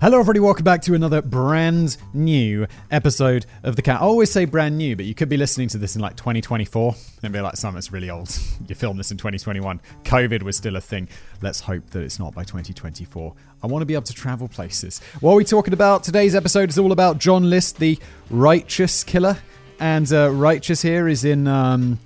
Hello, 0.00 0.20
everybody. 0.20 0.38
Welcome 0.38 0.62
back 0.62 0.80
to 0.82 0.94
another 0.94 1.20
brand 1.20 1.96
new 2.14 2.68
episode 2.88 3.46
of 3.64 3.74
The 3.74 3.82
Cat. 3.82 4.00
I 4.00 4.04
always 4.04 4.30
say 4.30 4.44
brand 4.44 4.78
new, 4.78 4.94
but 4.94 5.06
you 5.06 5.12
could 5.12 5.28
be 5.28 5.36
listening 5.36 5.66
to 5.70 5.78
this 5.78 5.96
in 5.96 6.00
like 6.00 6.14
2024 6.14 6.94
and 7.24 7.32
be 7.32 7.40
like, 7.40 7.56
Sam, 7.56 7.76
it's 7.76 7.90
really 7.90 8.08
old. 8.08 8.30
You 8.68 8.76
filmed 8.76 9.00
this 9.00 9.10
in 9.10 9.16
2021. 9.16 9.80
COVID 10.04 10.44
was 10.44 10.56
still 10.56 10.76
a 10.76 10.80
thing. 10.80 11.08
Let's 11.42 11.58
hope 11.58 11.84
that 11.90 12.02
it's 12.02 12.20
not 12.20 12.32
by 12.32 12.44
2024. 12.44 13.34
I 13.60 13.66
want 13.66 13.82
to 13.82 13.86
be 13.86 13.94
able 13.94 14.04
to 14.04 14.12
travel 14.12 14.46
places. 14.46 15.00
What 15.18 15.32
are 15.32 15.36
we 15.36 15.44
talking 15.44 15.72
about? 15.72 16.04
Today's 16.04 16.36
episode 16.36 16.68
is 16.68 16.78
all 16.78 16.92
about 16.92 17.18
John 17.18 17.50
List, 17.50 17.78
the 17.80 17.98
righteous 18.30 19.02
killer. 19.02 19.36
And 19.80 20.12
uh, 20.12 20.30
righteous 20.30 20.80
here 20.80 21.08
is 21.08 21.24
in, 21.24 21.48
um, 21.48 21.98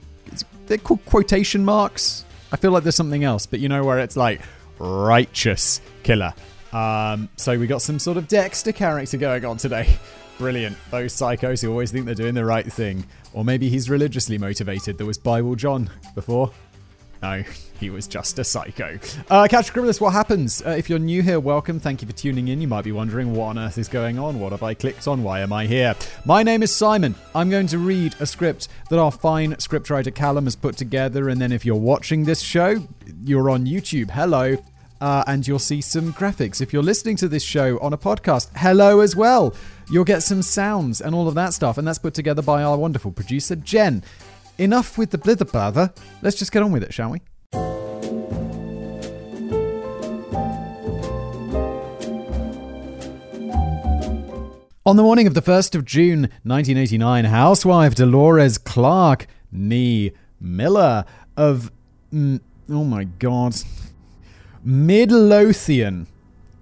they're 0.64 0.78
called 0.78 1.04
quotation 1.04 1.62
marks. 1.62 2.24
I 2.52 2.56
feel 2.56 2.70
like 2.70 2.84
there's 2.84 2.96
something 2.96 3.24
else, 3.24 3.44
but 3.44 3.60
you 3.60 3.68
know 3.68 3.84
where 3.84 3.98
it's 3.98 4.16
like 4.16 4.40
righteous 4.78 5.82
killer. 6.04 6.32
Um, 6.72 7.28
so 7.36 7.58
we 7.58 7.66
got 7.66 7.82
some 7.82 7.98
sort 7.98 8.16
of 8.16 8.28
Dexter 8.28 8.72
character 8.72 9.16
going 9.16 9.44
on 9.44 9.56
today. 9.56 9.96
Brilliant. 10.38 10.76
Those 10.90 11.12
psychos 11.14 11.62
who 11.62 11.70
always 11.70 11.92
think 11.92 12.06
they're 12.06 12.14
doing 12.14 12.34
the 12.34 12.44
right 12.44 12.70
thing. 12.70 13.04
Or 13.32 13.44
maybe 13.44 13.68
he's 13.68 13.90
religiously 13.90 14.38
motivated. 14.38 14.98
There 14.98 15.06
was 15.06 15.18
Bible 15.18 15.54
John 15.54 15.90
before. 16.14 16.50
No, 17.22 17.44
he 17.80 17.90
was 17.90 18.06
just 18.08 18.38
a 18.38 18.44
psycho. 18.44 18.98
Uh, 19.30 19.46
Casual 19.48 19.82
Criminalist, 19.84 20.00
what 20.00 20.12
happens? 20.12 20.62
Uh, 20.62 20.70
if 20.70 20.90
you're 20.90 20.98
new 20.98 21.22
here, 21.22 21.38
welcome. 21.38 21.78
Thank 21.78 22.02
you 22.02 22.08
for 22.08 22.14
tuning 22.14 22.48
in. 22.48 22.60
You 22.60 22.66
might 22.66 22.84
be 22.84 22.92
wondering 22.92 23.34
what 23.34 23.46
on 23.48 23.58
earth 23.58 23.78
is 23.78 23.88
going 23.88 24.18
on. 24.18 24.40
What 24.40 24.52
have 24.52 24.62
I 24.62 24.74
clicked 24.74 25.06
on? 25.06 25.22
Why 25.22 25.40
am 25.40 25.52
I 25.52 25.66
here? 25.66 25.94
My 26.24 26.42
name 26.42 26.62
is 26.62 26.74
Simon. 26.74 27.14
I'm 27.34 27.50
going 27.50 27.68
to 27.68 27.78
read 27.78 28.16
a 28.18 28.26
script 28.26 28.68
that 28.88 28.98
our 28.98 29.12
fine 29.12 29.52
scriptwriter 29.56 30.14
Callum 30.14 30.44
has 30.44 30.56
put 30.56 30.76
together. 30.76 31.28
And 31.28 31.40
then 31.40 31.52
if 31.52 31.64
you're 31.64 31.76
watching 31.76 32.24
this 32.24 32.40
show, 32.40 32.86
you're 33.22 33.50
on 33.50 33.66
YouTube. 33.66 34.10
Hello 34.10 34.56
uh, 35.02 35.24
and 35.26 35.46
you'll 35.48 35.58
see 35.58 35.80
some 35.80 36.12
graphics. 36.12 36.60
If 36.60 36.72
you're 36.72 36.82
listening 36.82 37.16
to 37.16 37.28
this 37.28 37.42
show 37.42 37.76
on 37.80 37.92
a 37.92 37.98
podcast, 37.98 38.50
hello 38.54 39.00
as 39.00 39.16
well. 39.16 39.52
You'll 39.90 40.04
get 40.04 40.22
some 40.22 40.42
sounds 40.42 41.00
and 41.00 41.12
all 41.12 41.26
of 41.26 41.34
that 41.34 41.52
stuff, 41.52 41.76
and 41.76 41.86
that's 41.86 41.98
put 41.98 42.14
together 42.14 42.40
by 42.40 42.62
our 42.62 42.78
wonderful 42.78 43.10
producer, 43.10 43.56
Jen. 43.56 44.04
Enough 44.58 44.96
with 44.96 45.10
the 45.10 45.18
blither 45.18 45.44
blather. 45.44 45.92
Let's 46.22 46.38
just 46.38 46.52
get 46.52 46.62
on 46.62 46.70
with 46.70 46.84
it, 46.84 46.94
shall 46.94 47.10
we? 47.10 47.20
On 54.86 54.96
the 54.96 55.02
morning 55.02 55.26
of 55.26 55.34
the 55.34 55.42
1st 55.42 55.74
of 55.74 55.84
June 55.84 56.20
1989, 56.44 57.24
housewife 57.24 57.96
Dolores 57.96 58.56
Clark, 58.56 59.26
nee 59.50 60.12
Miller 60.40 61.04
of. 61.36 61.72
Mm, 62.14 62.40
oh 62.70 62.84
my 62.84 63.02
god. 63.02 63.56
Midlothian 64.64 66.06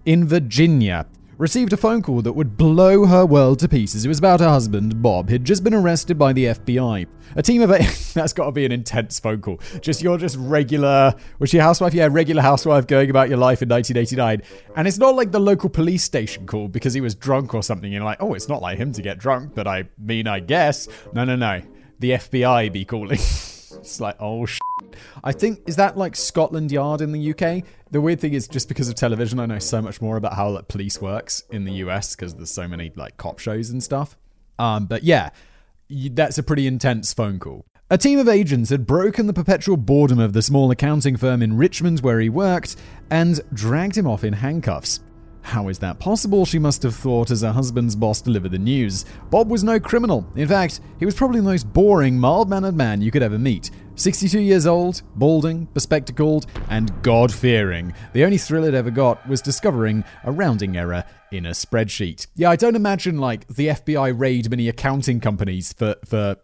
in 0.07 0.27
Virginia 0.27 1.07
received 1.41 1.73
a 1.73 1.77
phone 1.77 2.03
call 2.03 2.21
that 2.23 2.33
would 2.33 2.57
blow 2.57 3.07
her 3.07 3.25
world 3.25 3.59
to 3.59 3.69
pieces. 3.69 4.05
It 4.05 4.09
was 4.09 4.19
about 4.19 4.41
her 4.41 4.49
husband, 4.49 5.03
Bob. 5.03 5.31
He'd 5.31 5.45
just 5.45 5.65
been 5.65 5.75
arrested 5.75 6.19
by 6.19 6.33
the 6.33 6.47
FBI. 6.47 7.07
A 7.37 7.43
team 7.43 7.63
of. 7.63 7.71
That's 8.15 8.33
got 8.33 8.47
to 8.47 8.53
be 8.53 8.65
an 8.65 8.73
intense 8.73 9.21
phone 9.21 9.41
call. 9.41 9.61
Just 9.81 10.03
you're 10.03 10.19
just 10.19 10.37
regular. 10.39 11.15
Was 11.39 11.51
she 11.51 11.59
a 11.59 11.63
housewife? 11.63 11.95
Yeah, 11.95 12.09
regular 12.11 12.43
housewife 12.43 12.87
going 12.87 13.09
about 13.11 13.29
your 13.29 13.39
life 13.39 13.63
in 13.63 13.69
1989. 13.69 14.43
And 14.77 14.89
it's 14.89 14.99
not 14.99 15.15
like 15.15 15.31
the 15.31 15.41
local 15.41 15.71
police 15.71 16.05
station 16.05 16.47
call 16.47 16.69
because 16.69 16.93
he 16.95 17.01
was 17.01 17.15
drunk 17.15 17.55
or 17.55 17.63
something. 17.63 17.93
You're 17.93 18.05
like, 18.05 18.21
oh, 18.21 18.35
it's 18.35 18.49
not 18.49 18.61
like 18.61 18.79
him 18.79 18.93
to 18.93 19.03
get 19.03 19.19
drunk, 19.19 19.55
but 19.55 19.67
I 19.67 19.85
mean, 19.99 20.27
I 20.27 20.41
guess. 20.41 20.89
No, 21.13 21.25
no, 21.25 21.37
no. 21.37 21.63
The 22.01 22.13
FBI 22.13 22.73
be 22.73 22.85
calling. 22.85 23.19
it's 23.81 24.01
like, 24.01 24.17
oh, 24.21 24.47
sh- 24.47 24.59
I 25.23 25.33
think 25.33 25.61
is 25.67 25.77
that 25.77 25.97
like 25.97 26.17
Scotland 26.17 26.73
Yard 26.73 27.01
in 27.01 27.13
the 27.13 27.31
UK. 27.31 27.65
The 27.91 28.01
weird 28.01 28.21
thing 28.21 28.35
is, 28.35 28.49
just 28.49 28.69
because 28.69 28.89
of 28.89 28.95
television, 28.95 29.41
I 29.41 29.47
know 29.47 29.59
so 29.59 29.83
much 29.83 30.01
more 30.01 30.17
about 30.17 30.35
how 30.35 30.51
like, 30.51 30.69
police 30.69 31.01
works 31.01 31.45
in 31.51 31.65
the 31.65 31.73
US 31.85 32.15
because 32.15 32.35
there's 32.35 32.51
so 32.51 32.69
many 32.69 32.93
like 32.95 33.17
cop 33.17 33.39
shows 33.39 33.71
and 33.71 33.83
stuff. 33.83 34.17
Um, 34.59 34.87
but 34.87 35.03
yeah, 35.03 35.31
that's 35.89 36.39
a 36.39 36.43
pretty 36.43 36.67
intense 36.67 37.13
phone 37.13 37.39
call. 37.39 37.65
A 37.93 37.99
team 37.99 38.21
of 38.21 38.29
agents 38.29 38.71
had 38.71 38.87
broken 38.87 39.27
the 39.27 39.33
perpetual 39.33 39.77
boredom 39.77 40.21
of 40.21 40.33
the 40.33 40.43
small 40.43 40.71
accounting 40.71 41.17
firm 41.17 41.43
in 41.43 41.57
Richmond 41.57 42.01
where 42.01 42.21
he 42.21 42.29
worked 42.29 42.77
and 43.11 43.41
dragged 43.53 43.99
him 43.99 44.07
off 44.07 44.23
in 44.23 44.35
handcuffs. 44.35 45.01
How 45.43 45.69
is 45.69 45.79
that 45.81 45.99
possible? 45.99 46.45
She 46.45 46.59
must 46.59 46.83
have 46.83 46.95
thought 46.95 47.31
as 47.31 47.43
her 47.43 47.53
husband's 47.53 47.97
boss 47.97 48.21
delivered 48.21 48.53
the 48.53 48.59
news. 48.59 49.05
Bob 49.31 49.51
was 49.51 49.65
no 49.65 49.81
criminal. 49.81 50.27
In 50.37 50.49
fact, 50.49 50.81
he 50.99 51.07
was 51.07 51.15
probably 51.15 51.41
the 51.41 51.47
most 51.47 51.73
boring, 51.73 52.19
mild 52.19 52.49
mannered 52.49 52.77
man 52.77 53.01
you 53.01 53.11
could 53.11 53.23
ever 53.23 53.39
meet. 53.39 53.71
62 53.97 54.41
years 54.41 54.67
old, 54.67 55.03
balding, 55.17 55.67
bespectacled, 55.75 56.47
and 56.71 57.03
God 57.03 57.33
fearing. 57.33 57.93
The 58.13 58.25
only 58.25 58.39
thrill 58.39 58.65
it 58.65 58.75
ever 58.75 58.91
got 58.91 59.29
was 59.29 59.43
discovering 59.43 60.05
a 60.25 60.33
rounding 60.33 60.77
error 60.77 61.05
in 61.33 61.47
a 61.47 61.51
spreadsheet. 61.51 62.27
Yeah, 62.35 62.51
I 62.51 62.57
don't 62.57 62.77
imagine 62.77 63.19
like 63.19 63.47
the 63.49 63.69
FBI 63.69 64.19
raid 64.19 64.51
many 64.51 64.69
accounting 64.69 65.21
companies 65.21 65.73
for, 65.73 65.97
for 66.05 66.37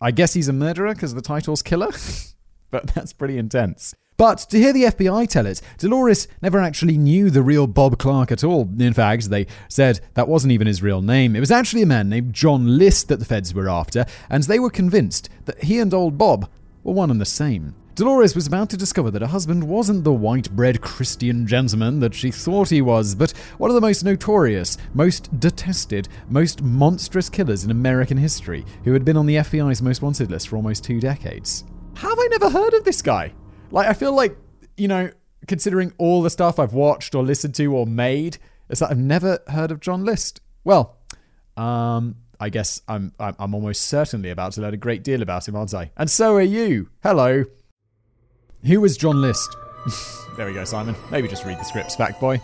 I 0.00 0.10
guess 0.10 0.34
he's 0.34 0.48
a 0.48 0.52
murderer 0.52 0.94
because 0.94 1.14
the 1.14 1.22
title's 1.22 1.62
killer, 1.62 1.90
but 2.70 2.88
that's 2.88 3.12
pretty 3.12 3.38
intense. 3.38 3.94
But 4.18 4.38
to 4.50 4.58
hear 4.58 4.72
the 4.72 4.82
FBI 4.82 5.28
tell 5.28 5.46
it, 5.46 5.62
Dolores 5.78 6.26
never 6.42 6.58
actually 6.58 6.98
knew 6.98 7.30
the 7.30 7.40
real 7.40 7.68
Bob 7.68 7.98
Clark 7.98 8.32
at 8.32 8.42
all. 8.42 8.68
In 8.76 8.92
fact, 8.92 9.30
they 9.30 9.46
said 9.68 10.00
that 10.14 10.26
wasn't 10.26 10.52
even 10.52 10.66
his 10.66 10.82
real 10.82 11.00
name. 11.00 11.36
It 11.36 11.40
was 11.40 11.52
actually 11.52 11.82
a 11.82 11.86
man 11.86 12.08
named 12.08 12.34
John 12.34 12.78
List 12.78 13.06
that 13.08 13.20
the 13.20 13.24
feds 13.24 13.54
were 13.54 13.70
after, 13.70 14.04
and 14.28 14.42
they 14.42 14.58
were 14.58 14.70
convinced 14.70 15.28
that 15.44 15.62
he 15.62 15.78
and 15.78 15.94
old 15.94 16.18
Bob 16.18 16.50
were 16.82 16.94
one 16.94 17.12
and 17.12 17.20
the 17.20 17.24
same. 17.24 17.76
Dolores 17.94 18.34
was 18.34 18.48
about 18.48 18.70
to 18.70 18.76
discover 18.76 19.12
that 19.12 19.22
her 19.22 19.28
husband 19.28 19.62
wasn't 19.62 20.02
the 20.02 20.12
white 20.12 20.50
bread 20.50 20.80
Christian 20.80 21.46
gentleman 21.46 22.00
that 22.00 22.14
she 22.14 22.32
thought 22.32 22.70
he 22.70 22.82
was, 22.82 23.14
but 23.14 23.30
one 23.58 23.70
of 23.70 23.76
the 23.76 23.80
most 23.80 24.04
notorious, 24.04 24.78
most 24.94 25.38
detested, 25.38 26.08
most 26.28 26.60
monstrous 26.60 27.28
killers 27.28 27.62
in 27.62 27.70
American 27.70 28.16
history, 28.16 28.64
who 28.82 28.94
had 28.94 29.04
been 29.04 29.16
on 29.16 29.26
the 29.26 29.36
FBI's 29.36 29.80
most 29.80 30.02
wanted 30.02 30.28
list 30.28 30.48
for 30.48 30.56
almost 30.56 30.82
two 30.82 30.98
decades. 30.98 31.62
Have 31.94 32.18
I 32.18 32.26
never 32.32 32.50
heard 32.50 32.74
of 32.74 32.82
this 32.82 33.00
guy? 33.00 33.32
Like, 33.70 33.86
I 33.86 33.92
feel 33.92 34.14
like, 34.14 34.36
you 34.76 34.88
know, 34.88 35.10
considering 35.46 35.92
all 35.98 36.22
the 36.22 36.30
stuff 36.30 36.58
I've 36.58 36.72
watched 36.72 37.14
or 37.14 37.22
listened 37.22 37.54
to 37.56 37.74
or 37.74 37.86
made, 37.86 38.38
it's 38.68 38.80
that 38.80 38.90
I've 38.90 38.98
never 38.98 39.40
heard 39.48 39.70
of 39.70 39.80
John 39.80 40.04
List. 40.04 40.40
Well, 40.64 40.96
um, 41.56 42.16
I 42.40 42.48
guess 42.50 42.80
I'm, 42.88 43.12
I'm 43.18 43.54
almost 43.54 43.82
certainly 43.82 44.30
about 44.30 44.52
to 44.52 44.60
learn 44.60 44.74
a 44.74 44.78
great 44.78 45.02
deal 45.02 45.22
about 45.22 45.48
him, 45.48 45.56
aren't 45.56 45.74
I? 45.74 45.90
And 45.96 46.10
so 46.10 46.34
are 46.36 46.42
you. 46.42 46.88
Hello. 47.02 47.44
Who 48.64 48.80
was 48.80 48.96
John 48.96 49.20
List? 49.20 49.56
there 50.36 50.46
we 50.46 50.52
go, 50.52 50.64
Simon. 50.64 50.94
Maybe 51.10 51.28
just 51.28 51.44
read 51.44 51.58
the 51.58 51.64
scripts, 51.64 51.96
fact 51.96 52.20
boy. 52.20 52.40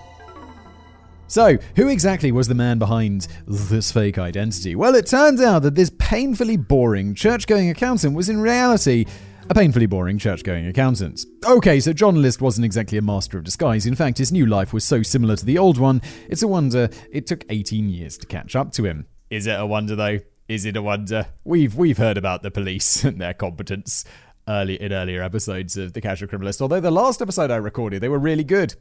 So, 1.27 1.57
who 1.75 1.89
exactly 1.89 2.33
was 2.33 2.49
the 2.49 2.55
man 2.55 2.79
behind 2.79 3.29
this 3.47 3.91
fake 3.91 4.19
identity? 4.19 4.77
Well, 4.77 4.95
it 4.95 5.07
turns 5.07 5.41
out 5.41 5.63
that 5.63 5.75
this 5.75 5.91
painfully 5.99 6.57
boring 6.57 7.15
church 7.15 7.47
going 7.47 7.71
accountant 7.71 8.15
was 8.15 8.29
in 8.29 8.41
reality 8.41 9.07
a 9.49 9.55
painfully 9.55 9.87
boring 9.87 10.19
church-going 10.19 10.67
accountant. 10.67 11.25
Okay, 11.45 11.81
so 11.81 11.93
John 11.93 12.21
List 12.23 12.41
wasn't 12.41 12.65
exactly 12.65 12.99
a 12.99 13.03
master 13.03 13.39
of 13.39 13.45
disguise. 13.45 13.87
In 13.87 13.95
fact, 13.95 14.19
his 14.19 14.33
new 14.33 14.47
life 14.47 14.73
was 14.73 14.85
so 14.85 15.03
similar 15.03 15.37
to 15.37 15.45
the 15.45 15.59
old 15.59 15.79
one, 15.79 16.01
it's 16.29 16.43
a 16.43 16.49
wonder 16.49 16.89
it 17.11 17.27
took 17.27 17.45
18 17.49 17.89
years 17.89 18.17
to 18.19 18.27
catch 18.27 18.57
up 18.57 18.73
to 18.73 18.85
him. 18.85 19.07
Is 19.31 19.47
it 19.47 19.59
a 19.59 19.67
wonder 19.67 19.97
though? 19.97 20.21
Is 20.49 20.65
it 20.65 20.77
a 20.77 20.83
wonder? 20.83 21.27
We've 21.45 21.75
we've 21.75 21.99
heard 21.99 22.19
about 22.19 22.43
the 22.43 22.51
police 22.51 23.05
and 23.05 23.21
their 23.21 23.35
competence 23.35 24.05
early 24.47 24.81
in 24.81 24.93
earlier 24.93 25.23
episodes 25.23 25.77
of 25.77 25.93
the 25.95 26.01
Casual 26.01 26.29
Criminalist. 26.29 26.61
Although 26.61 26.81
the 26.81 26.91
last 26.91 27.23
episode 27.23 27.51
I 27.51 27.57
recorded, 27.57 28.01
they 28.01 28.09
were 28.09 28.19
really 28.19 28.45
good. 28.45 28.75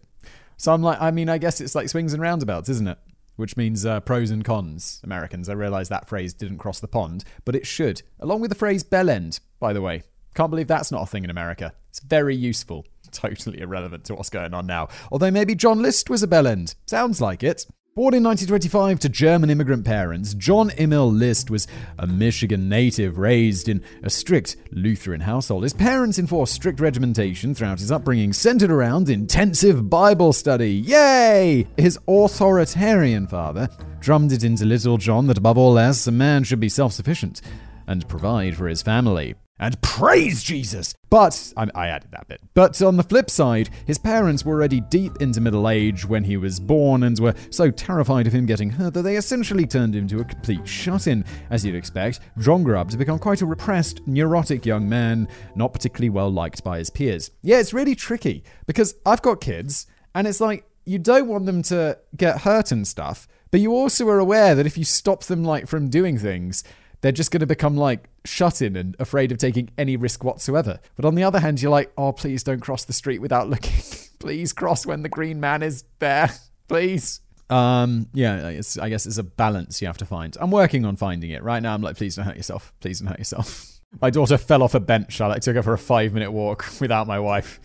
So 0.58 0.74
I'm 0.74 0.84
like, 0.84 1.02
I 1.02 1.12
mean, 1.12 1.30
I 1.30 1.38
guess 1.38 1.62
it's 1.62 1.76
like 1.76 1.90
swings 1.90 2.14
and 2.14 2.22
roundabouts, 2.22 2.70
isn't 2.70 2.88
it? 2.88 2.98
Which 3.36 3.58
means 3.58 3.86
uh, 3.86 4.00
pros 4.02 4.30
and 4.30 4.46
cons. 4.46 5.02
Americans, 5.04 5.50
I 5.50 5.54
realise 5.54 5.90
that 5.90 6.08
phrase 6.08 6.34
didn't 6.34 6.60
cross 6.60 6.80
the 6.80 6.88
pond, 6.88 7.24
but 7.46 7.56
it 7.56 7.66
should, 7.66 8.04
along 8.20 8.42
with 8.42 8.50
the 8.50 8.56
phrase 8.56 8.84
bell 8.84 9.10
end, 9.10 9.40
by 9.60 9.74
the 9.74 9.82
way. 9.82 10.04
Can't 10.34 10.50
believe 10.50 10.68
that's 10.68 10.92
not 10.92 11.04
a 11.04 11.06
thing 11.06 11.24
in 11.24 11.30
America. 11.30 11.74
It's 11.90 12.00
very 12.00 12.36
useful. 12.36 12.86
Totally 13.12 13.60
irrelevant 13.60 14.06
to 14.06 14.16
what's 14.16 14.30
going 14.30 14.54
on 14.54 14.66
now. 14.66 14.88
Although 15.12 15.32
maybe 15.32 15.56
John 15.56 15.82
List 15.82 16.10
was 16.10 16.24
a 16.24 16.28
bellend. 16.28 16.76
Sounds 16.86 17.22
like 17.22 17.44
it. 17.44 17.66
Born 17.96 18.16
in 18.16 18.24
1925 18.24 19.00
to 19.02 19.10
German 19.10 19.52
immigrant 19.52 19.86
parents, 19.86 20.34
John 20.34 20.72
Emil 20.80 21.12
List 21.12 21.52
was 21.52 21.68
a 22.00 22.08
Michigan 22.08 22.68
native 22.68 23.20
raised 23.20 23.70
in 23.70 23.84
a 24.02 24.10
strict 24.10 24.56
Lutheran 24.72 25.22
household. 25.22 25.62
His 25.62 25.76
parents 25.76 26.18
enforced 26.18 26.56
strict 26.56 26.80
regimentation 26.80 27.54
throughout 27.54 27.78
his 27.78 27.92
upbringing, 27.92 28.34
centered 28.34 28.72
around 28.72 29.10
intensive 29.10 29.92
Bible 29.92 30.34
study. 30.34 30.72
Yay! 30.72 31.68
His 31.78 32.00
authoritarian 32.08 33.28
father 33.28 33.70
drummed 34.00 34.32
it 34.32 34.44
into 34.44 34.66
little 34.66 34.98
John 34.98 35.28
that 35.28 35.38
above 35.38 35.60
all 35.60 35.78
else, 35.78 36.08
a 36.08 36.12
man 36.12 36.44
should 36.46 36.60
be 36.60 36.70
self 36.70 36.94
sufficient 36.94 37.44
and 37.86 38.10
provide 38.10 38.58
for 38.58 38.68
his 38.68 38.82
family 38.82 39.36
and 39.60 39.80
praise 39.82 40.44
Jesus. 40.44 40.94
But 41.10 41.54
I, 41.56 41.68
I, 41.76 41.88
added 41.88 42.10
that 42.12 42.28
bit. 42.28 42.42
But 42.54 42.82
on 42.82 42.98
the 42.98 43.04
flip 43.04 43.30
side, 43.30 43.70
his 43.86 44.00
parents 44.00 44.44
were 44.44 44.54
already 44.54 44.82
deep 44.82 45.22
into 45.22 45.42
middle 45.42 45.70
age 45.70 46.06
when 46.06 46.24
he 46.24 46.38
was 46.38 46.60
born 46.60 47.04
and 47.04 47.20
were 47.20 47.36
so 47.52 47.70
terrified 47.70 48.26
of 48.26 48.34
him 48.34 48.48
getting 48.48 48.72
hurt 48.72 48.96
that 48.96 49.04
they 49.04 49.16
essentially 49.16 49.68
turned 49.68 49.96
him 49.96 50.04
into 50.04 50.20
a 50.20 50.26
complete 50.26 50.68
shut 50.68 51.08
in. 51.08 51.24
As 51.52 51.64
you'd 51.64 51.76
expect, 51.76 52.20
up 52.46 52.90
to 52.90 52.98
become 52.98 53.20
quite 53.20 53.42
a 53.42 53.46
repressed, 53.46 54.02
neurotic 54.08 54.66
young 54.66 54.90
man, 54.90 55.28
not 55.56 55.72
particularly 55.72 56.10
well 56.10 56.32
liked 56.32 56.64
by 56.64 56.80
his 56.80 56.90
peers. 56.90 57.30
Yeah, 57.44 57.60
it's 57.60 57.74
really 57.74 57.96
tricky 57.96 58.44
because 58.66 58.96
I've 59.06 59.22
got 59.22 59.40
kids, 59.40 59.86
and 60.16 60.28
it's 60.28 60.42
like, 60.42 60.66
you 60.86 61.00
don't 61.00 61.28
want 61.28 61.46
them 61.46 61.62
to 61.64 61.98
get 62.18 62.42
hurt 62.42 62.72
and 62.72 62.88
stuff, 62.88 63.28
but 63.52 63.60
you 63.60 63.74
also 63.74 64.08
are 64.10 64.20
aware 64.20 64.56
that 64.56 64.66
if 64.66 64.78
you 64.78 64.84
stop 64.84 65.24
them 65.24 65.44
like 65.44 65.68
from 65.68 65.90
doing 65.90 66.18
things, 66.18 66.64
they're 67.02 67.12
just 67.12 67.32
going 67.32 67.42
to 67.42 67.46
become 67.46 67.78
like 67.78 68.10
shut 68.26 68.62
in 68.62 68.76
and 68.76 68.96
afraid 69.00 69.32
of 69.32 69.38
taking 69.38 69.70
any 69.78 69.98
risk 69.98 70.24
whatsoever. 70.24 70.80
But 70.96 71.06
on 71.06 71.16
the 71.16 71.24
other 71.24 71.40
hand, 71.40 71.62
you're 71.62 71.72
like, 71.72 71.92
oh, 71.98 72.12
please 72.12 72.44
don't 72.44 72.60
cross 72.60 72.86
the 72.86 72.94
street 72.94 73.20
without 73.20 73.50
looking. 73.50 73.74
please 74.20 74.54
cross 74.54 74.86
when 74.86 75.04
the 75.04 75.10
green 75.10 75.40
man 75.40 75.64
is 75.64 75.84
there. 76.00 76.30
Please. 76.68 77.22
Um, 77.50 78.08
yeah, 78.14 78.48
I 78.82 78.90
guess 78.90 79.06
it's 79.06 79.18
a 79.18 79.24
balance 79.24 79.82
you 79.82 79.88
have 79.88 79.98
to 79.98 80.06
find. 80.06 80.36
I'm 80.40 80.52
working 80.52 80.86
on 80.86 80.96
finding 80.96 81.32
it. 81.32 81.44
Right 81.44 81.62
now, 81.62 81.74
I'm 81.74 81.82
like, 81.82 81.98
please 81.98 82.16
don't 82.16 82.26
hurt 82.26 82.38
yourself. 82.38 82.74
Please 82.80 83.00
don't 83.00 83.10
hurt 83.10 83.20
yourself. 83.20 83.70
My 84.02 84.10
daughter 84.10 84.40
fell 84.40 84.64
off 84.64 84.74
a 84.74 84.80
bench. 84.80 85.22
I 85.22 85.28
like, 85.28 85.44
took 85.44 85.56
her 85.56 85.62
for 85.62 85.74
a 85.74 85.78
five 85.78 86.14
minute 86.14 86.32
walk 86.32 86.66
without 86.82 87.06
my 87.06 87.20
wife. 87.20 87.60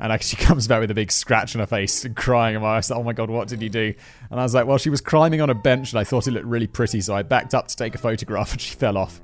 And 0.00 0.20
she 0.20 0.34
comes 0.34 0.66
back 0.66 0.80
with 0.80 0.90
a 0.90 0.94
big 0.94 1.12
scratch 1.12 1.54
on 1.54 1.60
her 1.60 1.68
face 1.68 2.04
and 2.04 2.16
crying. 2.16 2.56
And 2.56 2.64
I 2.64 2.76
was 2.76 2.90
like, 2.90 2.98
oh 2.98 3.04
my 3.04 3.12
God, 3.12 3.30
what 3.30 3.46
did 3.46 3.62
you 3.62 3.68
do? 3.68 3.94
And 4.28 4.40
I 4.40 4.42
was 4.42 4.54
like, 4.54 4.66
well, 4.66 4.78
she 4.78 4.90
was 4.90 5.00
climbing 5.00 5.40
on 5.40 5.50
a 5.50 5.54
bench 5.54 5.92
and 5.92 6.00
I 6.00 6.02
thought 6.02 6.26
it 6.26 6.32
looked 6.32 6.46
really 6.46 6.66
pretty. 6.66 7.00
So 7.00 7.14
I 7.14 7.22
backed 7.22 7.54
up 7.54 7.68
to 7.68 7.76
take 7.76 7.94
a 7.94 7.98
photograph 7.98 8.50
and 8.50 8.60
she 8.60 8.74
fell 8.74 8.96
off. 8.96 9.20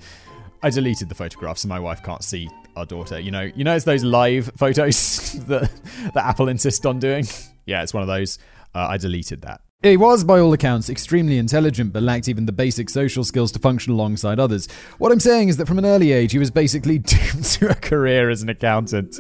I 0.65 0.71
deleted 0.71 1.11
the 1.11 1.15
photograph 1.15 1.59
so 1.59 1.69
my 1.69 1.79
wife 1.79 2.03
can't 2.03 2.25
see 2.25 2.49
our 2.75 2.87
daughter. 2.87 3.21
You 3.21 3.31
know, 3.31 3.51
you 3.55 3.65
know, 3.65 3.77
it's 3.77 3.85
those 3.85 4.03
live 4.03 4.51
photos 4.57 5.33
that, 5.47 5.71
that 6.15 6.25
Apple 6.25 6.49
insist 6.49 6.87
on 6.87 6.99
doing. 6.99 7.27
Yeah, 7.67 7.83
it's 7.83 7.93
one 7.93 8.03
of 8.03 8.07
those. 8.07 8.39
Uh, 8.75 8.87
I 8.89 8.97
deleted 8.97 9.43
that. 9.43 9.61
He 9.85 9.99
was, 9.99 10.25
by 10.25 10.41
all 10.41 10.55
accounts, 10.55 10.89
extremely 10.89 11.37
intelligent, 11.37 11.93
but 11.93 12.03
lacked 12.03 12.27
even 12.27 12.47
the 12.47 12.53
basic 12.53 12.89
social 12.89 13.23
skills 13.23 13.53
to 13.53 13.59
function 13.59 13.93
alongside 13.93 14.41
others. 14.41 14.67
What 14.97 15.13
I'm 15.13 15.21
saying 15.21 15.51
is 15.51 15.59
that 15.59 15.69
from 15.69 15.77
an 15.77 15.85
early 15.85 16.11
age, 16.11 16.33
he 16.33 16.39
was 16.39 16.51
basically 16.51 16.99
doomed 17.01 17.45
to 17.45 17.71
a 17.71 17.75
career 17.75 18.31
as 18.31 18.41
an 18.41 18.49
accountant. 18.49 19.19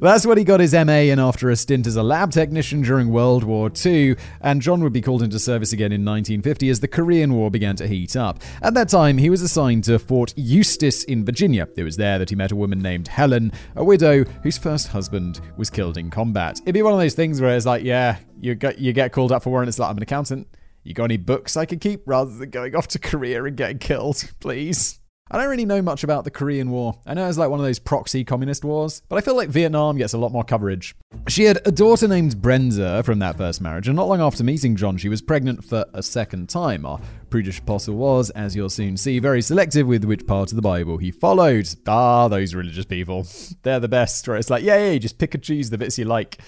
That's 0.00 0.24
what 0.24 0.38
he 0.38 0.44
got 0.44 0.60
his 0.60 0.72
MA 0.72 1.12
in 1.12 1.18
after 1.18 1.50
a 1.50 1.56
stint 1.56 1.86
as 1.86 1.96
a 1.96 2.02
lab 2.02 2.30
technician 2.30 2.80
during 2.80 3.10
World 3.10 3.44
War 3.44 3.70
II, 3.84 4.16
and 4.40 4.62
John 4.62 4.82
would 4.82 4.94
be 4.94 5.02
called 5.02 5.22
into 5.22 5.38
service 5.38 5.74
again 5.74 5.92
in 5.92 6.02
1950 6.02 6.70
as 6.70 6.80
the 6.80 6.88
Korean 6.88 7.34
War 7.34 7.50
began 7.50 7.76
to 7.76 7.86
heat 7.86 8.16
up. 8.16 8.40
At 8.62 8.72
that 8.72 8.88
time, 8.88 9.18
he 9.18 9.28
was 9.28 9.42
assigned 9.42 9.84
to 9.84 9.98
Fort 9.98 10.32
Eustis 10.34 11.04
in 11.04 11.26
Virginia. 11.26 11.68
It 11.76 11.82
was 11.82 11.98
there 11.98 12.18
that 12.18 12.30
he 12.30 12.36
met 12.36 12.52
a 12.52 12.56
woman 12.56 12.78
named 12.78 13.08
Helen, 13.08 13.52
a 13.74 13.84
widow 13.84 14.24
whose 14.42 14.56
first 14.56 14.88
husband 14.88 15.42
was 15.58 15.68
killed 15.68 15.98
in 15.98 16.08
combat. 16.08 16.58
It'd 16.62 16.72
be 16.72 16.80
one 16.80 16.94
of 16.94 17.00
those 17.00 17.12
things 17.12 17.38
where 17.38 17.54
it's 17.54 17.66
like, 17.66 17.84
yeah, 17.84 18.16
you 18.40 18.54
get 18.54 18.78
you 18.78 18.92
get 18.92 19.12
called 19.12 19.32
up 19.32 19.42
for 19.42 19.50
warrant. 19.50 19.68
It's 19.68 19.78
like 19.78 19.90
I'm 19.90 19.96
an 19.96 20.02
accountant. 20.02 20.48
You 20.82 20.94
got 20.94 21.04
any 21.04 21.16
books 21.16 21.56
I 21.56 21.66
could 21.66 21.80
keep 21.80 22.02
rather 22.06 22.30
than 22.30 22.50
going 22.50 22.76
off 22.76 22.86
to 22.88 22.98
Korea 22.98 23.42
and 23.44 23.56
getting 23.56 23.78
killed, 23.78 24.32
please? 24.40 25.00
I 25.28 25.38
don't 25.38 25.50
really 25.50 25.64
know 25.64 25.82
much 25.82 26.04
about 26.04 26.22
the 26.22 26.30
Korean 26.30 26.70
War. 26.70 27.00
I 27.04 27.14
know 27.14 27.28
it's 27.28 27.36
like 27.36 27.50
one 27.50 27.58
of 27.58 27.66
those 27.66 27.80
proxy 27.80 28.22
communist 28.22 28.64
wars, 28.64 29.02
but 29.08 29.16
I 29.16 29.20
feel 29.22 29.34
like 29.34 29.48
Vietnam 29.48 29.96
gets 29.96 30.12
a 30.12 30.18
lot 30.18 30.30
more 30.30 30.44
coverage. 30.44 30.94
She 31.26 31.42
had 31.42 31.58
a 31.66 31.72
daughter 31.72 32.06
named 32.06 32.40
Brenda 32.40 33.02
from 33.02 33.18
that 33.18 33.36
first 33.36 33.60
marriage, 33.60 33.88
and 33.88 33.96
not 33.96 34.06
long 34.06 34.20
after 34.20 34.44
meeting 34.44 34.76
John, 34.76 34.96
she 34.96 35.08
was 35.08 35.20
pregnant 35.20 35.64
for 35.64 35.84
a 35.92 36.00
second 36.04 36.48
time. 36.48 36.86
Our 36.86 37.00
prudish 37.28 37.58
apostle 37.58 37.96
was, 37.96 38.30
as 38.30 38.54
you'll 38.54 38.70
soon 38.70 38.96
see, 38.96 39.18
very 39.18 39.42
selective 39.42 39.88
with 39.88 40.04
which 40.04 40.24
part 40.28 40.52
of 40.52 40.56
the 40.56 40.62
Bible 40.62 40.98
he 40.98 41.10
followed. 41.10 41.68
Ah, 41.88 42.28
those 42.28 42.54
religious 42.54 42.84
people. 42.84 43.26
They're 43.64 43.80
the 43.80 43.88
best, 43.88 44.28
where 44.28 44.36
it's 44.36 44.48
like, 44.48 44.62
yeah, 44.62 44.92
yeah, 44.92 44.98
just 44.98 45.18
pick 45.18 45.34
and 45.34 45.42
choose 45.42 45.70
the 45.70 45.78
bits 45.78 45.98
you 45.98 46.04
like 46.04 46.38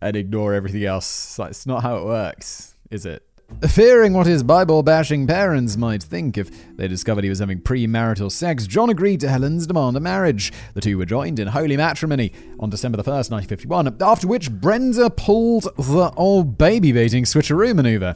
and 0.00 0.16
ignore 0.16 0.54
everything 0.54 0.84
else. 0.84 1.38
It's 1.38 1.66
not 1.66 1.82
how 1.82 1.96
it 1.96 2.04
works, 2.04 2.76
is 2.90 3.06
it? 3.06 3.22
Fearing 3.68 4.12
what 4.12 4.28
his 4.28 4.44
Bible 4.44 4.84
bashing 4.84 5.26
parents 5.26 5.76
might 5.76 6.04
think 6.04 6.38
if 6.38 6.76
they 6.76 6.86
discovered 6.86 7.24
he 7.24 7.30
was 7.30 7.40
having 7.40 7.60
premarital 7.60 8.30
sex, 8.30 8.64
John 8.66 8.90
agreed 8.90 9.18
to 9.20 9.28
Helen's 9.28 9.66
demand 9.66 9.96
of 9.96 10.04
marriage. 10.04 10.52
The 10.74 10.80
two 10.80 10.96
were 10.96 11.04
joined 11.04 11.40
in 11.40 11.48
holy 11.48 11.76
matrimony 11.76 12.32
on 12.60 12.70
December 12.70 12.96
the 12.96 13.02
1st, 13.02 13.32
1951, 13.32 13.96
after 14.00 14.28
which 14.28 14.52
Brenda 14.52 15.10
pulled 15.10 15.64
the 15.76 16.12
old 16.16 16.58
baby 16.58 16.92
baiting 16.92 17.24
switcheroo 17.24 17.74
maneuver. 17.74 18.14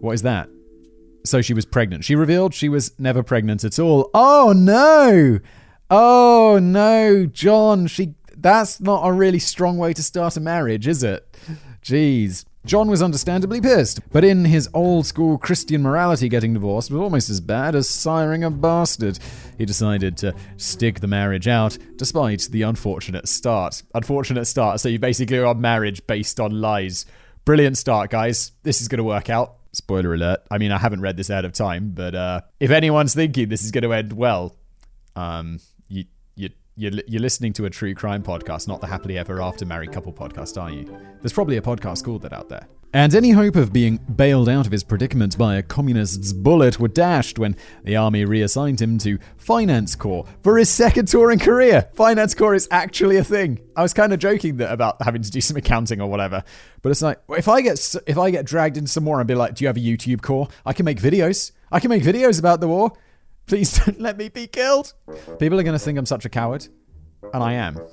What 0.00 0.12
is 0.12 0.22
that? 0.22 0.48
So 1.24 1.40
she 1.40 1.54
was 1.54 1.64
pregnant. 1.64 2.04
She 2.04 2.16
revealed 2.16 2.52
she 2.52 2.68
was 2.68 2.98
never 2.98 3.22
pregnant 3.22 3.62
at 3.62 3.78
all. 3.78 4.10
Oh 4.12 4.52
no! 4.54 5.38
Oh 5.88 6.58
no, 6.60 7.26
John, 7.26 7.86
she 7.86 8.14
that's 8.44 8.78
not 8.78 9.08
a 9.08 9.10
really 9.10 9.38
strong 9.38 9.78
way 9.78 9.94
to 9.94 10.02
start 10.02 10.36
a 10.36 10.40
marriage, 10.40 10.86
is 10.86 11.02
it? 11.02 11.26
Jeez. 11.82 12.44
John 12.66 12.88
was 12.88 13.00
understandably 13.00 13.58
pissed, 13.58 14.00
but 14.12 14.22
in 14.22 14.44
his 14.44 14.68
old 14.74 15.06
school 15.06 15.38
Christian 15.38 15.80
morality, 15.80 16.28
getting 16.28 16.52
divorced 16.52 16.90
was 16.90 17.00
almost 17.00 17.30
as 17.30 17.40
bad 17.40 17.74
as 17.74 17.88
siring 17.88 18.46
a 18.46 18.50
bastard. 18.50 19.18
He 19.56 19.64
decided 19.64 20.18
to 20.18 20.34
stick 20.58 21.00
the 21.00 21.06
marriage 21.06 21.48
out, 21.48 21.78
despite 21.96 22.48
the 22.50 22.62
unfortunate 22.62 23.28
start. 23.28 23.82
Unfortunate 23.94 24.44
start, 24.44 24.78
so 24.78 24.90
you 24.90 24.98
basically 24.98 25.38
are 25.38 25.54
marriage 25.54 26.06
based 26.06 26.38
on 26.38 26.60
lies. 26.60 27.06
Brilliant 27.46 27.78
start, 27.78 28.10
guys. 28.10 28.52
This 28.62 28.82
is 28.82 28.88
going 28.88 28.98
to 28.98 29.04
work 29.04 29.30
out. 29.30 29.56
Spoiler 29.72 30.12
alert. 30.12 30.40
I 30.50 30.58
mean, 30.58 30.70
I 30.70 30.76
haven't 30.76 31.00
read 31.00 31.16
this 31.16 31.30
out 31.30 31.46
of 31.46 31.52
time, 31.52 31.92
but 31.94 32.14
uh, 32.14 32.40
if 32.60 32.70
anyone's 32.70 33.14
thinking 33.14 33.48
this 33.48 33.64
is 33.64 33.70
going 33.70 33.84
to 33.84 33.92
end 33.94 34.12
well, 34.12 34.54
um, 35.16 35.60
you're, 36.76 36.92
you're 37.06 37.22
listening 37.22 37.52
to 37.54 37.66
a 37.66 37.70
true 37.70 37.94
crime 37.94 38.22
podcast, 38.22 38.66
not 38.68 38.80
the 38.80 38.86
happily 38.86 39.18
ever 39.18 39.40
after 39.40 39.64
married 39.64 39.92
couple 39.92 40.12
podcast, 40.12 40.60
are 40.60 40.70
you? 40.70 40.84
There's 41.20 41.32
probably 41.32 41.56
a 41.56 41.62
podcast 41.62 42.04
called 42.04 42.22
that 42.22 42.32
out 42.32 42.48
there. 42.48 42.66
And 42.92 43.12
any 43.12 43.30
hope 43.32 43.56
of 43.56 43.72
being 43.72 43.96
bailed 43.96 44.48
out 44.48 44.66
of 44.66 44.72
his 44.72 44.84
predicament 44.84 45.36
by 45.36 45.56
a 45.56 45.62
communist's 45.64 46.32
bullet 46.32 46.78
were 46.78 46.86
dashed 46.86 47.40
when 47.40 47.56
the 47.82 47.96
army 47.96 48.24
reassigned 48.24 48.80
him 48.80 48.98
to 48.98 49.18
Finance 49.36 49.96
Corps 49.96 50.24
for 50.44 50.58
his 50.58 50.68
second 50.68 51.08
tour 51.08 51.32
in 51.32 51.40
Korea. 51.40 51.88
Finance 51.94 52.34
Corps 52.36 52.54
is 52.54 52.68
actually 52.70 53.16
a 53.16 53.24
thing. 53.24 53.58
I 53.74 53.82
was 53.82 53.92
kind 53.92 54.12
of 54.12 54.20
joking 54.20 54.58
that 54.58 54.72
about 54.72 55.02
having 55.02 55.22
to 55.22 55.30
do 55.30 55.40
some 55.40 55.56
accounting 55.56 56.00
or 56.00 56.08
whatever, 56.08 56.44
but 56.82 56.90
it's 56.90 57.02
like 57.02 57.18
if 57.30 57.48
I 57.48 57.62
get 57.62 57.96
if 58.06 58.16
I 58.16 58.30
get 58.30 58.46
dragged 58.46 58.76
into 58.76 58.90
some 58.90 59.04
war 59.04 59.18
and 59.18 59.26
be 59.26 59.34
like, 59.34 59.56
"Do 59.56 59.64
you 59.64 59.66
have 59.66 59.76
a 59.76 59.80
YouTube 59.80 60.22
core? 60.22 60.46
I 60.64 60.72
can 60.72 60.84
make 60.84 61.00
videos. 61.00 61.50
I 61.72 61.80
can 61.80 61.88
make 61.88 62.04
videos 62.04 62.38
about 62.38 62.60
the 62.60 62.68
war." 62.68 62.92
Please 63.46 63.78
don't 63.84 64.00
let 64.00 64.16
me 64.16 64.28
be 64.28 64.46
killed. 64.46 64.94
People 65.38 65.58
are 65.60 65.62
going 65.62 65.74
to 65.74 65.78
think 65.78 65.98
I'm 65.98 66.06
such 66.06 66.24
a 66.24 66.28
coward. 66.28 66.66
And 67.32 67.42
I 67.42 67.54
am. 67.54 67.78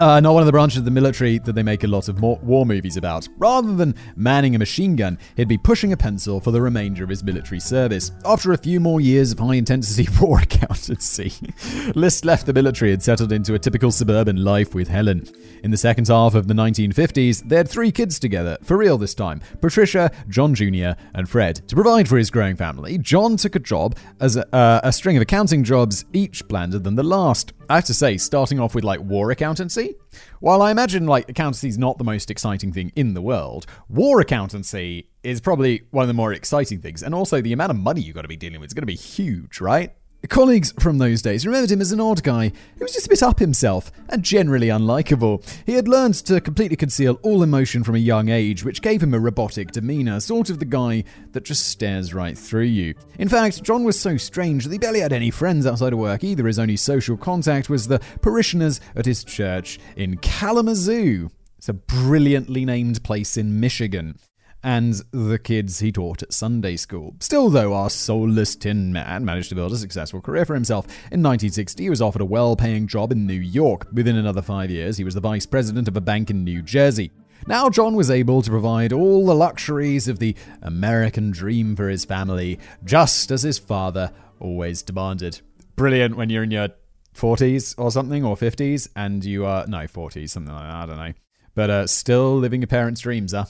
Uh, 0.00 0.20
not 0.20 0.32
one 0.32 0.42
of 0.42 0.46
the 0.46 0.52
branches 0.52 0.78
of 0.78 0.84
the 0.84 0.90
military 0.90 1.38
that 1.38 1.54
they 1.54 1.62
make 1.62 1.82
a 1.82 1.88
lot 1.88 2.08
of 2.08 2.20
war 2.20 2.64
movies 2.64 2.96
about. 2.96 3.28
Rather 3.36 3.74
than 3.74 3.94
manning 4.16 4.54
a 4.54 4.58
machine 4.58 4.94
gun, 4.94 5.18
he'd 5.36 5.48
be 5.48 5.58
pushing 5.58 5.92
a 5.92 5.96
pencil 5.96 6.40
for 6.40 6.52
the 6.52 6.60
remainder 6.60 7.02
of 7.02 7.10
his 7.10 7.24
military 7.24 7.58
service. 7.58 8.12
After 8.24 8.52
a 8.52 8.58
few 8.58 8.78
more 8.78 9.00
years 9.00 9.32
of 9.32 9.40
high 9.40 9.54
intensity 9.54 10.08
war 10.20 10.40
accountancy, 10.40 11.32
List 11.94 12.24
left 12.24 12.46
the 12.46 12.52
military 12.52 12.92
and 12.92 13.02
settled 13.02 13.32
into 13.32 13.54
a 13.54 13.58
typical 13.58 13.90
suburban 13.90 14.44
life 14.44 14.74
with 14.74 14.88
Helen. 14.88 15.26
In 15.64 15.70
the 15.70 15.76
second 15.76 16.06
half 16.08 16.34
of 16.34 16.46
the 16.46 16.54
1950s, 16.54 17.48
they 17.48 17.56
had 17.56 17.68
three 17.68 17.90
kids 17.90 18.18
together, 18.18 18.56
for 18.62 18.76
real 18.76 18.98
this 18.98 19.14
time 19.14 19.40
Patricia, 19.60 20.10
John 20.28 20.54
Jr., 20.54 20.92
and 21.14 21.28
Fred. 21.28 21.56
To 21.68 21.74
provide 21.74 22.08
for 22.08 22.18
his 22.18 22.30
growing 22.30 22.56
family, 22.56 22.98
John 22.98 23.36
took 23.36 23.56
a 23.56 23.60
job 23.60 23.96
as 24.20 24.36
a, 24.36 24.54
uh, 24.54 24.80
a 24.84 24.92
string 24.92 25.16
of 25.16 25.22
accounting 25.22 25.64
jobs, 25.64 26.04
each 26.12 26.46
blander 26.46 26.78
than 26.78 26.94
the 26.94 27.02
last. 27.02 27.52
I 27.68 27.74
have 27.74 27.84
to 27.84 27.94
say, 27.94 28.16
starting 28.16 28.58
off 28.58 28.74
with 28.74 28.84
like 28.84 29.00
war 29.00 29.30
accountancy, 29.30 29.94
while 30.40 30.62
I 30.62 30.70
imagine 30.70 31.06
like 31.06 31.28
accountancy 31.28 31.68
is 31.68 31.76
not 31.76 31.98
the 31.98 32.04
most 32.04 32.30
exciting 32.30 32.72
thing 32.72 32.92
in 32.96 33.14
the 33.14 33.20
world, 33.20 33.66
war 33.88 34.20
accountancy 34.20 35.08
is 35.22 35.40
probably 35.40 35.82
one 35.90 36.02
of 36.02 36.08
the 36.08 36.14
more 36.14 36.32
exciting 36.32 36.80
things. 36.80 37.02
And 37.02 37.14
also, 37.14 37.42
the 37.42 37.52
amount 37.52 37.70
of 37.70 37.76
money 37.76 38.00
you've 38.00 38.14
got 38.14 38.22
to 38.22 38.28
be 38.28 38.36
dealing 38.36 38.60
with 38.60 38.70
is 38.70 38.74
going 38.74 38.82
to 38.82 38.86
be 38.86 38.94
huge, 38.94 39.60
right? 39.60 39.94
Colleagues 40.26 40.72
from 40.80 40.98
those 40.98 41.22
days 41.22 41.46
remembered 41.46 41.70
him 41.70 41.80
as 41.80 41.92
an 41.92 42.00
odd 42.00 42.22
guy 42.24 42.48
who 42.48 42.84
was 42.84 42.92
just 42.92 43.06
a 43.06 43.08
bit 43.08 43.22
up 43.22 43.38
himself 43.38 43.92
and 44.08 44.22
generally 44.22 44.66
unlikable. 44.66 45.42
He 45.64 45.74
had 45.74 45.86
learned 45.86 46.14
to 46.26 46.40
completely 46.40 46.76
conceal 46.76 47.20
all 47.22 47.42
emotion 47.42 47.84
from 47.84 47.94
a 47.94 47.98
young 47.98 48.28
age, 48.28 48.64
which 48.64 48.82
gave 48.82 49.02
him 49.02 49.14
a 49.14 49.18
robotic 49.20 49.70
demeanour, 49.70 50.18
sort 50.18 50.50
of 50.50 50.58
the 50.58 50.64
guy 50.64 51.04
that 51.32 51.44
just 51.44 51.68
stares 51.68 52.12
right 52.12 52.36
through 52.36 52.64
you. 52.64 52.94
In 53.18 53.28
fact, 53.28 53.62
John 53.62 53.84
was 53.84 53.98
so 53.98 54.16
strange 54.16 54.64
that 54.64 54.72
he 54.72 54.78
barely 54.78 55.00
had 55.00 55.12
any 55.12 55.30
friends 55.30 55.66
outside 55.66 55.92
of 55.92 55.98
work 56.00 56.24
either. 56.24 56.46
His 56.46 56.58
only 56.58 56.76
social 56.76 57.16
contact 57.16 57.70
was 57.70 57.86
the 57.86 58.00
parishioners 58.20 58.80
at 58.96 59.06
his 59.06 59.22
church 59.22 59.78
in 59.96 60.16
Kalamazoo. 60.18 61.30
It's 61.56 61.68
a 61.68 61.74
brilliantly 61.74 62.64
named 62.64 63.02
place 63.02 63.36
in 63.36 63.60
Michigan 63.60 64.18
and 64.62 65.02
the 65.12 65.38
kids 65.38 65.78
he 65.78 65.92
taught 65.92 66.22
at 66.22 66.32
Sunday 66.32 66.76
school. 66.76 67.14
Still, 67.20 67.48
though, 67.48 67.74
our 67.74 67.90
soulless 67.90 68.56
tin 68.56 68.92
man 68.92 69.24
managed 69.24 69.48
to 69.50 69.54
build 69.54 69.72
a 69.72 69.76
successful 69.76 70.20
career 70.20 70.44
for 70.44 70.54
himself. 70.54 70.86
In 70.86 71.22
1960, 71.22 71.82
he 71.82 71.90
was 71.90 72.02
offered 72.02 72.22
a 72.22 72.26
well 72.26 72.56
paying 72.56 72.86
job 72.86 73.12
in 73.12 73.26
New 73.26 73.34
York. 73.34 73.86
Within 73.92 74.16
another 74.16 74.42
five 74.42 74.70
years, 74.70 74.96
he 74.96 75.04
was 75.04 75.14
the 75.14 75.20
vice 75.20 75.46
president 75.46 75.88
of 75.88 75.96
a 75.96 76.00
bank 76.00 76.30
in 76.30 76.44
New 76.44 76.62
Jersey. 76.62 77.10
Now, 77.46 77.70
John 77.70 77.94
was 77.94 78.10
able 78.10 78.42
to 78.42 78.50
provide 78.50 78.92
all 78.92 79.24
the 79.24 79.34
luxuries 79.34 80.08
of 80.08 80.18
the 80.18 80.34
American 80.60 81.30
dream 81.30 81.76
for 81.76 81.88
his 81.88 82.04
family, 82.04 82.58
just 82.84 83.30
as 83.30 83.42
his 83.42 83.58
father 83.58 84.12
always 84.40 84.82
demanded. 84.82 85.40
Brilliant 85.76 86.16
when 86.16 86.30
you're 86.30 86.42
in 86.42 86.50
your 86.50 86.68
40s 87.14 87.74
or 87.78 87.90
something, 87.90 88.24
or 88.24 88.36
50s, 88.36 88.88
and 88.96 89.24
you 89.24 89.46
are, 89.46 89.66
no, 89.66 89.78
40s, 89.78 90.30
something 90.30 90.52
like 90.52 90.64
that, 90.64 90.74
I 90.74 90.86
don't 90.86 90.96
know. 90.96 91.12
But 91.54 91.70
uh, 91.70 91.86
still 91.86 92.36
living 92.36 92.60
your 92.60 92.68
parents' 92.68 93.00
dreams, 93.00 93.32
huh? 93.32 93.46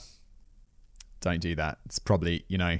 Don't 1.21 1.41
do 1.41 1.55
that. 1.55 1.79
It's 1.85 1.99
probably, 1.99 2.45
you 2.47 2.57
know, 2.57 2.77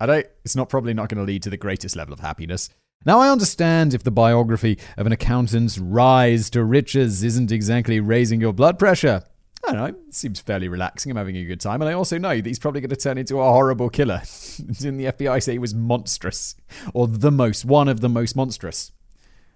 I 0.00 0.06
don't, 0.06 0.26
it's 0.44 0.56
not 0.56 0.68
probably 0.68 0.94
not 0.94 1.08
going 1.08 1.18
to 1.18 1.24
lead 1.24 1.42
to 1.44 1.50
the 1.50 1.56
greatest 1.56 1.96
level 1.96 2.14
of 2.14 2.20
happiness. 2.20 2.70
Now, 3.04 3.20
I 3.20 3.30
understand 3.30 3.94
if 3.94 4.02
the 4.02 4.10
biography 4.10 4.78
of 4.96 5.06
an 5.06 5.12
accountant's 5.12 5.78
rise 5.78 6.50
to 6.50 6.64
riches 6.64 7.22
isn't 7.22 7.52
exactly 7.52 8.00
raising 8.00 8.40
your 8.40 8.52
blood 8.52 8.78
pressure. 8.78 9.22
I 9.66 9.72
don't 9.72 9.76
know, 9.76 9.98
it 10.08 10.14
seems 10.14 10.40
fairly 10.40 10.68
relaxing. 10.68 11.10
I'm 11.10 11.16
having 11.16 11.36
a 11.36 11.44
good 11.44 11.60
time. 11.60 11.82
And 11.82 11.88
I 11.88 11.92
also 11.92 12.18
know 12.18 12.36
that 12.36 12.46
he's 12.46 12.58
probably 12.58 12.80
going 12.80 12.90
to 12.90 12.96
turn 12.96 13.18
into 13.18 13.40
a 13.40 13.44
horrible 13.44 13.88
killer. 13.88 14.22
in 14.84 14.96
the 14.96 15.06
FBI 15.06 15.42
say 15.42 15.52
he 15.52 15.58
was 15.58 15.74
monstrous, 15.74 16.54
or 16.94 17.08
the 17.08 17.32
most, 17.32 17.64
one 17.64 17.88
of 17.88 18.00
the 18.00 18.08
most 18.08 18.36
monstrous. 18.36 18.92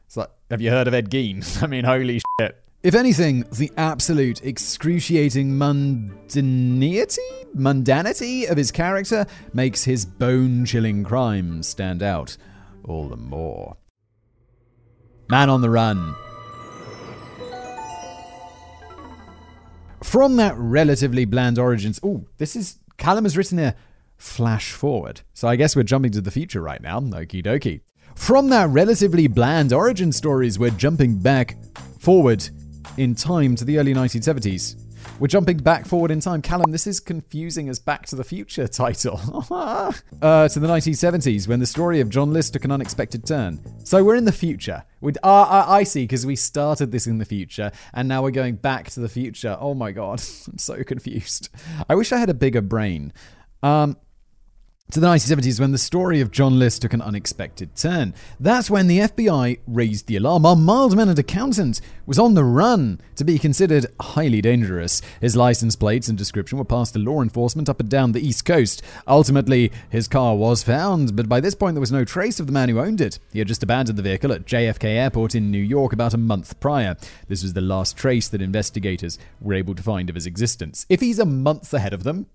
It's 0.07 0.17
like, 0.17 0.31
have 0.51 0.61
you 0.61 0.71
heard 0.71 0.89
of 0.89 0.95
Ed 0.95 1.11
Gein? 1.11 1.63
I 1.63 1.67
mean, 1.67 1.85
holy 1.85 2.21
shit. 2.41 2.63
If 2.83 2.97
anything, 2.97 3.45
the 3.53 3.71
absolute 3.77 4.45
excruciating 4.45 5.53
mundanity, 5.53 7.17
mundanity 7.55 8.51
of 8.51 8.57
his 8.57 8.73
character 8.73 9.25
makes 9.53 9.85
his 9.85 10.05
bone 10.05 10.67
chilling 10.67 11.05
crimes 11.05 11.69
stand 11.69 12.03
out 12.03 12.37
all 12.83 13.09
the 13.09 13.17
more. 13.17 13.77
Man 15.29 15.49
on 15.49 15.61
the 15.61 15.71
Run. 15.71 16.17
From 20.03 20.35
that 20.37 20.57
relatively 20.57 21.25
bland 21.25 21.61
origins. 21.61 22.01
Oh, 22.03 22.27
this 22.39 22.57
is. 22.57 22.81
Callum 22.99 23.25
has 23.25 23.37
written 23.37 23.61
a 23.61 23.77
flash 24.17 24.73
forward. 24.73 25.21
So 25.35 25.47
I 25.47 25.55
guess 25.55 25.77
we're 25.77 25.85
jumping 25.85 26.11
to 26.13 26.21
the 26.21 26.33
future 26.33 26.61
right 26.61 26.83
now. 26.83 26.99
Okie 26.99 27.45
dokie. 27.45 27.83
From 28.17 28.49
that 28.49 28.69
relatively 28.71 29.29
bland 29.29 29.73
origin 29.73 30.11
stories, 30.11 30.59
we're 30.59 30.71
jumping 30.71 31.19
back 31.21 31.57
forward 32.01 32.51
in 32.97 33.15
time 33.15 33.57
to 33.57 33.65
the 33.65 33.79
early 33.79 33.95
1970s. 33.95 34.77
We're 35.19 35.29
jumping 35.29 35.59
back 35.59 35.87
forward 35.87 36.11
in 36.11 36.21
time. 36.21 36.43
Callum, 36.43 36.71
this 36.73 36.87
is 36.87 37.01
confusing 37.01 37.69
as 37.69 37.79
Back 37.79 38.07
to 38.07 38.17
the 38.17 38.25
Future 38.25 38.69
title. 38.69 39.21
uh, 39.51 39.93
to 40.49 40.61
the 40.61 40.67
1970s, 40.67 41.49
when 41.49 41.61
the 41.61 41.67
story 41.67 42.01
of 42.01 42.09
John 42.09 42.33
List 42.33 42.53
took 42.53 42.65
an 42.65 42.71
unexpected 42.71 43.27
turn. 43.27 43.61
So 43.85 44.05
we're 44.05 44.17
in 44.17 44.25
the 44.25 44.33
future. 44.33 44.85
With, 45.01 45.19
uh, 45.23 45.65
I 45.67 45.83
see, 45.85 46.05
because 46.05 46.27
we 46.27 46.37
started 46.37 46.93
this 46.93 47.07
in 47.07 47.19
the 47.19 47.25
future, 47.25 47.73
and 47.93 48.09
now 48.09 48.23
we're 48.23 48.31
going 48.31 48.57
back 48.57 48.91
to 48.91 49.01
the 49.01 49.09
future. 49.09 49.57
Oh 49.61 49.75
my 49.75 49.93
god, 49.93 50.23
I'm 50.49 50.59
so 50.59 50.83
confused. 50.85 51.49
I 51.89 51.95
wish 51.95 52.13
I 52.13 52.19
had 52.19 52.31
a 52.31 52.35
bigger 52.35 52.61
brain. 52.61 53.13
Um, 53.63 53.97
to 54.93 55.01
the 55.01 55.07
1970s 55.07 55.59
when 55.59 55.73
the 55.73 55.79
story 55.79 56.21
of 56.21 56.31
John 56.31 56.59
List 56.59 56.83
took 56.83 56.93
an 56.93 57.01
unexpected 57.01 57.75
turn. 57.75 58.13
That's 58.39 58.69
when 58.69 58.89
the 58.89 58.99
FBI 58.99 59.61
raised 59.67 60.07
the 60.07 60.17
alarm. 60.17 60.45
Our 60.45 60.55
mild 60.55 60.95
mannered 60.95 61.19
accountant 61.19 61.81
was 62.05 62.19
on 62.19 62.35
the 62.35 62.45
run 62.45 63.01
to 63.17 63.25
be 63.25 63.39
considered 63.39 63.87
highly 63.99 64.43
dangerous. 64.43 65.01
His 65.19 65.35
license 65.35 65.77
plates 65.77 66.09
and 66.09 66.19
description 66.19 66.59
were 66.59 66.67
passed 66.67 66.93
to 66.93 66.99
law 66.99 67.23
enforcement 67.23 67.71
up 67.71 67.81
and 67.81 67.89
down 67.89 68.13
the 68.13 68.21
East 68.21 68.45
Coast. 68.45 68.83
Ultimately, 69.09 69.73
his 69.89 70.09
car 70.09 70.37
was 70.37 70.63
found, 70.63 71.17
but 71.17 71.27
by 71.27 71.41
this 71.41 71.55
point 71.55 71.75
there 71.75 71.81
was 71.81 71.91
no 71.91 72.05
trace 72.05 72.39
of 72.39 72.47
the 72.47 72.53
man 72.53 72.69
who 72.69 72.79
owned 72.79 73.01
it. 73.01 73.19
He 73.33 73.39
had 73.39 73.49
just 73.49 73.63
abandoned 73.63 73.97
the 73.97 74.03
vehicle 74.03 74.31
at 74.31 74.45
JFK 74.45 74.85
Airport 74.85 75.35
in 75.35 75.51
New 75.51 75.57
York 75.57 75.95
about 75.95 76.13
a 76.13 76.19
month 76.19 76.61
prior. 76.61 76.99
This 77.29 77.43
was 77.43 77.55
the 77.55 77.63
last 77.63 77.97
trace 77.97 78.29
that 78.29 78.43
investigators 78.43 79.19
were 79.41 79.55
able 79.55 79.75
to 79.75 79.83
find 79.83 80.11
of 80.11 80.17
his 80.17 80.27
existence. 80.27 80.85
If 80.91 81.01
he's 81.01 81.19
a 81.19 81.25
month 81.25 81.73
ahead 81.73 81.95
of 81.95 82.05
them, 82.05 82.27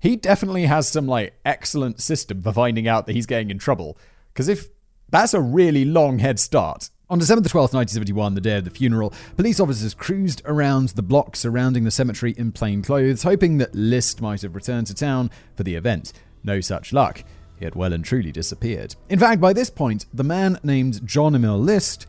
he 0.00 0.16
definitely 0.16 0.66
has 0.66 0.88
some 0.88 1.06
like 1.06 1.34
excellent 1.44 2.00
system 2.00 2.42
for 2.42 2.52
finding 2.52 2.86
out 2.86 3.06
that 3.06 3.14
he's 3.14 3.26
getting 3.26 3.50
in 3.50 3.58
trouble. 3.58 3.96
Because 4.32 4.48
if 4.48 4.68
that's 5.08 5.34
a 5.34 5.40
really 5.40 5.84
long 5.84 6.18
head 6.18 6.38
start. 6.38 6.90
On 7.10 7.18
December 7.18 7.42
the 7.42 7.48
12th, 7.48 7.74
1971, 7.74 8.34
the 8.34 8.40
day 8.40 8.56
of 8.56 8.64
the 8.64 8.70
funeral, 8.70 9.12
police 9.36 9.60
officers 9.60 9.94
cruised 9.94 10.42
around 10.46 10.88
the 10.90 11.02
block 11.02 11.36
surrounding 11.36 11.84
the 11.84 11.90
cemetery 11.90 12.34
in 12.36 12.50
plain 12.50 12.82
clothes, 12.82 13.22
hoping 13.22 13.58
that 13.58 13.74
List 13.74 14.20
might 14.20 14.42
have 14.42 14.54
returned 14.54 14.86
to 14.86 14.94
town 14.94 15.30
for 15.54 15.62
the 15.62 15.74
event. 15.74 16.12
No 16.42 16.60
such 16.60 16.92
luck. 16.92 17.22
He 17.58 17.64
had 17.64 17.74
well 17.74 17.92
and 17.92 18.04
truly 18.04 18.32
disappeared. 18.32 18.96
In 19.08 19.18
fact, 19.18 19.40
by 19.40 19.52
this 19.52 19.70
point, 19.70 20.06
the 20.12 20.24
man 20.24 20.58
named 20.64 21.06
John 21.06 21.34
Emil 21.34 21.58
List 21.58 22.06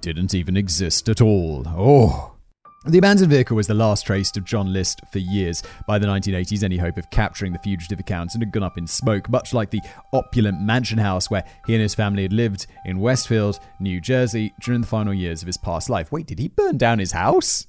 didn't 0.00 0.34
even 0.34 0.56
exist 0.56 1.08
at 1.08 1.20
all. 1.20 1.64
Oh. 1.66 2.37
The 2.84 2.98
abandoned 2.98 3.28
vehicle 3.28 3.56
was 3.56 3.66
the 3.66 3.74
last 3.74 4.06
trace 4.06 4.34
of 4.36 4.44
John 4.44 4.72
List 4.72 5.00
for 5.10 5.18
years. 5.18 5.64
By 5.88 5.98
the 5.98 6.06
1980s, 6.06 6.62
any 6.62 6.76
hope 6.76 6.96
of 6.96 7.10
capturing 7.10 7.52
the 7.52 7.58
fugitive 7.58 7.98
accountant 7.98 8.40
had 8.40 8.52
gone 8.52 8.62
up 8.62 8.78
in 8.78 8.86
smoke, 8.86 9.28
much 9.28 9.52
like 9.52 9.70
the 9.70 9.82
opulent 10.12 10.60
mansion 10.60 10.98
house 10.98 11.28
where 11.28 11.44
he 11.66 11.74
and 11.74 11.82
his 11.82 11.96
family 11.96 12.22
had 12.22 12.32
lived 12.32 12.68
in 12.84 13.00
Westfield, 13.00 13.58
New 13.80 14.00
Jersey, 14.00 14.54
during 14.60 14.80
the 14.80 14.86
final 14.86 15.12
years 15.12 15.42
of 15.42 15.48
his 15.48 15.56
past 15.56 15.90
life. 15.90 16.12
Wait, 16.12 16.28
did 16.28 16.38
he 16.38 16.46
burn 16.46 16.78
down 16.78 17.00
his 17.00 17.12
house? 17.12 17.66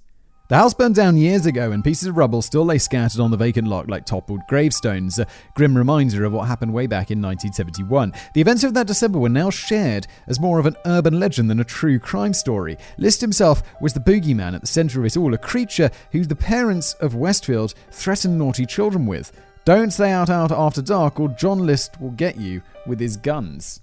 The 0.50 0.58
house 0.58 0.74
burned 0.74 0.96
down 0.96 1.16
years 1.16 1.46
ago, 1.46 1.72
and 1.72 1.84
pieces 1.84 2.08
of 2.08 2.18
rubble 2.18 2.42
still 2.42 2.66
lay 2.66 2.80
scattered 2.80 3.22
on 3.22 3.30
the 3.30 3.38
vacant 3.38 3.68
lot 3.68 3.88
like 3.88 4.04
toppled 4.04 4.42
gravestones, 4.48 5.20
a 5.20 5.28
grim 5.54 5.78
reminder 5.78 6.26
of 6.26 6.34
what 6.34 6.48
happened 6.48 6.74
way 6.74 6.88
back 6.88 7.12
in 7.12 7.22
1971. 7.22 8.12
The 8.34 8.42
events 8.42 8.64
of 8.64 8.74
that 8.74 8.88
December 8.88 9.20
were 9.20 9.30
now 9.30 9.52
shared 9.52 10.08
as 10.26 10.40
more 10.40 10.58
of 10.58 10.66
an 10.66 10.76
urban 10.88 11.20
legend 11.20 11.52
than 11.52 11.60
a 11.60 11.64
true 11.64 12.00
crime 12.00 12.34
story. 12.34 12.78
List 12.98 13.22
himself 13.22 13.62
was 13.80 13.94
the 13.94 14.00
boogeyman 14.00 14.56
at 14.56 14.62
the 14.62 14.66
center 14.66 15.00
of 15.00 15.06
it 15.06 15.16
all, 15.16 15.36
a 15.36 15.38
creature 15.38 15.92
who 16.14 16.26
the 16.26 16.36
parents 16.36 16.96
of 16.96 17.14
Westfield 17.14 17.76
threatened 17.92 18.40
naughty 18.40 18.66
children 18.66 19.06
with. 19.06 19.32
Don't 19.66 19.92
stay 19.92 20.10
out, 20.10 20.32
out 20.32 20.52
after 20.52 20.82
dark, 20.82 21.20
or 21.20 21.30
John 21.30 21.60
List 21.60 22.02
will 22.02 22.10
get 22.10 22.38
you 22.38 22.64
with 22.88 23.00
his 23.00 23.18
guns. 23.18 23.82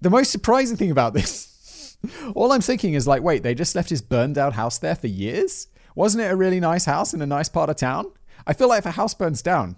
The 0.00 0.08
most 0.08 0.32
surprising 0.32 0.78
thing 0.78 0.90
about 0.90 1.12
this 1.12 1.55
all 2.34 2.52
I'm 2.52 2.60
thinking 2.60 2.94
is 2.94 3.06
like, 3.06 3.22
wait, 3.22 3.42
they 3.42 3.54
just 3.54 3.74
left 3.74 3.90
his 3.90 4.02
burned 4.02 4.38
out 4.38 4.54
house 4.54 4.78
there 4.78 4.94
for 4.94 5.06
years? 5.06 5.68
Wasn't 5.94 6.22
it 6.22 6.30
a 6.30 6.36
really 6.36 6.60
nice 6.60 6.84
house 6.84 7.14
in 7.14 7.22
a 7.22 7.26
nice 7.26 7.48
part 7.48 7.70
of 7.70 7.76
town? 7.76 8.12
I 8.46 8.52
feel 8.52 8.68
like 8.68 8.80
if 8.80 8.86
a 8.86 8.90
house 8.92 9.14
burns 9.14 9.42
down, 9.42 9.76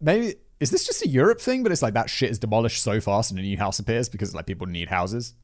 maybe 0.00 0.34
is 0.58 0.70
this 0.70 0.86
just 0.86 1.04
a 1.04 1.08
Europe 1.08 1.40
thing? 1.40 1.62
But 1.62 1.72
it's 1.72 1.82
like 1.82 1.94
that 1.94 2.10
shit 2.10 2.30
is 2.30 2.38
demolished 2.38 2.82
so 2.82 3.00
fast 3.00 3.30
and 3.30 3.40
a 3.40 3.42
new 3.42 3.56
house 3.56 3.78
appears 3.78 4.08
because 4.08 4.34
like 4.34 4.46
people 4.46 4.66
need 4.66 4.88
houses, 4.88 5.34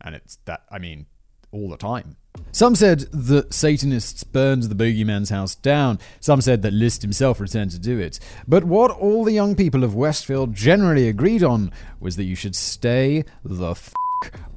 and 0.00 0.14
it's 0.14 0.36
that 0.44 0.64
I 0.70 0.78
mean, 0.78 1.06
all 1.52 1.70
the 1.70 1.76
time. 1.76 2.16
Some 2.52 2.74
said 2.74 3.00
that 3.12 3.54
Satanists 3.54 4.24
burned 4.24 4.64
the 4.64 4.74
boogeyman's 4.74 5.30
house 5.30 5.54
down. 5.54 5.98
Some 6.20 6.40
said 6.40 6.62
that 6.62 6.72
List 6.72 7.02
himself 7.02 7.40
returned 7.40 7.70
to 7.70 7.78
do 7.78 7.98
it. 7.98 8.20
But 8.46 8.64
what 8.64 8.90
all 8.90 9.24
the 9.24 9.32
young 9.32 9.54
people 9.54 9.84
of 9.84 9.94
Westfield 9.94 10.54
generally 10.54 11.08
agreed 11.08 11.42
on 11.42 11.72
was 11.98 12.16
that 12.16 12.24
you 12.24 12.34
should 12.34 12.54
stay 12.54 13.24
the 13.42 13.70
f- 13.70 13.92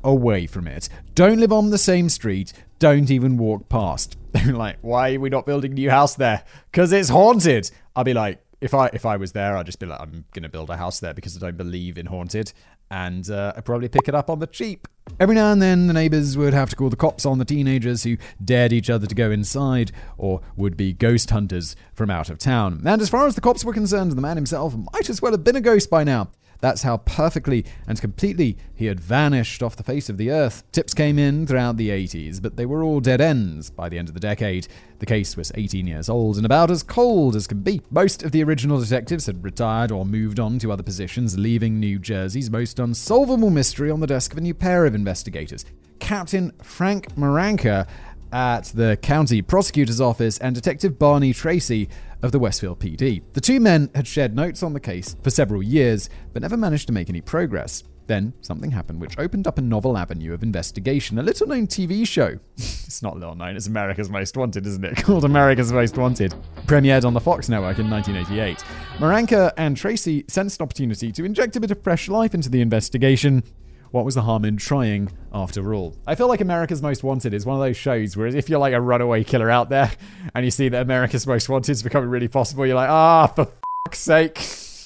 away 0.03 0.45
from 0.47 0.67
it. 0.67 0.89
Don't 1.15 1.39
live 1.39 1.51
on 1.51 1.69
the 1.69 1.77
same 1.77 2.09
street. 2.09 2.53
Don't 2.79 3.11
even 3.11 3.37
walk 3.37 3.69
past. 3.69 4.17
They're 4.31 4.53
like, 4.53 4.77
why 4.81 5.15
are 5.15 5.19
we 5.19 5.29
not 5.29 5.45
building 5.45 5.71
a 5.71 5.75
new 5.75 5.89
house 5.89 6.15
there? 6.15 6.43
Because 6.71 6.91
it's 6.93 7.09
haunted. 7.09 7.69
I'll 7.95 8.03
be 8.03 8.13
like, 8.13 8.41
if 8.61 8.73
I 8.73 8.87
if 8.93 9.05
I 9.05 9.17
was 9.17 9.31
there, 9.31 9.55
I'd 9.55 9.65
just 9.65 9.79
be 9.79 9.85
like, 9.85 9.99
I'm 10.01 10.25
gonna 10.33 10.49
build 10.49 10.69
a 10.69 10.77
house 10.77 10.99
there 10.99 11.13
because 11.13 11.35
I 11.37 11.39
don't 11.39 11.57
believe 11.57 11.97
in 11.97 12.07
haunted, 12.07 12.51
and 12.91 13.29
uh, 13.29 13.53
I'd 13.55 13.65
probably 13.65 13.87
pick 13.87 14.07
it 14.07 14.15
up 14.15 14.29
on 14.29 14.39
the 14.39 14.47
cheap. 14.47 14.87
Every 15.19 15.33
now 15.33 15.51
and 15.51 15.61
then, 15.61 15.87
the 15.87 15.93
neighbors 15.93 16.37
would 16.37 16.53
have 16.53 16.69
to 16.69 16.75
call 16.75 16.89
the 16.89 16.95
cops 16.95 17.25
on 17.25 17.39
the 17.39 17.45
teenagers 17.45 18.03
who 18.03 18.17
dared 18.43 18.71
each 18.73 18.89
other 18.89 19.07
to 19.07 19.15
go 19.15 19.31
inside, 19.31 19.91
or 20.17 20.41
would 20.55 20.77
be 20.77 20.93
ghost 20.93 21.29
hunters 21.29 21.75
from 21.93 22.09
out 22.09 22.29
of 22.29 22.37
town. 22.37 22.81
And 22.85 23.01
as 23.01 23.09
far 23.09 23.25
as 23.25 23.35
the 23.35 23.41
cops 23.41 23.63
were 23.63 23.73
concerned, 23.73 24.11
the 24.11 24.21
man 24.21 24.37
himself 24.37 24.75
might 24.93 25.09
as 25.09 25.21
well 25.21 25.31
have 25.31 25.43
been 25.43 25.55
a 25.55 25.61
ghost 25.61 25.89
by 25.89 26.03
now. 26.03 26.29
That's 26.61 26.83
how 26.83 26.97
perfectly 26.97 27.65
and 27.87 27.99
completely 27.99 28.57
he 28.75 28.85
had 28.87 28.99
vanished 28.99 29.63
off 29.63 29.75
the 29.75 29.83
face 29.83 30.09
of 30.09 30.17
the 30.17 30.31
earth. 30.31 30.63
Tips 30.71 30.93
came 30.93 31.17
in 31.17 31.47
throughout 31.47 31.77
the 31.77 31.89
80s, 31.89 32.41
but 32.41 32.57
they 32.57 32.65
were 32.65 32.83
all 32.83 32.99
dead 32.99 33.21
ends 33.21 33.69
by 33.69 33.87
the 33.87 33.97
end 33.97 34.09
of 34.09 34.13
the 34.13 34.19
decade. 34.19 34.67
The 34.99 35.05
case 35.05 35.37
was 35.37 35.51
18 35.55 35.87
years 35.87 36.09
old 36.09 36.37
and 36.37 36.45
about 36.45 36.69
as 36.69 36.83
cold 36.83 37.35
as 37.35 37.47
could 37.47 37.63
be. 37.63 37.81
Most 37.89 38.23
of 38.23 38.31
the 38.31 38.43
original 38.43 38.79
detectives 38.79 39.25
had 39.25 39.43
retired 39.43 39.91
or 39.91 40.05
moved 40.05 40.39
on 40.39 40.59
to 40.59 40.71
other 40.71 40.83
positions, 40.83 41.37
leaving 41.37 41.79
New 41.79 41.99
Jersey's 41.99 42.49
most 42.49 42.79
unsolvable 42.79 43.49
mystery 43.49 43.89
on 43.89 44.01
the 44.01 44.07
desk 44.07 44.33
of 44.33 44.37
a 44.37 44.41
new 44.41 44.53
pair 44.53 44.85
of 44.85 44.95
investigators. 44.95 45.65
Captain 45.99 46.51
Frank 46.61 47.15
Marranca 47.15 47.87
at 48.31 48.65
the 48.75 48.97
county 49.01 49.41
prosecutor's 49.41 49.99
office 49.99 50.37
and 50.37 50.53
Detective 50.53 50.99
Barney 50.99 51.33
Tracy 51.33 51.89
of 52.21 52.31
the 52.31 52.39
Westfield 52.39 52.79
PD. 52.79 53.21
The 53.33 53.41
two 53.41 53.59
men 53.59 53.89
had 53.95 54.07
shared 54.07 54.35
notes 54.35 54.63
on 54.63 54.73
the 54.73 54.79
case 54.79 55.15
for 55.23 55.29
several 55.29 55.63
years, 55.63 56.09
but 56.33 56.41
never 56.41 56.57
managed 56.57 56.87
to 56.87 56.93
make 56.93 57.09
any 57.09 57.21
progress. 57.21 57.83
Then 58.07 58.33
something 58.41 58.71
happened 58.71 58.99
which 58.99 59.19
opened 59.19 59.45
up 59.45 59.59
a 59.59 59.61
novel 59.61 59.95
avenue 59.95 60.33
of 60.33 60.41
investigation, 60.41 61.19
a 61.19 61.21
little 61.21 61.45
known 61.45 61.67
TV 61.67 62.07
show. 62.07 62.39
it's 62.57 63.03
not 63.03 63.15
little 63.15 63.35
known, 63.35 63.55
it's 63.55 63.67
America's 63.67 64.09
Most 64.09 64.35
Wanted, 64.35 64.65
isn't 64.65 64.83
it? 64.83 64.97
Called 65.03 65.25
America's 65.25 65.71
Most 65.71 65.95
Wanted. 65.95 66.33
Premiered 66.65 67.05
on 67.05 67.13
the 67.13 67.19
Fox 67.19 67.49
network 67.49 67.77
in 67.77 67.87
1988. 67.87 68.57
Marranca 68.97 69.53
and 69.57 69.77
Tracy 69.77 70.25
sensed 70.27 70.59
an 70.59 70.63
opportunity 70.63 71.11
to 71.11 71.23
inject 71.23 71.55
a 71.55 71.59
bit 71.59 71.69
of 71.69 71.83
fresh 71.83 72.09
life 72.09 72.33
into 72.33 72.49
the 72.49 72.61
investigation 72.61 73.43
what 73.91 74.05
was 74.05 74.15
the 74.15 74.21
harm 74.21 74.45
in 74.45 74.57
trying 74.57 75.11
after 75.33 75.73
all? 75.73 75.95
I 76.05 76.15
feel 76.15 76.27
like 76.27 76.41
America's 76.41 76.81
Most 76.81 77.03
Wanted 77.03 77.33
is 77.33 77.45
one 77.45 77.55
of 77.55 77.61
those 77.61 77.77
shows 77.77 78.15
where 78.15 78.27
if 78.27 78.49
you're 78.49 78.59
like 78.59 78.73
a 78.73 78.81
runaway 78.81 79.23
killer 79.23 79.49
out 79.49 79.69
there 79.69 79.91
and 80.35 80.45
you 80.45 80.51
see 80.51 80.69
that 80.69 80.81
America's 80.81 81.25
Most 81.25 81.49
Wanted 81.49 81.71
is 81.71 81.83
becoming 81.83 82.09
really 82.09 82.27
possible, 82.27 82.65
you're 82.65 82.75
like, 82.75 82.89
ah, 82.89 83.27
for 83.27 83.47
fuck's 83.85 83.99
sake, 83.99 84.37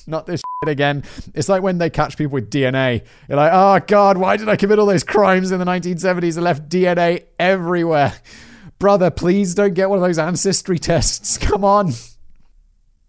not 0.08 0.26
this 0.26 0.42
shit 0.42 0.72
again. 0.72 1.04
It's 1.34 1.50
like 1.50 1.62
when 1.62 1.78
they 1.78 1.90
catch 1.90 2.18
people 2.18 2.34
with 2.34 2.50
DNA. 2.50 3.04
You're 3.28 3.38
like, 3.38 3.52
oh 3.54 3.86
god, 3.86 4.18
why 4.18 4.38
did 4.38 4.50
I 4.50 4.56
commit 4.56 4.80
all 4.80 4.86
those 4.86 5.04
crimes 5.04 5.52
in 5.52 5.60
the 5.60 5.66
1970s 5.66 6.36
and 6.36 6.44
left 6.44 6.70
DNA 6.70 7.26
everywhere? 7.40 8.14
Brother, 8.80 9.12
please 9.12 9.56
don't 9.56 9.74
get 9.74 9.90
one 9.90 10.00
of 10.00 10.04
those 10.04 10.20
ancestry 10.20 10.80
tests. 10.80 11.38
Come 11.42 11.64
on. 11.64 11.94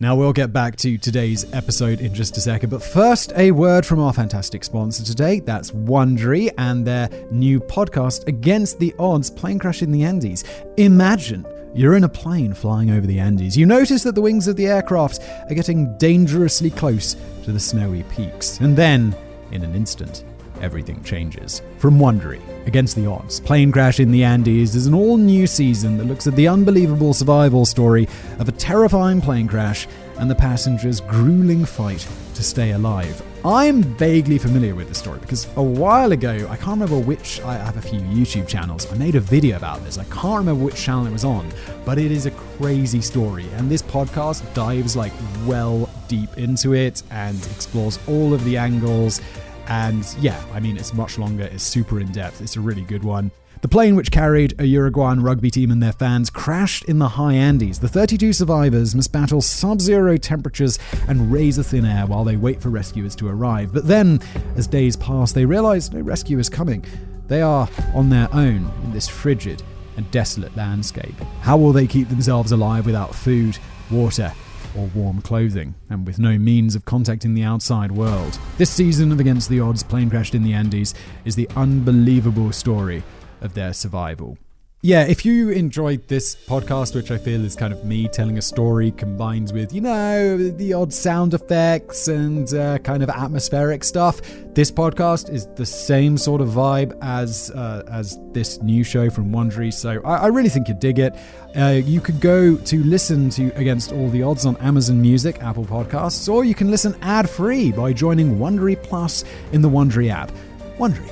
Now, 0.04 0.14
we'll 0.14 0.34
get 0.34 0.52
back 0.52 0.76
to 0.76 0.98
today's 0.98 1.50
episode 1.54 2.02
in 2.02 2.12
just 2.12 2.36
a 2.36 2.40
second, 2.42 2.68
but 2.68 2.82
first, 2.82 3.32
a 3.36 3.52
word 3.52 3.86
from 3.86 4.00
our 4.00 4.12
fantastic 4.12 4.62
sponsor 4.62 5.02
today. 5.02 5.40
That's 5.40 5.70
Wondery 5.70 6.50
and 6.58 6.86
their 6.86 7.08
new 7.30 7.58
podcast, 7.58 8.28
Against 8.28 8.78
the 8.78 8.94
Odds 8.98 9.30
Plane 9.30 9.58
Crash 9.58 9.80
in 9.80 9.90
the 9.90 10.04
Andes. 10.04 10.44
Imagine 10.76 11.46
You're 11.74 11.96
in 11.96 12.04
a 12.04 12.08
plane 12.08 12.52
flying 12.52 12.90
over 12.90 13.06
the 13.06 13.18
Andes. 13.18 13.56
You 13.56 13.66
notice 13.66 14.02
that 14.04 14.14
the 14.14 14.20
wings 14.20 14.46
of 14.46 14.56
the 14.56 14.66
aircraft 14.66 15.20
are 15.48 15.54
getting 15.54 15.96
dangerously 15.98 16.70
close 16.70 17.16
to 17.44 17.52
the 17.52 17.58
snowy 17.58 18.04
peaks. 18.04 18.60
And 18.60 18.76
then, 18.76 19.16
in 19.50 19.64
an 19.64 19.74
instant, 19.74 20.22
everything 20.64 21.04
changes. 21.04 21.60
From 21.76 21.98
Wondery, 21.98 22.40
Against 22.66 22.96
the 22.96 23.06
Odds, 23.06 23.40
Plane 23.40 23.70
Crash 23.70 24.00
in 24.00 24.10
the 24.10 24.24
Andes 24.24 24.74
is 24.74 24.86
an 24.86 24.94
all 24.94 25.18
new 25.18 25.46
season 25.46 25.98
that 25.98 26.06
looks 26.06 26.26
at 26.26 26.34
the 26.34 26.48
unbelievable 26.48 27.12
survival 27.12 27.66
story 27.66 28.08
of 28.38 28.48
a 28.48 28.52
terrifying 28.52 29.20
plane 29.20 29.46
crash 29.46 29.86
and 30.18 30.30
the 30.30 30.34
passengers' 30.34 31.00
grueling 31.00 31.66
fight 31.66 32.08
to 32.34 32.42
stay 32.42 32.70
alive. 32.70 33.22
I'm 33.44 33.82
vaguely 33.82 34.38
familiar 34.38 34.74
with 34.74 34.88
this 34.88 34.96
story 34.96 35.18
because 35.18 35.46
a 35.56 35.62
while 35.62 36.12
ago, 36.12 36.46
I 36.48 36.56
can't 36.56 36.80
remember 36.80 36.98
which, 36.98 37.42
I 37.42 37.54
have 37.54 37.76
a 37.76 37.82
few 37.82 38.00
YouTube 38.00 38.48
channels, 38.48 38.90
I 38.90 38.96
made 38.96 39.16
a 39.16 39.20
video 39.20 39.58
about 39.58 39.84
this. 39.84 39.98
I 39.98 40.04
can't 40.04 40.38
remember 40.38 40.64
which 40.64 40.76
channel 40.76 41.06
it 41.06 41.12
was 41.12 41.26
on, 41.26 41.52
but 41.84 41.98
it 41.98 42.10
is 42.10 42.24
a 42.24 42.30
crazy 42.30 43.02
story. 43.02 43.46
And 43.56 43.70
this 43.70 43.82
podcast 43.82 44.42
dives 44.54 44.96
like 44.96 45.12
well 45.44 45.90
deep 46.08 46.38
into 46.38 46.72
it 46.72 47.02
and 47.10 47.36
explores 47.54 47.98
all 48.08 48.32
of 48.32 48.42
the 48.44 48.56
angles. 48.56 49.20
And 49.68 50.06
yeah, 50.20 50.42
I 50.52 50.60
mean, 50.60 50.76
it's 50.76 50.92
much 50.92 51.18
longer, 51.18 51.44
it's 51.44 51.64
super 51.64 52.00
in 52.00 52.12
depth, 52.12 52.40
it's 52.40 52.56
a 52.56 52.60
really 52.60 52.82
good 52.82 53.04
one. 53.04 53.30
The 53.64 53.68
plane, 53.68 53.96
which 53.96 54.10
carried 54.10 54.60
a 54.60 54.66
Uruguayan 54.66 55.22
rugby 55.22 55.50
team 55.50 55.70
and 55.70 55.82
their 55.82 55.94
fans, 55.94 56.28
crashed 56.28 56.84
in 56.84 56.98
the 56.98 57.08
high 57.08 57.32
Andes. 57.32 57.78
The 57.78 57.88
32 57.88 58.34
survivors 58.34 58.94
must 58.94 59.10
battle 59.10 59.40
sub 59.40 59.80
zero 59.80 60.18
temperatures 60.18 60.78
and 61.08 61.32
razor 61.32 61.62
thin 61.62 61.86
air 61.86 62.04
while 62.06 62.24
they 62.24 62.36
wait 62.36 62.60
for 62.60 62.68
rescuers 62.68 63.16
to 63.16 63.28
arrive. 63.28 63.72
But 63.72 63.86
then, 63.86 64.20
as 64.56 64.66
days 64.66 64.96
pass, 64.96 65.32
they 65.32 65.46
realize 65.46 65.90
no 65.90 66.00
rescue 66.02 66.38
is 66.38 66.50
coming. 66.50 66.84
They 67.28 67.40
are 67.40 67.66
on 67.94 68.10
their 68.10 68.28
own 68.34 68.70
in 68.84 68.92
this 68.92 69.08
frigid 69.08 69.62
and 69.96 70.10
desolate 70.10 70.54
landscape. 70.56 71.14
How 71.40 71.56
will 71.56 71.72
they 71.72 71.86
keep 71.86 72.10
themselves 72.10 72.52
alive 72.52 72.84
without 72.84 73.14
food, 73.14 73.56
water, 73.90 74.30
or 74.76 74.90
warm 74.94 75.20
clothing, 75.20 75.74
and 75.88 76.06
with 76.06 76.18
no 76.18 76.38
means 76.38 76.74
of 76.74 76.84
contacting 76.84 77.34
the 77.34 77.42
outside 77.42 77.92
world. 77.92 78.38
This 78.58 78.70
season 78.70 79.12
of 79.12 79.20
Against 79.20 79.48
the 79.48 79.60
Odds 79.60 79.82
Plane 79.82 80.10
Crashed 80.10 80.34
in 80.34 80.42
the 80.42 80.52
Andes 80.52 80.94
is 81.24 81.36
the 81.36 81.48
unbelievable 81.56 82.52
story 82.52 83.02
of 83.40 83.54
their 83.54 83.72
survival. 83.72 84.38
Yeah, 84.84 85.06
if 85.06 85.24
you 85.24 85.48
enjoyed 85.48 86.06
this 86.08 86.36
podcast, 86.36 86.94
which 86.94 87.10
I 87.10 87.16
feel 87.16 87.42
is 87.42 87.56
kind 87.56 87.72
of 87.72 87.86
me 87.86 88.06
telling 88.06 88.36
a 88.36 88.42
story 88.42 88.90
combined 88.90 89.50
with, 89.50 89.72
you 89.72 89.80
know, 89.80 90.36
the 90.36 90.74
odd 90.74 90.92
sound 90.92 91.32
effects 91.32 92.08
and 92.08 92.52
uh, 92.52 92.76
kind 92.80 93.02
of 93.02 93.08
atmospheric 93.08 93.82
stuff, 93.82 94.20
this 94.52 94.70
podcast 94.70 95.32
is 95.32 95.46
the 95.56 95.64
same 95.64 96.18
sort 96.18 96.42
of 96.42 96.48
vibe 96.48 96.98
as 97.00 97.50
uh, 97.52 97.82
as 97.90 98.18
this 98.32 98.60
new 98.60 98.84
show 98.84 99.08
from 99.08 99.32
Wondery. 99.32 99.72
So 99.72 100.02
I, 100.04 100.16
I 100.16 100.26
really 100.26 100.50
think 100.50 100.68
you'd 100.68 100.80
dig 100.80 100.98
it. 100.98 101.14
Uh, 101.56 101.80
you 101.82 102.02
could 102.02 102.20
go 102.20 102.54
to 102.54 102.84
listen 102.84 103.30
to 103.30 103.48
Against 103.56 103.90
All 103.90 104.10
the 104.10 104.22
Odds 104.22 104.44
on 104.44 104.54
Amazon 104.58 105.00
Music, 105.00 105.40
Apple 105.40 105.64
Podcasts, 105.64 106.30
or 106.30 106.44
you 106.44 106.54
can 106.54 106.70
listen 106.70 106.94
ad 107.00 107.30
free 107.30 107.72
by 107.72 107.94
joining 107.94 108.36
Wondery 108.36 108.82
Plus 108.82 109.24
in 109.52 109.62
the 109.62 109.70
Wondery 109.70 110.10
app. 110.10 110.30
Wondery, 110.76 111.10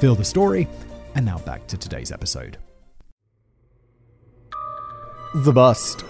feel 0.00 0.16
the 0.16 0.24
story. 0.24 0.66
And 1.14 1.24
now 1.24 1.38
back 1.38 1.68
to 1.68 1.76
today's 1.76 2.10
episode. 2.10 2.58
The 5.34 5.50
Bust. 5.50 6.04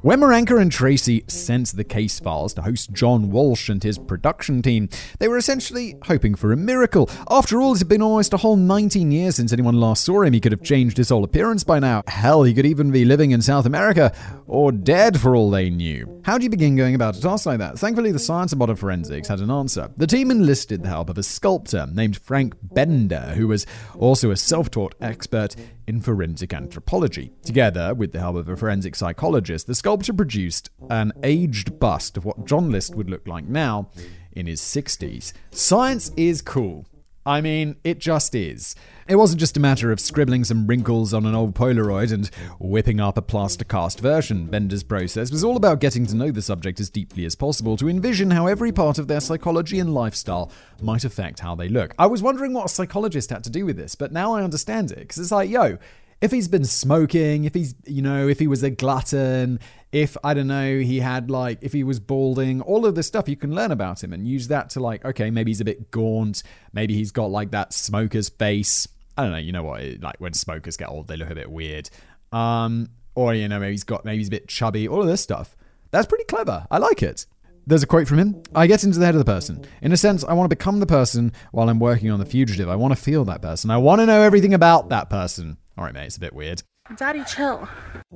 When 0.00 0.18
Marranca 0.18 0.60
and 0.60 0.72
Tracy 0.72 1.22
sent 1.28 1.76
the 1.76 1.84
case 1.84 2.18
files 2.18 2.54
to 2.54 2.62
host 2.62 2.92
John 2.92 3.30
Walsh 3.30 3.68
and 3.68 3.80
his 3.80 3.98
production 3.98 4.60
team, 4.60 4.88
they 5.20 5.28
were 5.28 5.36
essentially 5.36 5.94
hoping 6.06 6.34
for 6.34 6.52
a 6.52 6.56
miracle. 6.56 7.08
After 7.30 7.60
all, 7.60 7.74
it 7.74 7.78
had 7.78 7.88
been 7.88 8.02
almost 8.02 8.32
a 8.32 8.38
whole 8.38 8.56
19 8.56 9.12
years 9.12 9.36
since 9.36 9.52
anyone 9.52 9.78
last 9.78 10.04
saw 10.04 10.22
him. 10.22 10.32
He 10.32 10.40
could 10.40 10.50
have 10.50 10.64
changed 10.64 10.96
his 10.96 11.10
whole 11.10 11.22
appearance 11.22 11.62
by 11.62 11.78
now. 11.78 12.02
Hell, 12.08 12.42
he 12.42 12.52
could 12.52 12.66
even 12.66 12.90
be 12.90 13.04
living 13.04 13.30
in 13.30 13.40
South 13.40 13.64
America, 13.64 14.12
or 14.48 14.72
dead 14.72 15.20
for 15.20 15.36
all 15.36 15.50
they 15.50 15.70
knew. 15.70 16.20
How 16.24 16.36
do 16.36 16.42
you 16.42 16.50
begin 16.50 16.74
going 16.74 16.96
about 16.96 17.16
a 17.16 17.20
task 17.20 17.46
like 17.46 17.58
that? 17.58 17.78
Thankfully, 17.78 18.10
the 18.10 18.18
science 18.18 18.52
of 18.52 18.58
modern 18.58 18.74
forensics 18.74 19.28
had 19.28 19.38
an 19.38 19.52
answer. 19.52 19.88
The 19.96 20.08
team 20.08 20.32
enlisted 20.32 20.82
the 20.82 20.88
help 20.88 21.10
of 21.10 21.18
a 21.18 21.22
sculptor 21.22 21.86
named 21.92 22.16
Frank 22.16 22.56
Bender, 22.60 23.34
who 23.36 23.46
was 23.46 23.66
also 23.96 24.32
a 24.32 24.36
self 24.36 24.68
taught 24.68 24.96
expert 25.00 25.54
in 25.86 26.00
forensic 26.00 26.52
anthropology. 26.52 27.32
Together, 27.44 27.94
with 27.94 28.12
the 28.12 28.20
help 28.20 28.36
of 28.36 28.48
a 28.48 28.56
forensic 28.56 28.94
psychologist, 28.94 29.66
the 29.66 29.74
sculptor 29.74 30.12
produced 30.12 30.70
an 30.90 31.12
aged 31.22 31.78
bust 31.78 32.16
of 32.16 32.24
what 32.24 32.44
John 32.46 32.70
List 32.70 32.94
would 32.94 33.10
look 33.10 33.26
like 33.26 33.44
now 33.44 33.90
in 34.32 34.46
his 34.46 34.60
60s. 34.60 35.32
Science 35.50 36.10
is 36.16 36.42
cool. 36.42 36.86
I 37.24 37.40
mean, 37.40 37.76
it 37.84 38.00
just 38.00 38.34
is. 38.34 38.74
It 39.06 39.14
wasn't 39.14 39.40
just 39.40 39.56
a 39.56 39.60
matter 39.60 39.92
of 39.92 40.00
scribbling 40.00 40.42
some 40.42 40.66
wrinkles 40.66 41.14
on 41.14 41.24
an 41.24 41.36
old 41.36 41.54
Polaroid 41.54 42.12
and 42.12 42.28
whipping 42.58 42.98
up 42.98 43.16
a 43.16 43.22
plaster 43.22 43.64
cast 43.64 44.00
version. 44.00 44.46
Bender's 44.46 44.82
process 44.82 45.30
was 45.30 45.44
all 45.44 45.56
about 45.56 45.80
getting 45.80 46.04
to 46.06 46.16
know 46.16 46.32
the 46.32 46.42
subject 46.42 46.80
as 46.80 46.90
deeply 46.90 47.24
as 47.24 47.36
possible 47.36 47.76
to 47.76 47.88
envision 47.88 48.32
how 48.32 48.48
every 48.48 48.72
part 48.72 48.98
of 48.98 49.06
their 49.06 49.20
psychology 49.20 49.78
and 49.78 49.94
lifestyle 49.94 50.50
might 50.80 51.04
affect 51.04 51.38
how 51.40 51.54
they 51.54 51.68
look. 51.68 51.94
I 51.96 52.06
was 52.06 52.22
wondering 52.22 52.54
what 52.54 52.66
a 52.66 52.68
psychologist 52.68 53.30
had 53.30 53.44
to 53.44 53.50
do 53.50 53.66
with 53.66 53.76
this, 53.76 53.94
but 53.94 54.12
now 54.12 54.34
I 54.34 54.42
understand 54.42 54.90
it 54.90 54.98
because 54.98 55.18
it's 55.18 55.30
like, 55.30 55.48
yo, 55.48 55.78
if 56.20 56.32
he's 56.32 56.48
been 56.48 56.64
smoking, 56.64 57.44
if 57.44 57.54
he's, 57.54 57.74
you 57.84 58.02
know, 58.02 58.26
if 58.26 58.38
he 58.40 58.48
was 58.48 58.62
a 58.62 58.70
glutton, 58.70 59.60
if, 59.92 60.16
I 60.24 60.32
don't 60.32 60.46
know, 60.46 60.78
he 60.78 61.00
had 61.00 61.30
like, 61.30 61.58
if 61.60 61.72
he 61.72 61.84
was 61.84 62.00
balding, 62.00 62.62
all 62.62 62.86
of 62.86 62.94
this 62.94 63.06
stuff 63.06 63.28
you 63.28 63.36
can 63.36 63.54
learn 63.54 63.70
about 63.70 64.02
him 64.02 64.12
and 64.12 64.26
use 64.26 64.48
that 64.48 64.70
to 64.70 64.80
like, 64.80 65.04
okay, 65.04 65.30
maybe 65.30 65.50
he's 65.50 65.60
a 65.60 65.66
bit 65.66 65.90
gaunt. 65.90 66.42
Maybe 66.72 66.94
he's 66.94 67.12
got 67.12 67.26
like 67.26 67.50
that 67.50 67.74
smoker's 67.74 68.30
face. 68.30 68.88
I 69.16 69.24
don't 69.24 69.32
know, 69.32 69.38
you 69.38 69.52
know 69.52 69.62
what, 69.62 69.82
like 70.00 70.16
when 70.18 70.32
smokers 70.32 70.78
get 70.78 70.88
old, 70.88 71.08
they 71.08 71.16
look 71.16 71.30
a 71.30 71.34
bit 71.34 71.50
weird. 71.50 71.90
Um, 72.32 72.88
or, 73.14 73.34
you 73.34 73.46
know, 73.48 73.60
maybe 73.60 73.72
he's 73.72 73.84
got, 73.84 74.06
maybe 74.06 74.18
he's 74.18 74.28
a 74.28 74.30
bit 74.30 74.48
chubby, 74.48 74.88
all 74.88 75.02
of 75.02 75.06
this 75.06 75.20
stuff. 75.20 75.54
That's 75.90 76.06
pretty 76.06 76.24
clever. 76.24 76.66
I 76.70 76.78
like 76.78 77.02
it. 77.02 77.26
There's 77.66 77.82
a 77.82 77.86
quote 77.86 78.08
from 78.08 78.18
him 78.18 78.42
I 78.54 78.66
get 78.66 78.82
into 78.82 78.98
the 78.98 79.04
head 79.04 79.14
of 79.14 79.18
the 79.18 79.30
person. 79.30 79.64
In 79.82 79.92
a 79.92 79.96
sense, 79.98 80.24
I 80.24 80.32
want 80.32 80.50
to 80.50 80.56
become 80.56 80.80
the 80.80 80.86
person 80.86 81.32
while 81.52 81.68
I'm 81.68 81.78
working 81.78 82.10
on 82.10 82.18
the 82.18 82.26
fugitive. 82.26 82.68
I 82.68 82.76
want 82.76 82.96
to 82.96 83.00
feel 83.00 83.26
that 83.26 83.42
person. 83.42 83.70
I 83.70 83.76
want 83.76 84.00
to 84.00 84.06
know 84.06 84.22
everything 84.22 84.54
about 84.54 84.88
that 84.88 85.10
person. 85.10 85.58
All 85.76 85.84
right, 85.84 85.92
mate, 85.92 86.06
it's 86.06 86.16
a 86.16 86.20
bit 86.20 86.32
weird. 86.32 86.62
Daddy, 86.96 87.22
chill. 87.24 87.68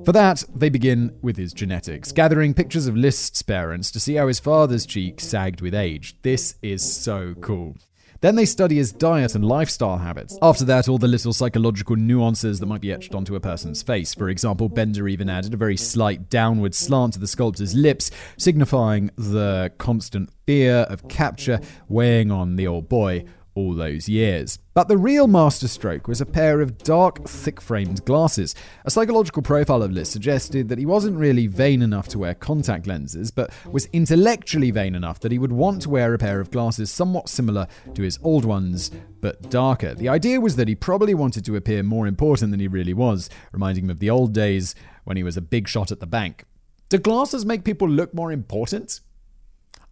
For 0.05 0.11
that, 0.11 0.43
they 0.53 0.69
begin 0.69 1.17
with 1.21 1.37
his 1.37 1.53
genetics, 1.53 2.11
gathering 2.11 2.53
pictures 2.53 2.85
of 2.85 2.97
List's 2.97 3.41
parents 3.41 3.89
to 3.91 3.99
see 3.99 4.15
how 4.15 4.27
his 4.27 4.39
father's 4.39 4.85
cheek 4.85 5.21
sagged 5.21 5.61
with 5.61 5.73
age. 5.73 6.17
This 6.21 6.55
is 6.61 6.83
so 6.83 7.33
cool. 7.41 7.75
Then 8.21 8.35
they 8.35 8.45
study 8.45 8.77
his 8.77 8.91
diet 8.91 9.35
and 9.35 9.45
lifestyle 9.45 9.99
habits. 9.99 10.37
After 10.41 10.65
that, 10.65 10.89
all 10.89 10.97
the 10.97 11.07
little 11.07 11.33
psychological 11.33 11.95
nuances 11.95 12.59
that 12.59 12.65
might 12.65 12.81
be 12.81 12.91
etched 12.91 13.13
onto 13.13 13.35
a 13.35 13.39
person's 13.39 13.83
face. 13.83 14.13
For 14.13 14.29
example, 14.29 14.69
Bender 14.69 15.07
even 15.07 15.29
added 15.29 15.53
a 15.53 15.57
very 15.57 15.77
slight 15.77 16.29
downward 16.29 16.73
slant 16.73 17.13
to 17.13 17.19
the 17.19 17.27
sculptor's 17.27 17.75
lips, 17.75 18.09
signifying 18.37 19.11
the 19.17 19.71
constant 19.77 20.31
fear 20.45 20.77
of 20.89 21.07
capture 21.07 21.59
weighing 21.87 22.31
on 22.31 22.55
the 22.55 22.67
old 22.67 22.89
boy 22.89 23.23
all 23.57 23.73
those 23.73 24.07
years. 24.07 24.59
But 24.75 24.87
the 24.87 24.97
real 24.97 25.27
masterstroke 25.27 26.07
was 26.07 26.21
a 26.21 26.25
pair 26.25 26.61
of 26.61 26.77
dark, 26.77 27.27
thick 27.27 27.59
framed 27.59 28.05
glasses. 28.05 28.53
A 28.85 28.91
psychological 28.91 29.41
profile 29.41 29.81
of 29.81 29.91
List 29.91 30.11
suggested 30.11 30.69
that 30.69 30.77
he 30.77 30.85
wasn't 30.85 31.17
really 31.17 31.47
vain 31.47 31.81
enough 31.81 32.07
to 32.09 32.19
wear 32.19 32.35
contact 32.35 32.85
lenses, 32.85 33.31
but 33.31 33.51
was 33.71 33.87
intellectually 33.91 34.69
vain 34.69 34.93
enough 34.93 35.19
that 35.21 35.31
he 35.31 35.39
would 35.39 35.51
want 35.51 35.81
to 35.81 35.89
wear 35.89 36.13
a 36.13 36.19
pair 36.19 36.39
of 36.39 36.51
glasses 36.51 36.91
somewhat 36.91 37.29
similar 37.29 37.67
to 37.95 38.03
his 38.03 38.19
old 38.21 38.45
ones, 38.45 38.91
but 39.21 39.49
darker. 39.49 39.95
The 39.95 40.09
idea 40.09 40.39
was 40.39 40.55
that 40.57 40.67
he 40.67 40.75
probably 40.75 41.15
wanted 41.15 41.43
to 41.45 41.55
appear 41.55 41.81
more 41.81 42.05
important 42.05 42.51
than 42.51 42.59
he 42.59 42.67
really 42.67 42.93
was, 42.93 43.27
reminding 43.51 43.85
him 43.85 43.89
of 43.89 43.99
the 43.99 44.11
old 44.11 44.33
days 44.33 44.75
when 45.03 45.17
he 45.17 45.23
was 45.23 45.35
a 45.35 45.41
big 45.41 45.67
shot 45.67 45.91
at 45.91 45.99
the 45.99 46.05
bank. 46.05 46.45
Do 46.89 46.99
glasses 46.99 47.45
make 47.45 47.63
people 47.63 47.89
look 47.89 48.13
more 48.13 48.31
important? 48.31 49.01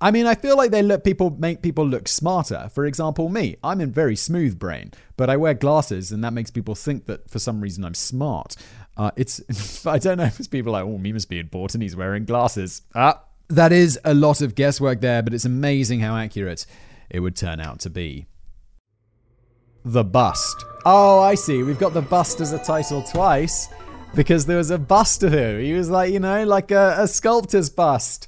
I 0.02 0.12
mean, 0.12 0.26
I 0.26 0.36
feel 0.36 0.58
like 0.58 0.72
they 0.72 0.82
let 0.82 1.04
people 1.04 1.30
make 1.32 1.62
people 1.62 1.88
look 1.88 2.08
smarter. 2.08 2.70
For 2.74 2.86
example, 2.86 3.30
me, 3.30 3.56
I'm 3.64 3.80
in 3.80 3.92
very 3.92 4.16
smooth 4.16 4.60
brain, 4.60 4.92
but 5.16 5.30
I 5.30 5.38
wear 5.38 5.54
glasses, 5.54 6.12
and 6.12 6.24
that 6.24 6.34
makes 6.34 6.52
people 6.52 6.76
think 6.76 7.06
that 7.06 7.30
for 7.30 7.40
some 7.40 7.62
reason 7.62 7.86
I'm 7.86 7.94
smart. 7.94 8.56
Uh, 8.98 9.12
it's 9.16 9.86
I 9.88 9.98
don't 9.98 10.18
know 10.18 10.26
if 10.26 10.40
it's 10.40 10.48
people 10.48 10.74
like, 10.74 10.84
oh, 10.84 10.98
me 10.98 11.14
must 11.14 11.30
be 11.30 11.40
important. 11.40 11.84
He's 11.84 11.96
wearing 11.96 12.26
glasses. 12.26 12.82
Ah, 12.94 13.24
that 13.48 13.72
is 13.72 14.00
a 14.04 14.14
lot 14.14 14.42
of 14.42 14.56
guesswork 14.56 15.02
there, 15.02 15.24
but 15.24 15.34
it's 15.34 15.46
amazing 15.46 16.02
how 16.02 16.18
accurate 16.18 16.66
it 17.10 17.22
would 17.22 17.36
turn 17.36 17.60
out 17.60 17.80
to 17.82 17.90
be. 17.90 18.26
The 19.86 20.04
bust. 20.04 20.66
Oh, 20.86 21.20
I 21.20 21.36
see. 21.36 21.64
We've 21.64 21.80
got 21.80 21.94
the 21.94 22.02
bust 22.02 22.42
as 22.42 22.52
a 22.52 22.60
title 22.60 23.04
twice 23.04 23.70
because 24.16 24.46
there 24.46 24.58
was 24.58 24.72
a 24.72 24.80
bust 24.80 25.24
of 25.24 25.34
him. 25.34 25.62
He 25.62 25.74
was 25.74 25.90
like, 25.90 26.12
you 26.12 26.20
know, 26.20 26.44
like 26.44 26.72
a, 26.72 26.96
a 27.00 27.08
sculptor's 27.08 27.70
bust. 27.70 28.28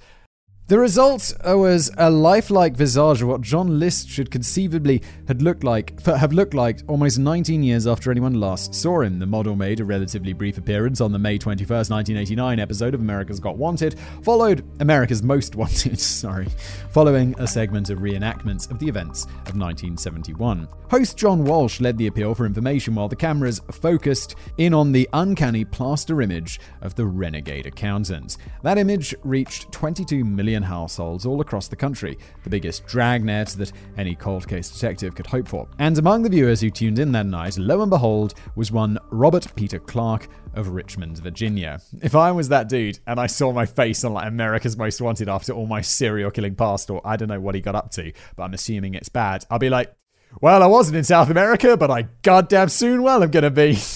The 0.70 0.78
result 0.78 1.34
was 1.46 1.90
a 1.98 2.10
lifelike 2.10 2.76
visage 2.76 3.22
of 3.22 3.30
what 3.30 3.40
John 3.40 3.80
List 3.80 4.10
should 4.10 4.30
conceivably 4.30 5.02
had 5.26 5.42
looked 5.42 5.64
like, 5.64 5.98
have 6.06 6.34
looked 6.34 6.54
like 6.54 6.82
almost 6.90 7.20
19 7.20 7.64
years 7.64 7.88
after 7.88 8.12
anyone 8.12 8.34
last 8.34 8.76
saw 8.76 9.00
him. 9.00 9.20
The 9.20 9.26
model 9.26 9.56
made 9.56 9.80
a 9.80 9.86
relatively 9.86 10.34
brief 10.34 10.58
appearance 10.58 11.00
on 11.00 11.14
the 11.14 11.20
May 11.20 11.40
21st, 11.40 11.90
1989 11.90 12.60
episode 12.60 12.94
of 12.94 13.00
America's 13.00 13.40
Got 13.40 13.58
Wanted, 13.58 13.98
followed 14.24 14.66
America's 14.82 15.24
Most 15.24 15.56
Wanted, 15.56 15.98
sorry, 16.02 16.50
following 16.92 17.34
a 17.40 17.48
segment 17.48 17.90
of 17.90 18.00
reenactments 18.00 18.70
of 18.70 18.78
the 18.78 18.90
events 18.90 19.24
of 19.24 19.56
1971. 19.56 20.68
Host 20.92 21.16
John 21.16 21.46
Walsh 21.46 21.80
led 21.80 21.98
the 21.98 22.08
appeal 22.08 22.36
for 22.36 22.46
information 22.46 22.94
while 22.94 23.08
the 23.08 23.16
cameras 23.16 23.62
focused 23.72 24.36
in 24.58 24.74
on 24.74 24.92
the 24.92 25.08
uncanny 25.14 25.64
plaster 25.64 26.22
image 26.22 26.60
of 26.82 26.94
the 26.96 27.06
renegade 27.06 27.68
accountant. 27.68 28.36
That 28.64 28.78
image 28.78 29.16
reached 29.24 29.72
22 29.72 30.26
million 30.26 30.57
million 30.58 30.64
households 30.64 31.26
all 31.26 31.42
across 31.42 31.68
the 31.68 31.76
country, 31.76 32.18
the 32.44 32.50
biggest 32.50 32.86
dragnet 32.88 33.50
that 33.50 33.72
any 33.98 34.16
cold 34.16 34.48
case 34.48 34.70
detective 34.70 35.14
could 35.14 35.28
hope 35.28 35.48
for. 35.48 35.68
And 35.78 35.98
among 35.98 36.24
the 36.24 36.30
viewers 36.30 36.62
who 36.62 36.70
tuned 36.72 37.00
in 37.00 37.12
that 37.12 37.26
night, 37.26 37.58
lo 37.58 37.82
and 37.82 37.90
behold, 37.90 38.34
was 38.56 38.72
one 38.72 38.98
Robert 39.12 39.48
Peter 39.56 39.80
Clark 39.80 40.28
of 40.56 40.70
Richmond, 40.70 41.20
Virginia. 41.20 41.80
If 42.02 42.16
I 42.16 42.32
was 42.32 42.50
that 42.50 42.70
dude 42.70 43.00
and 43.06 43.20
I 43.20 43.28
saw 43.28 43.52
my 43.52 43.66
face 43.66 44.04
on 44.04 44.14
like 44.14 44.28
America's 44.28 44.78
Most 44.78 45.00
Wanted 45.00 45.30
after 45.30 45.54
all 45.54 45.68
my 45.68 45.82
serial 45.82 46.32
killing 46.32 46.56
past, 46.56 46.90
or 46.90 47.02
I 47.06 47.18
don't 47.18 47.30
know 47.30 47.40
what 47.40 47.56
he 47.56 47.62
got 47.62 47.76
up 47.76 47.92
to, 47.92 48.12
but 48.36 48.44
I'm 48.44 48.54
assuming 48.54 48.96
it's 48.96 49.10
bad, 49.10 49.46
I'll 49.52 49.60
be 49.60 49.70
like, 49.70 49.94
well, 50.42 50.64
I 50.64 50.68
wasn't 50.68 50.98
in 50.98 51.04
South 51.04 51.30
America, 51.30 51.78
but 51.78 51.92
I 51.92 52.08
goddamn 52.24 52.70
soon 52.70 53.04
well 53.04 53.22
I'm 53.22 53.32
gonna 53.32 53.52
be. 53.52 53.78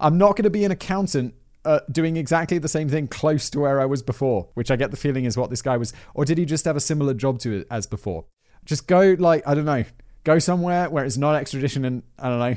I'm 0.00 0.18
not 0.18 0.36
gonna 0.36 0.50
be 0.50 0.64
an 0.64 0.72
accountant 0.72 1.34
uh, 1.64 1.80
doing 1.90 2.16
exactly 2.16 2.58
the 2.58 2.68
same 2.68 2.88
thing 2.88 3.08
close 3.08 3.50
to 3.50 3.60
where 3.60 3.80
I 3.80 3.86
was 3.86 4.02
before, 4.02 4.48
which 4.54 4.70
I 4.70 4.76
get 4.76 4.90
the 4.90 4.96
feeling 4.96 5.24
is 5.24 5.36
what 5.36 5.50
this 5.50 5.62
guy 5.62 5.76
was. 5.76 5.92
Or 6.14 6.24
did 6.24 6.38
he 6.38 6.44
just 6.44 6.64
have 6.64 6.76
a 6.76 6.80
similar 6.80 7.14
job 7.14 7.38
to 7.40 7.60
it 7.60 7.66
as 7.70 7.86
before? 7.86 8.26
Just 8.64 8.86
go, 8.86 9.16
like, 9.18 9.46
I 9.46 9.54
don't 9.54 9.64
know, 9.64 9.84
go 10.24 10.38
somewhere 10.38 10.88
where 10.88 11.04
it's 11.04 11.16
not 11.16 11.34
extradition 11.34 11.84
and, 11.84 12.02
I 12.18 12.28
don't 12.28 12.38
know, 12.38 12.54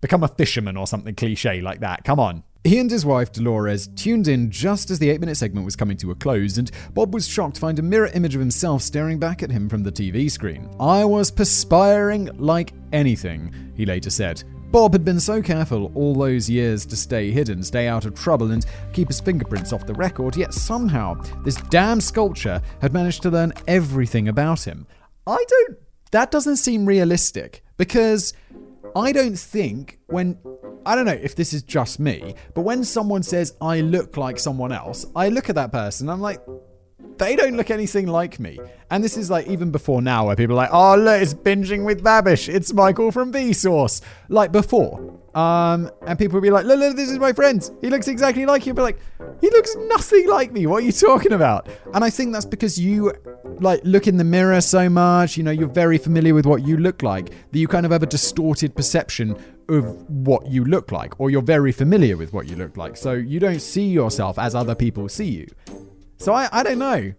become 0.00 0.22
a 0.22 0.28
fisherman 0.28 0.76
or 0.76 0.86
something 0.86 1.14
cliche 1.14 1.60
like 1.60 1.80
that. 1.80 2.04
Come 2.04 2.20
on. 2.20 2.42
He 2.64 2.78
and 2.78 2.88
his 2.88 3.04
wife 3.04 3.32
Dolores 3.32 3.88
tuned 3.88 4.28
in 4.28 4.48
just 4.50 4.90
as 4.90 5.00
the 5.00 5.10
eight 5.10 5.18
minute 5.18 5.36
segment 5.36 5.64
was 5.64 5.74
coming 5.74 5.96
to 5.96 6.12
a 6.12 6.14
close, 6.14 6.58
and 6.58 6.70
Bob 6.94 7.12
was 7.12 7.26
shocked 7.26 7.56
to 7.56 7.60
find 7.60 7.76
a 7.80 7.82
mirror 7.82 8.06
image 8.14 8.36
of 8.36 8.40
himself 8.40 8.82
staring 8.82 9.18
back 9.18 9.42
at 9.42 9.50
him 9.50 9.68
from 9.68 9.82
the 9.82 9.90
TV 9.90 10.30
screen. 10.30 10.70
I 10.78 11.04
was 11.04 11.30
perspiring 11.30 12.30
like 12.38 12.72
anything, 12.92 13.72
he 13.76 13.84
later 13.84 14.10
said. 14.10 14.44
Bob 14.72 14.94
had 14.94 15.04
been 15.04 15.20
so 15.20 15.42
careful 15.42 15.92
all 15.94 16.14
those 16.14 16.48
years 16.48 16.86
to 16.86 16.96
stay 16.96 17.30
hidden, 17.30 17.62
stay 17.62 17.88
out 17.88 18.06
of 18.06 18.14
trouble, 18.14 18.52
and 18.52 18.64
keep 18.94 19.08
his 19.08 19.20
fingerprints 19.20 19.70
off 19.70 19.86
the 19.86 19.92
record, 19.92 20.34
yet 20.34 20.54
somehow 20.54 21.12
this 21.44 21.56
damn 21.68 22.00
sculpture 22.00 22.62
had 22.80 22.94
managed 22.94 23.20
to 23.20 23.30
learn 23.30 23.52
everything 23.68 24.28
about 24.28 24.66
him. 24.66 24.86
I 25.26 25.44
don't. 25.46 25.76
That 26.12 26.30
doesn't 26.30 26.56
seem 26.56 26.86
realistic 26.86 27.62
because 27.76 28.32
I 28.96 29.12
don't 29.12 29.38
think 29.38 29.98
when. 30.06 30.38
I 30.86 30.94
don't 30.94 31.04
know 31.04 31.12
if 31.12 31.36
this 31.36 31.52
is 31.52 31.62
just 31.62 32.00
me, 32.00 32.34
but 32.54 32.62
when 32.62 32.82
someone 32.82 33.22
says 33.22 33.54
I 33.60 33.82
look 33.82 34.16
like 34.16 34.38
someone 34.38 34.72
else, 34.72 35.04
I 35.14 35.28
look 35.28 35.50
at 35.50 35.54
that 35.54 35.70
person 35.70 36.08
I'm 36.08 36.22
like, 36.22 36.40
they 37.18 37.36
don't 37.36 37.56
look 37.56 37.70
anything 37.70 38.06
like 38.06 38.40
me. 38.40 38.58
And 38.90 39.02
this 39.02 39.16
is 39.16 39.30
like 39.30 39.46
even 39.46 39.70
before 39.70 40.02
now, 40.02 40.26
where 40.26 40.36
people 40.36 40.54
are 40.54 40.64
like, 40.64 40.70
oh, 40.72 40.96
look, 40.96 41.22
it's 41.22 41.34
binging 41.34 41.84
with 41.84 42.02
Babish. 42.02 42.52
It's 42.52 42.72
Michael 42.72 43.12
from 43.12 43.32
Vsauce. 43.32 44.00
Like 44.28 44.52
before. 44.52 45.18
Um, 45.34 45.90
and 46.06 46.18
people 46.18 46.34
would 46.34 46.42
be 46.42 46.50
like, 46.50 46.66
look, 46.66 46.78
look, 46.78 46.96
this 46.96 47.10
is 47.10 47.18
my 47.18 47.32
friend. 47.32 47.70
He 47.80 47.88
looks 47.88 48.06
exactly 48.08 48.44
like 48.44 48.66
you. 48.66 48.74
But 48.74 48.82
like, 48.82 48.98
he 49.40 49.48
looks 49.50 49.74
nothing 49.76 50.28
like 50.28 50.52
me. 50.52 50.66
What 50.66 50.82
are 50.82 50.86
you 50.86 50.92
talking 50.92 51.32
about? 51.32 51.68
And 51.94 52.04
I 52.04 52.10
think 52.10 52.32
that's 52.32 52.44
because 52.44 52.78
you 52.78 53.12
like 53.60 53.80
look 53.84 54.06
in 54.06 54.16
the 54.16 54.24
mirror 54.24 54.60
so 54.60 54.88
much. 54.88 55.36
You 55.36 55.42
know, 55.42 55.50
you're 55.50 55.68
very 55.68 55.98
familiar 55.98 56.34
with 56.34 56.44
what 56.44 56.66
you 56.66 56.76
look 56.76 57.02
like 57.02 57.30
that 57.50 57.58
you 57.58 57.68
kind 57.68 57.86
of 57.86 57.92
have 57.92 58.02
a 58.02 58.06
distorted 58.06 58.74
perception 58.74 59.36
of 59.68 60.10
what 60.10 60.46
you 60.46 60.64
look 60.64 60.92
like, 60.92 61.18
or 61.18 61.30
you're 61.30 61.40
very 61.40 61.72
familiar 61.72 62.16
with 62.16 62.32
what 62.32 62.46
you 62.46 62.56
look 62.56 62.76
like. 62.76 62.96
So 62.96 63.12
you 63.12 63.40
don't 63.40 63.60
see 63.60 63.86
yourself 63.86 64.38
as 64.38 64.54
other 64.54 64.74
people 64.74 65.08
see 65.08 65.30
you. 65.30 65.46
So 66.22 66.32
I, 66.32 66.48
I 66.52 66.62
don't 66.62 66.78
know. 66.78 67.12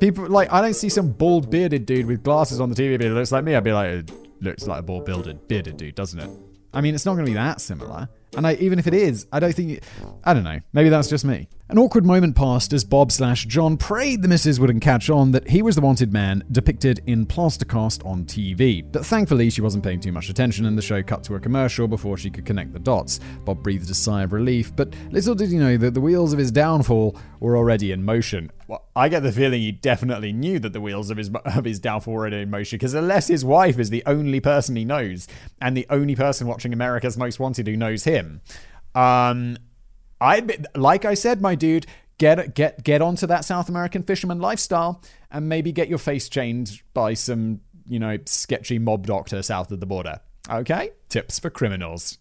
People 0.00 0.26
like 0.26 0.52
I 0.52 0.60
don't 0.60 0.74
see 0.74 0.88
some 0.88 1.12
bald 1.12 1.48
bearded 1.48 1.86
dude 1.86 2.06
with 2.06 2.24
glasses 2.24 2.60
on 2.60 2.68
the 2.70 2.74
TV 2.74 2.98
that 2.98 3.08
looks 3.10 3.30
like 3.30 3.44
me. 3.44 3.54
I'd 3.54 3.62
be 3.62 3.72
like, 3.72 3.88
it 3.88 4.10
looks 4.40 4.66
like 4.66 4.80
a 4.80 4.82
bald 4.82 5.04
bearded 5.04 5.46
bearded 5.46 5.76
dude, 5.76 5.94
doesn't 5.94 6.18
it? 6.18 6.28
I 6.74 6.80
mean, 6.80 6.96
it's 6.96 7.06
not 7.06 7.14
going 7.14 7.24
to 7.24 7.30
be 7.30 7.36
that 7.36 7.60
similar. 7.60 8.08
And 8.36 8.44
I, 8.44 8.54
even 8.54 8.80
if 8.80 8.88
it 8.88 8.94
is, 8.94 9.28
I 9.32 9.38
don't 9.38 9.54
think. 9.54 9.80
I 10.24 10.34
don't 10.34 10.42
know. 10.42 10.58
Maybe 10.72 10.88
that's 10.88 11.08
just 11.08 11.24
me. 11.24 11.48
An 11.68 11.78
awkward 11.78 12.06
moment 12.06 12.36
passed 12.36 12.72
as 12.72 12.84
Bob 12.84 13.10
slash 13.10 13.44
John 13.44 13.76
prayed 13.76 14.22
the 14.22 14.28
missus 14.28 14.60
wouldn't 14.60 14.84
catch 14.84 15.10
on 15.10 15.32
that 15.32 15.48
he 15.48 15.62
was 15.62 15.74
the 15.74 15.80
wanted 15.80 16.12
man 16.12 16.44
depicted 16.52 17.02
in 17.06 17.26
plastercast 17.26 18.06
on 18.06 18.24
TV. 18.24 18.84
But 18.92 19.04
thankfully, 19.04 19.50
she 19.50 19.62
wasn't 19.62 19.82
paying 19.82 19.98
too 19.98 20.12
much 20.12 20.28
attention, 20.28 20.66
and 20.66 20.78
the 20.78 20.82
show 20.82 21.02
cut 21.02 21.24
to 21.24 21.34
a 21.34 21.40
commercial 21.40 21.88
before 21.88 22.18
she 22.18 22.30
could 22.30 22.46
connect 22.46 22.72
the 22.72 22.78
dots. 22.78 23.18
Bob 23.44 23.64
breathed 23.64 23.90
a 23.90 23.94
sigh 23.94 24.22
of 24.22 24.32
relief, 24.32 24.76
but 24.76 24.94
little 25.10 25.34
did 25.34 25.50
he 25.50 25.58
know 25.58 25.76
that 25.76 25.92
the 25.94 26.00
wheels 26.00 26.32
of 26.32 26.38
his 26.38 26.52
downfall 26.52 27.16
were 27.40 27.56
already 27.56 27.90
in 27.90 28.04
motion. 28.04 28.52
Well, 28.68 28.86
I 28.94 29.08
get 29.08 29.24
the 29.24 29.32
feeling 29.32 29.60
he 29.60 29.72
definitely 29.72 30.32
knew 30.32 30.60
that 30.60 30.72
the 30.72 30.80
wheels 30.80 31.10
of 31.10 31.16
his 31.16 31.32
of 31.46 31.64
his 31.64 31.80
downfall 31.80 32.14
were 32.14 32.20
already 32.20 32.42
in 32.42 32.50
motion, 32.50 32.76
because 32.76 32.94
unless 32.94 33.26
his 33.26 33.44
wife 33.44 33.80
is 33.80 33.90
the 33.90 34.04
only 34.06 34.38
person 34.38 34.76
he 34.76 34.84
knows, 34.84 35.26
and 35.60 35.76
the 35.76 35.86
only 35.90 36.14
person 36.14 36.46
watching 36.46 36.72
America's 36.72 37.18
Most 37.18 37.40
Wanted 37.40 37.66
who 37.66 37.76
knows 37.76 38.04
him. 38.04 38.40
Um, 38.94 39.58
I 40.20 40.46
like 40.74 41.04
I 41.04 41.14
said, 41.14 41.40
my 41.40 41.54
dude, 41.54 41.86
get 42.18 42.54
get 42.54 42.82
get 42.82 43.02
onto 43.02 43.26
that 43.26 43.44
South 43.44 43.68
American 43.68 44.02
fisherman 44.02 44.40
lifestyle, 44.40 45.02
and 45.30 45.48
maybe 45.48 45.72
get 45.72 45.88
your 45.88 45.98
face 45.98 46.28
changed 46.28 46.82
by 46.94 47.14
some 47.14 47.60
you 47.86 47.98
know 47.98 48.18
sketchy 48.26 48.78
mob 48.78 49.06
doctor 49.06 49.42
south 49.42 49.70
of 49.72 49.80
the 49.80 49.86
border. 49.86 50.20
Okay, 50.50 50.90
tips 51.08 51.38
for 51.38 51.50
criminals. 51.50 52.18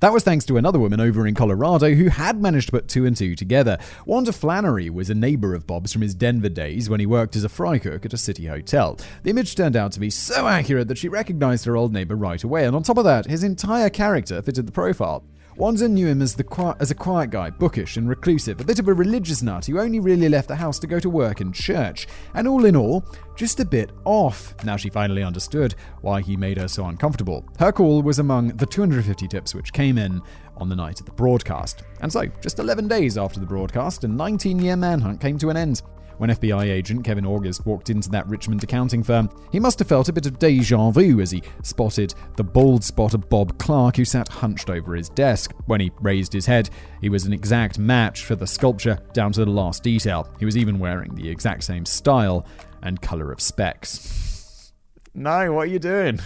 That 0.00 0.12
was 0.12 0.22
thanks 0.22 0.44
to 0.46 0.58
another 0.58 0.78
woman 0.78 1.00
over 1.00 1.26
in 1.26 1.34
Colorado 1.34 1.94
who 1.94 2.08
had 2.08 2.38
managed 2.42 2.66
to 2.66 2.72
put 2.72 2.88
two 2.88 3.06
and 3.06 3.16
two 3.16 3.34
together. 3.34 3.78
Wanda 4.04 4.32
Flannery 4.32 4.90
was 4.90 5.08
a 5.08 5.14
neighbor 5.14 5.54
of 5.54 5.66
Bob's 5.66 5.94
from 5.94 6.02
his 6.02 6.14
Denver 6.14 6.50
days 6.50 6.90
when 6.90 7.00
he 7.00 7.06
worked 7.06 7.36
as 7.36 7.44
a 7.44 7.48
fry 7.48 7.78
cook 7.78 8.04
at 8.04 8.12
a 8.12 8.18
city 8.18 8.46
hotel. 8.46 8.98
The 9.22 9.30
image 9.30 9.54
turned 9.54 9.76
out 9.76 9.92
to 9.92 10.00
be 10.00 10.10
so 10.10 10.46
accurate 10.46 10.88
that 10.88 10.98
she 10.98 11.08
recognized 11.08 11.64
her 11.64 11.76
old 11.76 11.92
neighbor 11.92 12.16
right 12.16 12.42
away, 12.42 12.66
and 12.66 12.76
on 12.76 12.82
top 12.82 12.98
of 12.98 13.04
that, 13.04 13.26
his 13.26 13.44
entire 13.44 13.88
character 13.88 14.42
fitted 14.42 14.66
the 14.66 14.72
profile. 14.72 15.24
Wanda 15.56 15.88
knew 15.88 16.08
him 16.08 16.20
as, 16.20 16.34
the 16.34 16.76
as 16.80 16.90
a 16.90 16.96
quiet 16.96 17.30
guy, 17.30 17.48
bookish 17.48 17.96
and 17.96 18.08
reclusive, 18.08 18.60
a 18.60 18.64
bit 18.64 18.80
of 18.80 18.88
a 18.88 18.92
religious 18.92 19.40
nut 19.40 19.66
who 19.66 19.78
only 19.78 20.00
really 20.00 20.28
left 20.28 20.48
the 20.48 20.56
house 20.56 20.80
to 20.80 20.88
go 20.88 20.98
to 20.98 21.08
work 21.08 21.40
and 21.40 21.54
church, 21.54 22.08
and 22.34 22.48
all 22.48 22.64
in 22.64 22.74
all, 22.74 23.04
just 23.36 23.60
a 23.60 23.64
bit 23.64 23.90
off. 24.04 24.52
Now 24.64 24.76
she 24.76 24.90
finally 24.90 25.22
understood 25.22 25.76
why 26.00 26.22
he 26.22 26.36
made 26.36 26.58
her 26.58 26.66
so 26.66 26.86
uncomfortable. 26.86 27.44
Her 27.60 27.70
call 27.70 28.02
was 28.02 28.18
among 28.18 28.48
the 28.48 28.66
250 28.66 29.28
tips 29.28 29.54
which 29.54 29.72
came 29.72 29.96
in 29.96 30.20
on 30.56 30.68
the 30.68 30.76
night 30.76 30.98
of 30.98 31.06
the 31.06 31.12
broadcast. 31.12 31.84
And 32.00 32.12
so, 32.12 32.26
just 32.40 32.58
11 32.58 32.88
days 32.88 33.16
after 33.16 33.38
the 33.38 33.46
broadcast, 33.46 34.02
a 34.02 34.08
19 34.08 34.58
year 34.58 34.74
manhunt 34.74 35.20
came 35.20 35.38
to 35.38 35.50
an 35.50 35.56
end. 35.56 35.82
When 36.18 36.30
FBI 36.30 36.64
agent 36.64 37.04
Kevin 37.04 37.26
August 37.26 37.66
walked 37.66 37.90
into 37.90 38.08
that 38.10 38.26
Richmond 38.28 38.62
accounting 38.62 39.02
firm, 39.02 39.28
he 39.50 39.58
must 39.58 39.78
have 39.80 39.88
felt 39.88 40.08
a 40.08 40.12
bit 40.12 40.26
of 40.26 40.38
deja 40.38 40.90
vu 40.90 41.20
as 41.20 41.30
he 41.30 41.42
spotted 41.62 42.14
the 42.36 42.44
bald 42.44 42.84
spot 42.84 43.14
of 43.14 43.28
Bob 43.28 43.58
Clark, 43.58 43.96
who 43.96 44.04
sat 44.04 44.28
hunched 44.28 44.70
over 44.70 44.94
his 44.94 45.08
desk. 45.08 45.52
When 45.66 45.80
he 45.80 45.90
raised 46.00 46.32
his 46.32 46.46
head, 46.46 46.70
he 47.00 47.08
was 47.08 47.24
an 47.24 47.32
exact 47.32 47.78
match 47.78 48.24
for 48.24 48.36
the 48.36 48.46
sculpture 48.46 48.98
down 49.12 49.32
to 49.32 49.44
the 49.44 49.50
last 49.50 49.82
detail. 49.82 50.28
He 50.38 50.44
was 50.44 50.56
even 50.56 50.78
wearing 50.78 51.14
the 51.14 51.28
exact 51.28 51.64
same 51.64 51.84
style 51.84 52.46
and 52.82 53.00
color 53.00 53.32
of 53.32 53.40
specs. 53.40 54.72
No, 55.14 55.52
what 55.52 55.62
are 55.62 55.70
you 55.70 55.78
doing? 55.78 56.20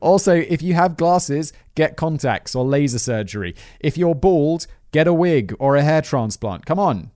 Also, 0.00 0.34
if 0.34 0.62
you 0.62 0.72
have 0.74 0.96
glasses, 0.96 1.52
get 1.74 1.96
contacts 1.96 2.54
or 2.54 2.64
laser 2.64 2.98
surgery. 2.98 3.54
If 3.80 3.98
you're 3.98 4.14
bald, 4.14 4.66
get 4.92 5.06
a 5.06 5.12
wig 5.12 5.54
or 5.58 5.76
a 5.76 5.82
hair 5.82 6.00
transplant. 6.00 6.64
Come 6.64 6.78
on, 6.78 7.10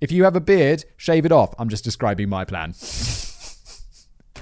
if 0.00 0.12
you 0.12 0.24
have 0.24 0.36
a 0.36 0.40
beard, 0.40 0.84
shave 0.96 1.24
it 1.24 1.32
off. 1.32 1.54
I'm 1.58 1.68
just 1.68 1.84
describing 1.84 2.28
my 2.28 2.44
plan. 2.44 2.74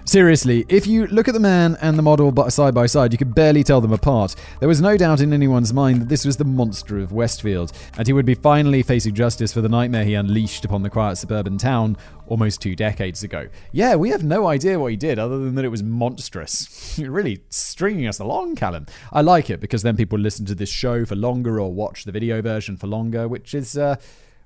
Seriously, 0.06 0.64
if 0.68 0.86
you 0.86 1.08
look 1.08 1.26
at 1.26 1.34
the 1.34 1.40
man 1.40 1.76
and 1.80 1.98
the 1.98 2.02
model 2.02 2.32
side 2.48 2.74
by 2.76 2.86
side, 2.86 3.10
you 3.10 3.18
could 3.18 3.34
barely 3.34 3.64
tell 3.64 3.80
them 3.80 3.92
apart. 3.92 4.36
There 4.60 4.68
was 4.68 4.80
no 4.80 4.96
doubt 4.96 5.20
in 5.20 5.32
anyone's 5.32 5.72
mind 5.72 6.00
that 6.00 6.08
this 6.08 6.24
was 6.24 6.36
the 6.36 6.44
monster 6.44 6.98
of 6.98 7.10
Westfield, 7.10 7.72
and 7.98 8.06
he 8.06 8.12
would 8.12 8.24
be 8.24 8.36
finally 8.36 8.84
facing 8.84 9.16
justice 9.16 9.52
for 9.52 9.62
the 9.62 9.68
nightmare 9.68 10.04
he 10.04 10.14
unleashed 10.14 10.64
upon 10.64 10.84
the 10.84 10.90
quiet 10.90 11.16
suburban 11.16 11.58
town 11.58 11.96
almost 12.28 12.62
two 12.62 12.76
decades 12.76 13.24
ago. 13.24 13.48
Yeah, 13.72 13.96
we 13.96 14.10
have 14.10 14.22
no 14.22 14.46
idea 14.46 14.78
what 14.78 14.92
he 14.92 14.96
did 14.96 15.18
other 15.18 15.38
than 15.38 15.56
that 15.56 15.64
it 15.64 15.70
was 15.70 15.82
monstrous. 15.82 16.96
You're 16.98 17.10
really 17.10 17.42
stringing 17.48 18.06
us 18.06 18.20
along, 18.20 18.54
Callum. 18.54 18.86
I 19.12 19.22
like 19.22 19.50
it 19.50 19.58
because 19.58 19.82
then 19.82 19.96
people 19.96 20.20
listen 20.20 20.46
to 20.46 20.54
this 20.54 20.70
show 20.70 21.04
for 21.04 21.16
longer 21.16 21.60
or 21.60 21.72
watch 21.74 22.04
the 22.04 22.12
video 22.12 22.40
version 22.40 22.76
for 22.76 22.86
longer, 22.86 23.26
which 23.26 23.54
is 23.54 23.76
uh, 23.76 23.96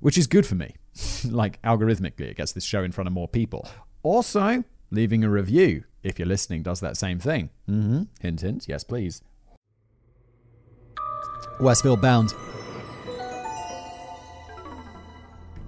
which 0.00 0.16
is 0.16 0.26
good 0.26 0.46
for 0.46 0.54
me. 0.54 0.74
like 1.30 1.60
algorithmically, 1.62 2.30
it 2.30 2.36
gets 2.36 2.52
this 2.52 2.64
show 2.64 2.82
in 2.82 2.92
front 2.92 3.06
of 3.06 3.12
more 3.12 3.28
people. 3.28 3.68
Also, 4.02 4.64
leaving 4.90 5.24
a 5.24 5.30
review 5.30 5.84
if 6.02 6.18
you're 6.18 6.28
listening 6.28 6.62
does 6.62 6.80
that 6.80 6.96
same 6.96 7.18
thing. 7.18 7.50
Mm-hmm. 7.68 8.02
Hint, 8.20 8.40
hint. 8.40 8.66
Yes, 8.68 8.84
please. 8.84 9.22
Westfield 11.60 12.00
Bound. 12.00 12.34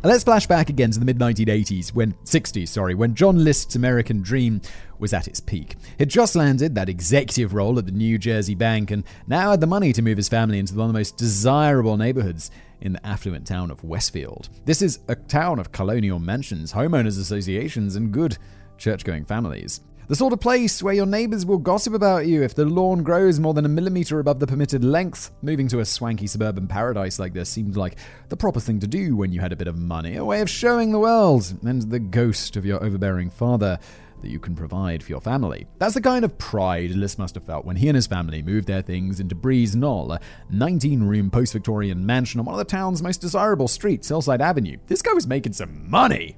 Let's 0.05 0.25
flash 0.25 0.49
back 0.49 0.69
again 0.69 0.91
to 0.91 0.99
the 0.99 1.05
mid 1.05 1.19
1980s, 1.19 1.95
when 1.95 2.13
60s, 2.25 2.67
sorry, 2.67 2.97
when 2.97 3.15
John 3.15 3.45
List's 3.45 3.77
American 3.77 4.21
dream 4.21 4.61
was 4.99 5.13
at 5.13 5.29
its 5.29 5.39
peak. 5.39 5.77
He'd 5.97 6.11
just 6.11 6.35
landed 6.35 6.75
that 6.75 6.89
executive 6.89 7.55
role 7.55 7.79
at 7.79 7.87
the 7.87 7.93
New 7.93 8.19
Jersey 8.19 8.57
Bank 8.57 8.91
and 8.91 9.05
now 9.29 9.53
had 9.53 9.61
the 9.61 9.69
money 9.69 9.93
to 9.93 10.03
move 10.03 10.17
his 10.17 10.29
family 10.29 10.59
into 10.59 10.75
one 10.75 10.87
of 10.87 10.93
the 10.93 10.99
most 10.99 11.17
desirable 11.17 11.97
neighborhoods 11.97 12.51
in 12.81 12.95
the 12.95 13.07
affluent 13.07 13.47
town 13.47 13.71
of 13.71 13.85
Westfield. 13.85 14.49
This 14.65 14.83
is 14.83 14.99
a 15.07 15.15
town 15.15 15.61
of 15.61 15.71
colonial 15.71 16.19
mansions, 16.19 16.73
homeowners 16.73 17.21
associations, 17.21 17.95
and 17.95 18.13
good 18.13 18.37
church 18.79 19.05
going 19.05 19.25
families. 19.25 19.83
The 20.09 20.17
sort 20.17 20.33
of 20.33 20.41
place 20.41 20.83
where 20.83 20.95
your 20.95 21.07
neighbors 21.07 21.47
will 21.47 21.59
gossip 21.59 21.95
about 21.95 22.27
you 22.27 22.43
if 22.43 22.57
the 22.57 22.65
lawn 22.65 23.05
grows 23.05 23.39
more 23.39 23.55
than 23.55 23.65
a 23.65 23.69
millimeter 23.69 24.19
above 24.19 24.41
the 24.41 24.47
permitted 24.49 24.85
length. 24.85 25.31
Moving 25.43 25.69
to 25.69 25.79
a 25.79 25.85
swanky 25.85 26.27
suburban 26.27 26.67
paradise 26.67 27.21
like 27.21 27.33
this 27.33 27.49
seemed 27.49 27.77
like 27.77 27.97
the 28.29 28.37
proper 28.37 28.59
thing 28.59 28.81
to 28.81 28.89
do 28.89 29.15
when 29.15 29.33
you 29.33 29.41
had 29.41 29.53
a 29.53 29.57
bit 29.57 29.69
of 29.69 29.79
money, 29.79 30.17
a 30.17 30.25
way 30.25 30.41
of 30.41 30.51
showing 30.51 30.91
the 30.91 30.99
world 30.99 31.55
and 31.63 31.83
the 31.83 32.01
ghost 32.01 32.57
of 32.57 32.67
your 32.67 32.83
overbearing 32.83 33.31
father 33.31 33.79
that 34.23 34.31
you 34.31 34.41
can 34.41 34.57
provide 34.57 35.05
for 35.05 35.11
your 35.11 35.21
family. 35.21 35.69
That's 35.79 35.95
the 35.95 36.01
kind 36.01 36.25
of 36.25 36.37
pride 36.37 36.91
List 36.91 37.19
must 37.19 37.37
have 37.37 37.45
felt 37.45 37.65
when 37.65 37.77
he 37.77 37.89
and 37.89 37.95
his 37.95 38.07
family 38.09 38.43
moved 38.43 38.67
their 38.67 38.83
things 38.83 39.21
into 39.21 39.37
Breeze 39.37 39.77
Knoll, 39.77 40.13
a 40.13 40.21
19 40.51 41.05
room 41.05 41.31
post 41.31 41.53
Victorian 41.53 42.05
mansion 42.05 42.41
on 42.41 42.47
one 42.47 42.55
of 42.55 42.59
the 42.59 42.65
town's 42.65 43.03
most 43.03 43.21
desirable 43.21 43.69
streets, 43.69 44.09
Hillside 44.09 44.41
Avenue. 44.41 44.79
This 44.89 45.03
guy 45.03 45.13
was 45.13 45.29
making 45.29 45.53
some 45.53 45.89
money. 45.89 46.37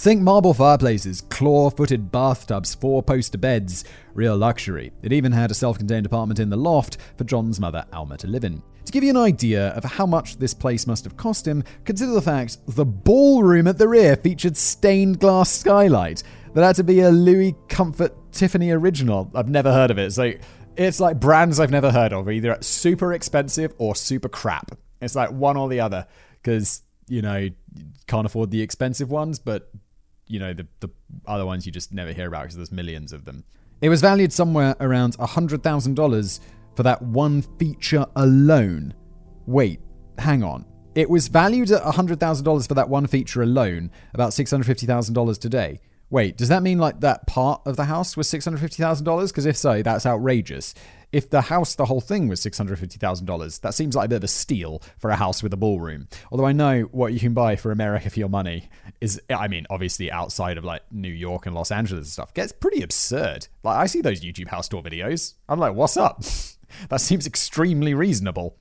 Think 0.00 0.22
marble 0.22 0.54
fireplaces, 0.54 1.20
claw 1.20 1.68
footed 1.68 2.10
bathtubs, 2.10 2.74
four 2.74 3.02
poster 3.02 3.36
beds, 3.36 3.84
real 4.14 4.34
luxury. 4.34 4.92
It 5.02 5.12
even 5.12 5.30
had 5.30 5.50
a 5.50 5.54
self 5.54 5.76
contained 5.76 6.06
apartment 6.06 6.40
in 6.40 6.48
the 6.48 6.56
loft 6.56 6.96
for 7.18 7.24
John's 7.24 7.60
mother, 7.60 7.84
Alma, 7.92 8.16
to 8.16 8.26
live 8.26 8.44
in. 8.44 8.62
To 8.86 8.92
give 8.92 9.04
you 9.04 9.10
an 9.10 9.18
idea 9.18 9.68
of 9.72 9.84
how 9.84 10.06
much 10.06 10.38
this 10.38 10.54
place 10.54 10.86
must 10.86 11.04
have 11.04 11.18
cost 11.18 11.46
him, 11.46 11.62
consider 11.84 12.12
the 12.12 12.22
fact 12.22 12.56
the 12.66 12.86
ballroom 12.86 13.66
at 13.66 13.76
the 13.76 13.86
rear 13.86 14.16
featured 14.16 14.56
stained 14.56 15.20
glass 15.20 15.50
skylight. 15.50 16.22
That 16.54 16.64
had 16.64 16.76
to 16.76 16.84
be 16.84 17.00
a 17.00 17.10
Louis 17.10 17.54
Comfort 17.68 18.32
Tiffany 18.32 18.70
original. 18.70 19.30
I've 19.34 19.50
never 19.50 19.70
heard 19.70 19.90
of 19.90 19.98
it. 19.98 20.12
So 20.12 20.32
it's 20.78 20.98
like 20.98 21.20
brands 21.20 21.60
I've 21.60 21.70
never 21.70 21.92
heard 21.92 22.14
of, 22.14 22.30
either 22.30 22.56
super 22.62 23.12
expensive 23.12 23.74
or 23.76 23.94
super 23.94 24.30
crap. 24.30 24.70
It's 25.02 25.14
like 25.14 25.30
one 25.30 25.58
or 25.58 25.68
the 25.68 25.80
other 25.80 26.06
because, 26.42 26.80
you 27.06 27.20
know, 27.20 27.50
can't 28.06 28.24
afford 28.24 28.50
the 28.50 28.62
expensive 28.62 29.10
ones, 29.10 29.38
but 29.38 29.70
you 30.30 30.38
know, 30.38 30.52
the, 30.52 30.66
the 30.78 30.88
other 31.26 31.44
ones 31.44 31.66
you 31.66 31.72
just 31.72 31.92
never 31.92 32.12
hear 32.12 32.28
about 32.28 32.42
because 32.42 32.56
there's 32.56 32.72
millions 32.72 33.12
of 33.12 33.24
them. 33.24 33.44
It 33.80 33.88
was 33.88 34.00
valued 34.00 34.32
somewhere 34.32 34.76
around 34.80 35.16
a 35.18 35.26
$100,000 35.26 36.40
for 36.76 36.82
that 36.84 37.02
one 37.02 37.42
feature 37.58 38.06
alone. 38.14 38.94
Wait, 39.46 39.80
hang 40.18 40.44
on. 40.44 40.64
It 40.94 41.08
was 41.08 41.28
valued 41.28 41.70
at 41.72 41.82
a 41.82 41.90
$100,000 41.90 42.68
for 42.68 42.74
that 42.74 42.88
one 42.88 43.06
feature 43.06 43.42
alone, 43.42 43.90
about 44.14 44.30
$650,000 44.30 45.38
today. 45.40 45.80
Wait, 46.10 46.36
does 46.36 46.48
that 46.48 46.62
mean 46.62 46.78
like 46.78 47.00
that 47.00 47.24
part 47.28 47.62
of 47.64 47.76
the 47.76 47.84
house 47.84 48.16
was 48.16 48.26
$650,000? 48.28 49.28
Because 49.28 49.46
if 49.46 49.56
so, 49.56 49.80
that's 49.80 50.04
outrageous. 50.04 50.74
If 51.12 51.30
the 51.30 51.40
house, 51.40 51.76
the 51.76 51.84
whole 51.84 52.00
thing 52.00 52.26
was 52.26 52.40
$650,000, 52.40 53.60
that 53.60 53.74
seems 53.74 53.94
like 53.94 54.06
a 54.06 54.08
bit 54.08 54.16
of 54.16 54.24
a 54.24 54.28
steal 54.28 54.82
for 54.98 55.10
a 55.10 55.16
house 55.16 55.40
with 55.40 55.52
a 55.52 55.56
ballroom. 55.56 56.08
Although 56.32 56.46
I 56.46 56.52
know 56.52 56.82
what 56.82 57.12
you 57.12 57.20
can 57.20 57.32
buy 57.32 57.54
for 57.54 57.70
America 57.70 58.10
for 58.10 58.18
your 58.18 58.28
money 58.28 58.68
is, 59.00 59.20
I 59.30 59.46
mean, 59.46 59.66
obviously 59.70 60.10
outside 60.10 60.58
of 60.58 60.64
like 60.64 60.82
New 60.90 61.12
York 61.12 61.46
and 61.46 61.54
Los 61.54 61.70
Angeles 61.70 62.06
and 62.06 62.12
stuff, 62.12 62.34
gets 62.34 62.52
pretty 62.52 62.82
absurd. 62.82 63.46
Like, 63.62 63.76
I 63.76 63.86
see 63.86 64.00
those 64.00 64.20
YouTube 64.20 64.48
house 64.48 64.68
tour 64.68 64.82
videos. 64.82 65.34
I'm 65.48 65.60
like, 65.60 65.74
what's 65.74 65.96
up? 65.96 66.24
that 66.88 67.00
seems 67.00 67.26
extremely 67.26 67.94
reasonable. 67.94 68.56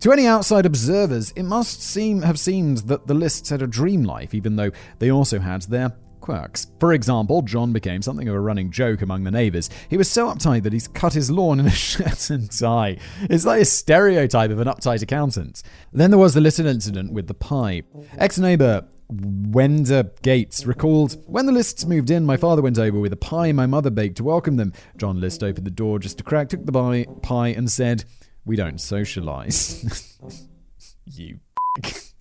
To 0.00 0.12
any 0.12 0.26
outside 0.26 0.66
observers, 0.66 1.30
it 1.32 1.44
must 1.44 1.82
seem 1.82 2.22
have 2.22 2.38
seemed 2.38 2.78
that 2.88 3.06
the 3.06 3.14
lists 3.14 3.48
had 3.48 3.62
a 3.62 3.66
dream 3.66 4.02
life, 4.04 4.34
even 4.34 4.56
though 4.56 4.72
they 4.98 5.10
also 5.10 5.38
had 5.38 5.62
their 5.62 5.94
quirks. 6.22 6.68
For 6.80 6.94
example, 6.94 7.42
John 7.42 7.72
became 7.72 8.00
something 8.00 8.28
of 8.28 8.34
a 8.34 8.40
running 8.40 8.70
joke 8.70 9.02
among 9.02 9.24
the 9.24 9.30
neighbours. 9.30 9.68
He 9.90 9.98
was 9.98 10.10
so 10.10 10.28
uptight 10.28 10.62
that 10.62 10.72
he's 10.72 10.88
cut 10.88 11.12
his 11.12 11.30
lawn 11.30 11.60
in 11.60 11.66
a 11.66 11.70
shirt 11.88 12.30
and 12.30 12.50
tie. 12.50 12.96
It's 13.22 13.44
like 13.44 13.60
a 13.60 13.66
stereotype 13.66 14.50
of 14.50 14.60
an 14.60 14.68
uptight 14.68 15.02
accountant. 15.02 15.62
Then 15.92 16.10
there 16.10 16.18
was 16.18 16.32
the 16.32 16.40
little 16.40 16.66
incident 16.66 17.12
with 17.12 17.26
the 17.26 17.34
pie. 17.34 17.82
Ex 18.16 18.38
neighbour 18.38 18.88
Wenda 19.12 20.10
Gates 20.22 20.64
recalled, 20.64 21.22
When 21.26 21.46
the 21.46 21.52
Lists 21.52 21.84
moved 21.84 22.10
in, 22.10 22.24
my 22.24 22.36
father 22.36 22.62
went 22.62 22.78
over 22.78 22.98
with 22.98 23.12
a 23.12 23.16
pie 23.16 23.52
my 23.52 23.66
mother 23.66 23.90
baked 23.90 24.16
to 24.16 24.24
welcome 24.24 24.56
them. 24.56 24.72
John 24.96 25.20
List 25.20 25.42
opened 25.42 25.66
the 25.66 25.70
door 25.70 25.98
just 25.98 26.20
a 26.20 26.24
crack, 26.24 26.48
took 26.48 26.64
the 26.64 27.06
pie, 27.22 27.48
and 27.48 27.70
said, 27.70 28.04
We 28.44 28.56
don't 28.56 28.76
socialise. 28.76 30.46
you 31.06 31.40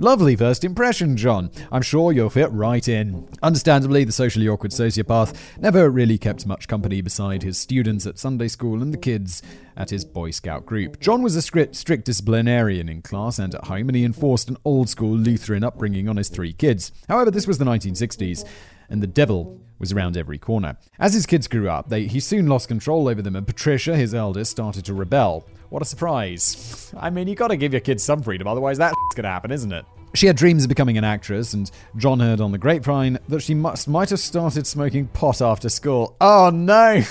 Lovely 0.00 0.34
first 0.34 0.64
impression, 0.64 1.14
John. 1.14 1.50
I'm 1.70 1.82
sure 1.82 2.10
you'll 2.10 2.30
fit 2.30 2.50
right 2.52 2.88
in. 2.88 3.28
Understandably, 3.42 4.02
the 4.04 4.12
socially 4.12 4.48
awkward 4.48 4.70
sociopath 4.70 5.36
never 5.60 5.90
really 5.90 6.16
kept 6.16 6.46
much 6.46 6.68
company 6.68 7.02
beside 7.02 7.42
his 7.42 7.58
students 7.58 8.06
at 8.06 8.18
Sunday 8.18 8.48
school 8.48 8.80
and 8.80 8.94
the 8.94 8.98
kids 8.98 9.42
at 9.76 9.90
his 9.90 10.06
Boy 10.06 10.30
Scout 10.30 10.64
group. 10.64 11.00
John 11.00 11.20
was 11.20 11.36
a 11.36 11.42
strict, 11.42 11.76
strict 11.76 12.06
disciplinarian 12.06 12.88
in 12.88 13.02
class 13.02 13.38
and 13.38 13.54
at 13.54 13.66
home, 13.66 13.90
and 13.90 13.94
he 13.94 14.06
enforced 14.06 14.48
an 14.48 14.56
old 14.64 14.88
school 14.88 15.14
Lutheran 15.14 15.62
upbringing 15.62 16.08
on 16.08 16.16
his 16.16 16.30
three 16.30 16.54
kids. 16.54 16.92
However, 17.06 17.30
this 17.30 17.46
was 17.46 17.58
the 17.58 17.66
1960s, 17.66 18.48
and 18.88 19.02
the 19.02 19.06
devil 19.06 19.60
was 19.78 19.92
around 19.92 20.16
every 20.16 20.38
corner. 20.38 20.78
As 20.98 21.12
his 21.12 21.26
kids 21.26 21.46
grew 21.46 21.68
up, 21.68 21.90
they, 21.90 22.06
he 22.06 22.20
soon 22.20 22.46
lost 22.46 22.68
control 22.68 23.06
over 23.06 23.20
them, 23.20 23.36
and 23.36 23.46
Patricia, 23.46 23.94
his 23.96 24.14
eldest, 24.14 24.50
started 24.50 24.86
to 24.86 24.94
rebel. 24.94 25.46
What 25.70 25.82
a 25.82 25.84
surprise. 25.84 26.92
I 26.98 27.10
mean, 27.10 27.28
you 27.28 27.34
gotta 27.36 27.56
give 27.56 27.72
your 27.72 27.80
kids 27.80 28.02
some 28.02 28.22
freedom, 28.22 28.46
otherwise 28.46 28.78
that's 28.78 28.96
gonna 29.14 29.28
happen, 29.28 29.50
isn't 29.50 29.72
it? 29.72 29.84
She 30.14 30.26
had 30.26 30.36
dreams 30.36 30.64
of 30.64 30.68
becoming 30.68 30.98
an 30.98 31.04
actress, 31.04 31.54
and 31.54 31.70
John 31.96 32.18
heard 32.18 32.40
on 32.40 32.50
the 32.50 32.58
grapevine 32.58 33.18
that 33.28 33.40
she 33.40 33.54
must, 33.54 33.86
might 33.86 34.10
have 34.10 34.18
started 34.18 34.66
smoking 34.66 35.06
pot 35.06 35.40
after 35.40 35.68
school. 35.68 36.16
Oh 36.20 36.50
no! 36.52 37.02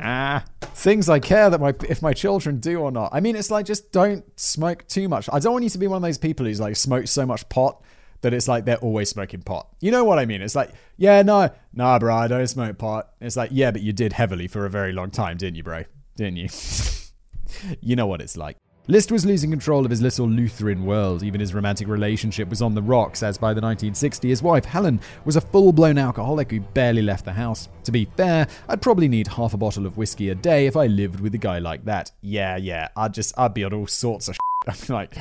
ah. 0.00 0.44
Things 0.60 1.08
I 1.08 1.20
care 1.20 1.48
that 1.48 1.60
my 1.60 1.72
if 1.88 2.02
my 2.02 2.12
children 2.12 2.58
do 2.58 2.80
or 2.80 2.90
not. 2.90 3.10
I 3.12 3.20
mean, 3.20 3.36
it's 3.36 3.50
like 3.50 3.64
just 3.64 3.92
don't 3.92 4.24
smoke 4.38 4.86
too 4.88 5.08
much. 5.08 5.28
I 5.32 5.38
don't 5.38 5.52
want 5.52 5.64
you 5.64 5.70
to 5.70 5.78
be 5.78 5.86
one 5.86 5.96
of 5.96 6.02
those 6.02 6.18
people 6.18 6.44
who's 6.44 6.60
like 6.60 6.76
smokes 6.76 7.12
so 7.12 7.24
much 7.24 7.48
pot 7.48 7.82
that 8.22 8.34
it's 8.34 8.48
like 8.48 8.64
they're 8.64 8.76
always 8.78 9.08
smoking 9.08 9.42
pot. 9.42 9.68
You 9.80 9.92
know 9.92 10.04
what 10.04 10.18
I 10.18 10.26
mean? 10.26 10.42
It's 10.42 10.56
like, 10.56 10.72
yeah, 10.96 11.22
no, 11.22 11.50
nah, 11.72 11.98
bro, 11.98 12.14
I 12.14 12.28
don't 12.28 12.46
smoke 12.46 12.76
pot. 12.76 13.10
It's 13.20 13.36
like, 13.36 13.50
yeah, 13.52 13.70
but 13.70 13.82
you 13.82 13.92
did 13.92 14.12
heavily 14.12 14.48
for 14.48 14.66
a 14.66 14.70
very 14.70 14.92
long 14.92 15.10
time, 15.10 15.36
didn't 15.36 15.56
you, 15.56 15.62
bro? 15.62 15.84
Didn't 16.16 16.36
you? 16.36 16.48
you 17.80 17.96
know 17.96 18.06
what 18.06 18.20
it's 18.20 18.36
like. 18.36 18.56
List 18.88 19.10
was 19.10 19.26
losing 19.26 19.50
control 19.50 19.84
of 19.84 19.90
his 19.90 20.00
little 20.00 20.28
Lutheran 20.28 20.84
world. 20.84 21.24
Even 21.24 21.40
his 21.40 21.52
romantic 21.52 21.88
relationship 21.88 22.48
was 22.48 22.62
on 22.62 22.72
the 22.72 22.82
rocks, 22.82 23.24
as 23.24 23.36
by 23.36 23.52
the 23.52 23.60
1960s, 23.60 24.28
his 24.28 24.44
wife, 24.44 24.64
Helen, 24.64 25.00
was 25.24 25.34
a 25.34 25.40
full 25.40 25.72
blown 25.72 25.98
alcoholic 25.98 26.52
who 26.52 26.60
barely 26.60 27.02
left 27.02 27.24
the 27.24 27.32
house. 27.32 27.68
To 27.82 27.90
be 27.90 28.04
fair, 28.16 28.46
I'd 28.68 28.80
probably 28.80 29.08
need 29.08 29.26
half 29.26 29.54
a 29.54 29.56
bottle 29.56 29.86
of 29.86 29.96
whiskey 29.96 30.30
a 30.30 30.36
day 30.36 30.66
if 30.66 30.76
I 30.76 30.86
lived 30.86 31.18
with 31.18 31.34
a 31.34 31.38
guy 31.38 31.58
like 31.58 31.84
that. 31.86 32.12
Yeah, 32.20 32.56
yeah, 32.58 32.88
I'd 32.96 33.12
just, 33.12 33.36
I'd 33.36 33.54
be 33.54 33.64
on 33.64 33.72
all 33.72 33.88
sorts 33.88 34.28
of 34.28 34.36
shit. 34.68 34.88
I'm 34.88 34.94
like, 34.94 35.16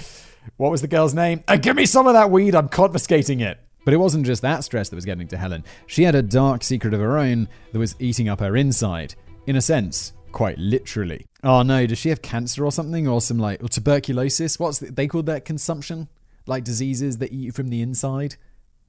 what 0.57 0.69
was 0.69 0.81
the 0.81 0.87
girl's 0.87 1.15
name? 1.15 1.43
Uh, 1.47 1.57
give 1.57 1.75
me 1.75 1.87
some 1.87 2.05
of 2.05 2.13
that 2.13 2.29
weed, 2.29 2.53
I'm 2.53 2.69
confiscating 2.69 3.39
it. 3.39 3.59
But 3.83 3.95
it 3.95 3.97
wasn't 3.97 4.27
just 4.27 4.43
that 4.43 4.63
stress 4.63 4.89
that 4.89 4.95
was 4.95 5.05
getting 5.05 5.27
to 5.29 5.37
Helen. 5.37 5.63
She 5.87 6.03
had 6.03 6.13
a 6.13 6.21
dark 6.21 6.63
secret 6.63 6.93
of 6.93 6.99
her 6.99 7.17
own 7.17 7.47
that 7.71 7.79
was 7.79 7.95
eating 7.97 8.29
up 8.29 8.41
her 8.41 8.55
inside. 8.55 9.15
In 9.47 9.55
a 9.55 9.61
sense, 9.61 10.13
quite 10.31 10.57
literally. 10.59 11.25
Oh 11.45 11.61
no, 11.61 11.85
does 11.85 11.99
she 11.99 12.09
have 12.09 12.23
cancer 12.23 12.65
or 12.65 12.71
something, 12.71 13.07
or 13.07 13.21
some 13.21 13.37
like 13.37 13.63
or 13.63 13.69
tuberculosis? 13.69 14.59
What's 14.59 14.79
the, 14.79 14.91
they 14.91 15.07
called 15.07 15.27
that 15.27 15.45
consumption? 15.45 16.09
Like 16.47 16.63
diseases 16.63 17.19
that 17.19 17.31
eat 17.31 17.45
you 17.45 17.51
from 17.51 17.67
the 17.69 17.83
inside. 17.83 18.35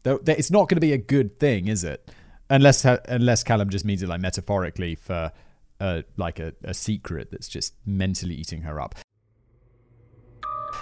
Though 0.04 0.18
that 0.18 0.38
it's 0.38 0.50
not 0.50 0.68
going 0.68 0.76
to 0.76 0.80
be 0.80 0.94
a 0.94 0.98
good 0.98 1.38
thing, 1.38 1.68
is 1.68 1.84
it? 1.84 2.10
Unless 2.48 2.84
unless 2.84 3.44
Callum 3.44 3.68
just 3.68 3.84
means 3.84 4.02
it 4.02 4.08
like 4.08 4.22
metaphorically 4.22 4.94
for 4.94 5.32
uh, 5.80 6.02
like 6.16 6.38
a, 6.38 6.54
a 6.64 6.72
secret 6.72 7.30
that's 7.30 7.48
just 7.48 7.74
mentally 7.84 8.34
eating 8.34 8.62
her 8.62 8.80
up. 8.80 8.94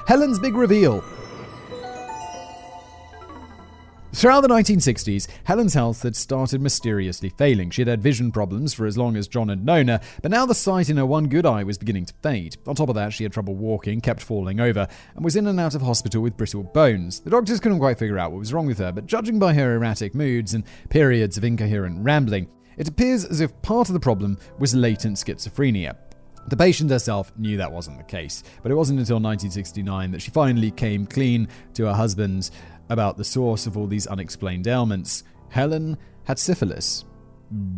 Helen's 0.07 0.39
big 0.39 0.55
reveal. 0.55 1.03
Throughout 4.15 4.43
the 4.43 4.49
1960s, 4.49 5.27
Helen's 5.43 5.75
health 5.75 6.05
had 6.05 6.15
started 6.15 6.61
mysteriously 6.61 7.31
failing. 7.31 7.71
She 7.71 7.81
had 7.81 7.89
had 7.89 8.01
vision 8.01 8.31
problems 8.31 8.73
for 8.73 8.87
as 8.87 8.97
long 8.97 9.17
as 9.17 9.27
John 9.27 9.49
had 9.49 9.65
known 9.65 9.89
her, 9.89 10.01
but 10.23 10.31
now 10.31 10.47
the 10.47 10.55
sight 10.55 10.89
in 10.89 10.99
her 10.99 11.05
one 11.05 11.27
good 11.27 11.45
eye 11.45 11.65
was 11.65 11.79
beginning 11.79 12.07
to 12.07 12.15
fade. 12.23 12.57
On 12.69 12.77
top 12.77 12.89
of 12.89 12.95
that, 12.95 13.13
she 13.13 13.25
had 13.25 13.33
trouble 13.33 13.57
walking, 13.57 14.01
kept 14.01 14.23
falling 14.23 14.61
over, 14.61 14.87
and 15.17 15.25
was 15.25 15.35
in 15.35 15.49
and 15.49 15.59
out 15.59 15.75
of 15.75 15.83
hospital 15.83 16.23
with 16.23 16.37
brittle 16.37 16.63
bones. 16.63 17.19
The 17.21 17.31
doctors 17.31 17.59
couldn't 17.59 17.81
quite 17.81 17.99
figure 17.99 18.17
out 18.21 18.31
what 18.31 18.39
was 18.39 18.55
wrong 18.55 18.67
with 18.67 18.79
her, 18.79 18.93
but 18.93 19.07
judging 19.07 19.41
by 19.41 19.53
her 19.53 19.75
erratic 19.75 20.15
moods 20.15 20.55
and 20.55 20.63
periods 20.91 21.37
of 21.37 21.43
incoherent 21.43 22.05
rambling, 22.05 22.47
it 22.77 22.87
appears 22.87 23.25
as 23.25 23.41
if 23.41 23.61
part 23.63 23.89
of 23.89 23.95
the 23.95 24.01
problem 24.01 24.39
was 24.61 24.77
latent 24.77 25.17
schizophrenia. 25.17 25.97
The 26.47 26.57
patient 26.57 26.91
herself 26.91 27.33
knew 27.39 27.57
that 27.57 27.73
wasn't 27.73 27.97
the 27.97 28.05
case, 28.05 28.43
but 28.63 28.71
it 28.71 28.75
wasn't 28.75 28.99
until 28.99 29.17
1969 29.17 30.11
that 30.11 30.21
she 30.21 30.31
finally 30.31 30.71
came 30.71 31.07
clean 31.07 31.49
to 31.73 31.87
her 31.87 31.95
husband 31.95 32.51
about 32.89 33.17
the 33.17 33.25
source 33.25 33.67
of 33.67 33.77
all 33.77 33.87
these 33.87 34.07
unexplained 34.07 34.67
ailments. 34.67 35.25
Helen 35.49 35.97
had 36.25 36.39
syphilis. 36.39 37.05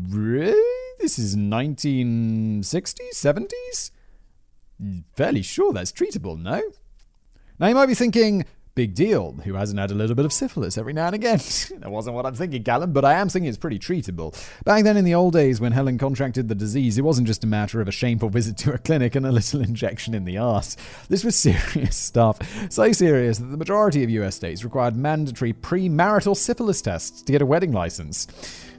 Really? 0.09 0.55
This 0.99 1.19
is 1.19 1.37
1960s, 1.37 3.13
70s? 3.13 3.91
Fairly 5.15 5.43
sure 5.43 5.73
that's 5.73 5.93
treatable, 5.93 6.41
no? 6.41 6.63
Now 7.59 7.69
you 7.69 7.75
might 7.75 7.87
be 7.87 7.95
thinking, 7.95 8.45
big 8.77 8.95
deal. 8.95 9.33
Who 9.45 9.55
hasn't 9.55 9.81
had 9.81 9.91
a 9.91 9.95
little 9.95 10.15
bit 10.15 10.27
of 10.27 10.33
syphilis 10.33 10.79
every 10.79 10.93
now 10.93 11.07
and 11.07 11.15
again? 11.15 11.39
that 11.81 11.91
wasn't 11.91 12.15
what 12.15 12.27
I'm 12.27 12.35
thinking, 12.35 12.63
Callum, 12.63 12.93
but 12.93 13.05
I 13.05 13.15
am 13.15 13.29
thinking 13.29 13.49
it's 13.49 13.59
pretty 13.59 13.79
treatable. 13.79 14.37
Back 14.65 14.85
then, 14.85 14.97
in 14.97 15.05
the 15.05 15.15
old 15.15 15.33
days 15.33 15.61
when 15.61 15.73
Helen 15.73 15.99
contracted 15.99 16.49
the 16.49 16.55
disease, 16.55 16.99
it 16.99 17.03
wasn't 17.03 17.27
just 17.27 17.43
a 17.43 17.47
matter 17.47 17.81
of 17.81 17.89
a 17.89 17.93
shameful 17.93 18.29
visit 18.29 18.59
to 18.59 18.75
a 18.75 18.79
clinic 18.79 19.17
and 19.17 19.27
a 19.27 19.33
little 19.33 19.61
injection 19.63 20.15
in 20.15 20.27
the 20.27 20.39
arse. 20.39 20.77
This 21.09 21.25
was 21.25 21.35
serious 21.37 21.97
stuff. 21.97 22.39
So 22.71 22.93
serious 22.93 23.39
that 23.39 23.47
the 23.47 23.57
majority 23.57 24.05
of 24.05 24.11
US 24.11 24.37
states 24.37 24.63
required 24.63 24.95
mandatory 24.95 25.55
premarital 25.55 26.37
syphilis 26.37 26.83
tests 26.83 27.23
to 27.23 27.33
get 27.33 27.43
a 27.43 27.47
wedding 27.47 27.73
license. 27.73 28.29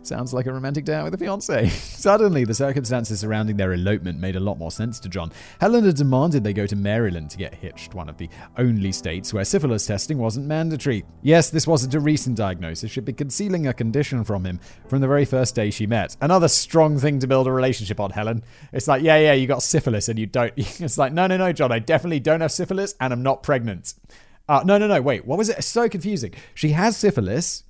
Sounds 0.07 0.33
like 0.33 0.45
a 0.45 0.53
romantic 0.53 0.85
day 0.85 0.93
out 0.93 1.03
with 1.03 1.13
a 1.15 1.17
fiance. 1.17 1.67
Suddenly, 1.69 2.45
the 2.45 2.53
circumstances 2.53 3.19
surrounding 3.19 3.57
their 3.57 3.73
elopement 3.73 4.21
made 4.21 4.37
a 4.37 4.39
lot 4.39 4.57
more 4.57 4.71
sense 4.71 5.01
to 5.01 5.09
John. 5.09 5.33
Helena 5.59 5.91
demanded 5.91 6.45
they 6.45 6.53
go 6.53 6.65
to 6.65 6.77
Maryland 6.77 7.29
to 7.31 7.37
get 7.37 7.53
hitched, 7.53 7.93
one 7.93 8.07
of 8.07 8.17
the 8.17 8.29
only 8.57 8.93
states 8.93 9.33
where 9.33 9.43
syphilis 9.43 9.85
testing 9.85 10.17
wasn't 10.17 10.45
mandatory. 10.45 11.03
Yes, 11.23 11.49
this 11.49 11.67
wasn't 11.67 11.93
a 11.93 11.99
recent 11.99 12.37
diagnosis. 12.37 12.89
She'd 12.89 13.03
been 13.03 13.15
concealing 13.15 13.67
a 13.67 13.73
condition 13.73 14.23
from 14.23 14.45
him 14.45 14.61
from 14.87 15.01
the 15.01 15.09
very 15.09 15.25
first 15.25 15.55
day 15.55 15.71
she 15.71 15.85
met. 15.85 16.15
Another 16.21 16.47
strong 16.47 16.97
thing 16.97 17.19
to 17.19 17.27
build 17.27 17.45
a 17.45 17.51
relationship 17.51 17.99
on, 17.99 18.11
Helen. 18.11 18.45
It's 18.71 18.87
like, 18.87 19.03
yeah, 19.03 19.17
yeah, 19.17 19.33
you 19.33 19.45
got 19.45 19.61
syphilis 19.61 20.07
and 20.07 20.17
you 20.17 20.25
don't. 20.25 20.53
It's 20.57 20.97
like, 20.97 21.11
no, 21.11 21.27
no, 21.27 21.35
no, 21.35 21.51
John, 21.51 21.73
I 21.73 21.79
definitely 21.79 22.21
don't 22.21 22.39
have 22.39 22.53
syphilis 22.53 22.95
and 23.01 23.11
I'm 23.11 23.23
not 23.23 23.43
pregnant. 23.43 23.93
Uh, 24.47 24.63
no, 24.65 24.77
no, 24.77 24.87
no, 24.87 25.01
wait, 25.01 25.25
what 25.25 25.37
was 25.37 25.49
it? 25.49 25.61
So 25.65 25.89
confusing. 25.89 26.33
She 26.53 26.69
has 26.69 26.95
syphilis 26.95 27.65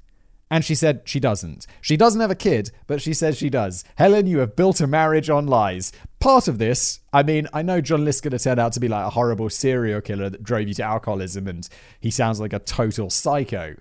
and 0.50 0.64
she 0.64 0.76
said 0.76 1.02
she 1.06 1.20
doesn't. 1.20 1.68
She 1.82 1.98
doesn't 1.98 2.22
have 2.22 2.32
a 2.32 2.36
kid, 2.36 2.72
but 2.88 3.02
she 3.02 3.14
says 3.14 3.38
she 3.38 3.50
does. 3.50 3.84
Helen, 3.96 4.28
you 4.28 4.40
have 4.40 4.56
built 4.56 4.80
a 4.80 4.88
marriage 4.88 5.30
on 5.30 5.48
lies. 5.48 5.92
Part 6.20 6.48
of 6.48 6.58
this, 6.58 7.00
I 7.12 7.24
mean, 7.24 7.48
I 7.54 7.62
know 7.62 7.82
John 7.82 8.06
Lisker 8.06 8.42
turned 8.42 8.60
out 8.60 8.74
to 8.74 8.80
be 8.80 8.88
like 8.88 9.06
a 9.06 9.12
horrible 9.12 9.50
serial 9.50 10.02
killer 10.02 10.30
that 10.30 10.44
drove 10.44 10.68
you 10.68 10.74
to 10.76 10.84
alcoholism 10.84 11.48
and 11.48 11.68
he 12.00 12.12
sounds 12.12 12.40
like 12.40 12.54
a 12.54 12.60
total 12.60 13.10
psycho. 13.10 13.76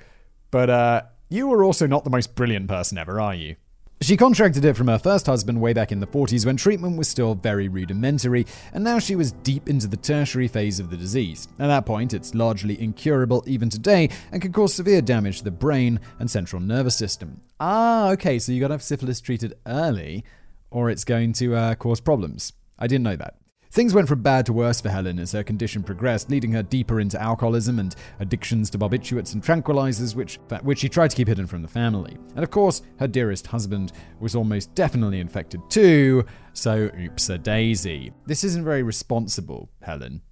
But 0.51 0.71
uh, 0.71 1.03
you 1.29 1.53
are 1.53 1.65
also 1.65 1.87
not 1.87 2.05
the 2.05 2.11
most 2.11 2.35
brilliant 2.35 2.69
person 2.69 2.99
ever, 2.99 3.21
are 3.21 3.35
you? 3.35 3.57
She 4.03 4.19
contracted 4.19 4.63
it 4.67 4.77
from 4.77 4.89
her 4.89 4.99
first 4.99 5.25
husband 5.25 5.59
way 5.59 5.73
back 5.73 5.91
in 5.91 6.01
the 6.01 6.07
40s 6.07 6.45
when 6.45 6.59
treatment 6.59 6.99
was 6.99 7.09
still 7.09 7.35
very 7.35 7.69
rudimentary, 7.69 8.47
and 8.75 8.85
now 8.85 8.99
she 8.99 9.17
was 9.17 9.33
deep 9.33 9.71
into 9.71 9.87
the 9.87 9.97
tertiary 9.97 10.49
phase 10.49 10.79
of 10.79 10.91
the 10.91 10.99
disease. 10.99 11.49
At 11.59 11.69
that 11.69 11.87
point, 11.87 12.13
it's 12.13 12.35
largely 12.35 12.79
incurable 12.79 13.43
even 13.47 13.71
today 13.71 14.11
and 14.33 14.43
can 14.43 14.53
cause 14.53 14.75
severe 14.75 15.01
damage 15.01 15.39
to 15.39 15.45
the 15.45 15.51
brain 15.51 15.99
and 16.19 16.31
central 16.31 16.61
nervous 16.61 16.95
system. 16.95 17.41
Ah, 17.59 18.11
okay, 18.11 18.39
so 18.39 18.53
you 18.53 18.61
gotta 18.61 18.75
have 18.75 18.83
syphilis 18.83 19.23
treated 19.23 19.55
early, 19.67 20.25
or 20.71 20.91
it's 20.91 21.05
going 21.05 21.33
to 21.33 21.55
uh, 21.55 21.75
cause 21.75 22.01
problems. 22.01 22.53
I 22.79 22.87
didn't 22.89 23.05
know 23.05 23.17
that. 23.17 23.37
Things 23.77 23.93
went 23.93 24.09
from 24.09 24.23
bad 24.23 24.47
to 24.47 24.55
worse 24.55 24.81
for 24.81 24.89
Helen 24.89 25.19
as 25.19 25.33
her 25.33 25.45
condition 25.45 25.83
progressed, 25.83 26.31
leading 26.31 26.51
her 26.53 26.63
deeper 26.63 26.99
into 26.99 27.21
alcoholism 27.21 27.79
and 27.79 27.95
addictions 28.21 28.71
to 28.71 28.79
barbiturates 28.79 29.35
and 29.35 29.45
tranquilizers, 29.45 30.15
which, 30.15 30.39
which 30.63 30.79
she 30.79 30.89
tried 30.89 31.11
to 31.11 31.17
keep 31.17 31.29
hidden 31.29 31.47
from 31.47 31.61
the 31.61 31.69
family. 31.69 32.17
And 32.35 32.43
of 32.43 32.51
course, 32.51 32.81
her 32.99 33.07
dearest 33.07 33.49
husband 33.49 33.93
was 34.19 34.35
almost 34.35 34.75
definitely 34.75 35.21
infected 35.21 35.61
too, 35.69 36.25
so 36.55 36.91
oops 36.99 37.29
a 37.29 37.37
daisy. 37.37 38.15
This 38.25 38.45
isn't 38.45 38.65
very 38.65 38.83
responsible, 38.83 39.69
Helen. 39.83 40.23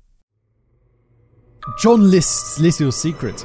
John 1.79 2.11
List's 2.11 2.59
little 2.59 2.93
secret. 2.93 3.45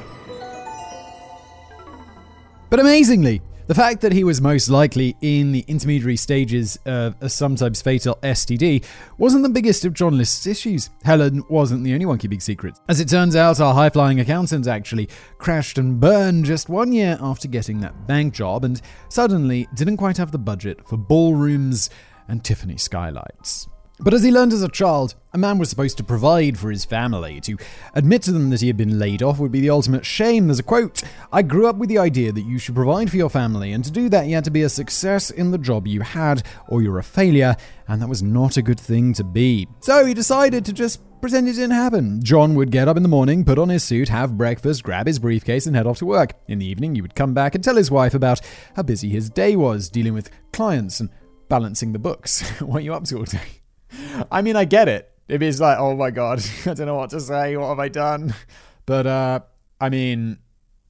But 2.70 2.80
amazingly, 2.80 3.42
the 3.70 3.74
fact 3.76 4.00
that 4.00 4.10
he 4.10 4.24
was 4.24 4.40
most 4.40 4.68
likely 4.68 5.16
in 5.20 5.52
the 5.52 5.64
intermediary 5.68 6.16
stages 6.16 6.76
of 6.86 7.14
a 7.20 7.28
sometimes 7.28 7.80
fatal 7.80 8.18
STD 8.20 8.84
wasn't 9.16 9.44
the 9.44 9.48
biggest 9.48 9.84
of 9.84 9.94
John 9.94 10.18
List's 10.18 10.48
issues. 10.48 10.90
Helen 11.04 11.44
wasn't 11.48 11.84
the 11.84 11.94
only 11.94 12.04
one 12.04 12.18
keeping 12.18 12.40
secrets. 12.40 12.80
As 12.88 12.98
it 12.98 13.08
turns 13.08 13.36
out, 13.36 13.60
our 13.60 13.72
high 13.72 13.88
flying 13.88 14.18
accountant 14.18 14.66
actually 14.66 15.08
crashed 15.38 15.78
and 15.78 16.00
burned 16.00 16.46
just 16.46 16.68
one 16.68 16.90
year 16.90 17.16
after 17.20 17.46
getting 17.46 17.78
that 17.78 18.08
bank 18.08 18.34
job 18.34 18.64
and 18.64 18.82
suddenly 19.08 19.68
didn't 19.76 19.98
quite 19.98 20.16
have 20.16 20.32
the 20.32 20.38
budget 20.38 20.84
for 20.88 20.96
ballrooms 20.96 21.90
and 22.26 22.42
Tiffany 22.42 22.76
skylights. 22.76 23.68
But 24.02 24.14
as 24.14 24.22
he 24.22 24.30
learned 24.30 24.54
as 24.54 24.62
a 24.62 24.68
child, 24.68 25.14
a 25.34 25.38
man 25.38 25.58
was 25.58 25.68
supposed 25.68 25.98
to 25.98 26.04
provide 26.04 26.58
for 26.58 26.70
his 26.70 26.86
family. 26.86 27.38
To 27.42 27.58
admit 27.94 28.22
to 28.22 28.32
them 28.32 28.48
that 28.48 28.62
he 28.62 28.66
had 28.66 28.76
been 28.78 28.98
laid 28.98 29.22
off 29.22 29.38
would 29.38 29.52
be 29.52 29.60
the 29.60 29.68
ultimate 29.68 30.06
shame. 30.06 30.46
There's 30.46 30.58
a 30.58 30.62
quote 30.62 31.02
I 31.30 31.42
grew 31.42 31.66
up 31.66 31.76
with 31.76 31.90
the 31.90 31.98
idea 31.98 32.32
that 32.32 32.40
you 32.40 32.58
should 32.58 32.74
provide 32.74 33.10
for 33.10 33.18
your 33.18 33.28
family, 33.28 33.72
and 33.72 33.84
to 33.84 33.90
do 33.90 34.08
that, 34.08 34.26
you 34.26 34.34
had 34.34 34.44
to 34.44 34.50
be 34.50 34.62
a 34.62 34.70
success 34.70 35.30
in 35.30 35.50
the 35.50 35.58
job 35.58 35.86
you 35.86 36.00
had, 36.00 36.42
or 36.68 36.80
you're 36.80 36.98
a 36.98 37.02
failure, 37.02 37.56
and 37.88 38.00
that 38.00 38.08
was 38.08 38.22
not 38.22 38.56
a 38.56 38.62
good 38.62 38.80
thing 38.80 39.12
to 39.14 39.24
be. 39.24 39.68
So 39.80 40.06
he 40.06 40.14
decided 40.14 40.64
to 40.64 40.72
just 40.72 41.00
pretend 41.20 41.48
it 41.48 41.52
didn't 41.52 41.72
happen. 41.72 42.24
John 42.24 42.54
would 42.54 42.70
get 42.70 42.88
up 42.88 42.96
in 42.96 43.02
the 43.02 43.08
morning, 43.08 43.44
put 43.44 43.58
on 43.58 43.68
his 43.68 43.84
suit, 43.84 44.08
have 44.08 44.38
breakfast, 44.38 44.82
grab 44.82 45.06
his 45.06 45.18
briefcase, 45.18 45.66
and 45.66 45.76
head 45.76 45.86
off 45.86 45.98
to 45.98 46.06
work. 46.06 46.32
In 46.48 46.58
the 46.58 46.66
evening, 46.66 46.94
he 46.94 47.02
would 47.02 47.14
come 47.14 47.34
back 47.34 47.54
and 47.54 47.62
tell 47.62 47.76
his 47.76 47.90
wife 47.90 48.14
about 48.14 48.40
how 48.76 48.82
busy 48.82 49.10
his 49.10 49.28
day 49.28 49.56
was, 49.56 49.90
dealing 49.90 50.14
with 50.14 50.30
clients 50.52 51.00
and 51.00 51.10
balancing 51.48 51.92
the 51.92 51.98
books. 51.98 52.48
what 52.60 52.78
are 52.78 52.84
you 52.84 52.94
up 52.94 53.04
to 53.04 53.18
all 53.18 53.24
day? 53.24 53.59
I 54.30 54.42
mean, 54.42 54.56
I 54.56 54.64
get 54.64 54.88
it. 54.88 55.10
It 55.28 55.42
is 55.42 55.60
like, 55.60 55.78
oh 55.78 55.94
my 55.94 56.10
god, 56.10 56.42
I 56.66 56.74
don't 56.74 56.86
know 56.86 56.96
what 56.96 57.10
to 57.10 57.20
say. 57.20 57.56
What 57.56 57.68
have 57.68 57.78
I 57.78 57.88
done? 57.88 58.34
But 58.86 59.06
uh, 59.06 59.40
I 59.80 59.88
mean, 59.88 60.38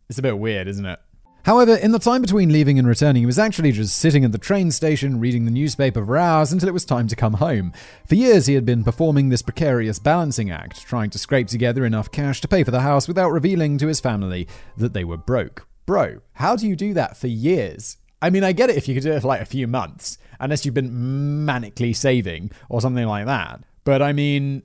it's 0.09 0.19
a 0.19 0.23
bit 0.23 0.39
weird, 0.39 0.69
isn't 0.69 0.87
it? 0.87 0.99
However, 1.45 1.75
in 1.75 1.93
the 1.93 1.99
time 1.99 2.23
between 2.23 2.51
leaving 2.51 2.79
and 2.79 2.89
returning, 2.89 3.23
he 3.23 3.27
was 3.27 3.39
actually 3.39 3.73
just 3.73 3.99
sitting 3.99 4.25
at 4.25 4.33
the 4.33 4.39
train 4.39 4.71
station 4.71 5.21
reading 5.21 5.45
the 5.45 5.51
newspaper 5.51 6.03
for 6.05 6.17
hours 6.17 6.53
until 6.53 6.69
it 6.69 6.73
was 6.73 6.87
time 6.87 7.09
to 7.09 7.17
come 7.17 7.35
home. 7.35 7.75
For 8.07 8.15
years, 8.15 8.47
he 8.47 8.55
had 8.55 8.65
been 8.65 8.85
performing 8.85 9.29
this 9.29 9.43
precarious 9.43 9.99
balancing 9.99 10.51
act, 10.51 10.83
trying 10.87 11.11
to 11.11 11.19
scrape 11.19 11.49
together 11.49 11.85
enough 11.85 12.11
cash 12.11 12.41
to 12.41 12.49
pay 12.49 12.65
for 12.65 12.71
the 12.71 12.81
house 12.81 13.07
without 13.07 13.33
revealing 13.33 13.77
to 13.79 13.87
his 13.87 14.01
family 14.01 14.49
that 14.79 14.95
they 14.95 15.05
were 15.05 15.19
broke. 15.19 15.67
Bro, 15.85 16.21
how 16.35 16.57
do 16.57 16.67
you 16.67 16.77
do 16.77 16.95
that 16.95 17.17
for 17.17 17.27
years? 17.27 17.97
I 18.23 18.31
mean, 18.31 18.45
I 18.45 18.53
get 18.53 18.71
it 18.71 18.77
if 18.77 18.87
you 18.87 18.95
could 18.95 19.03
do 19.03 19.13
it 19.13 19.21
for 19.21 19.29
like 19.29 19.41
a 19.41 19.47
few 19.47 19.67
months, 19.67 20.19
unless 20.41 20.65
you've 20.65 20.75
been 20.75 20.91
manically 20.91 21.95
saving 21.95 22.51
or 22.69 22.81
something 22.81 23.07
like 23.07 23.27
that. 23.27 23.63
But 23.85 24.03
I 24.03 24.13
mean, 24.13 24.63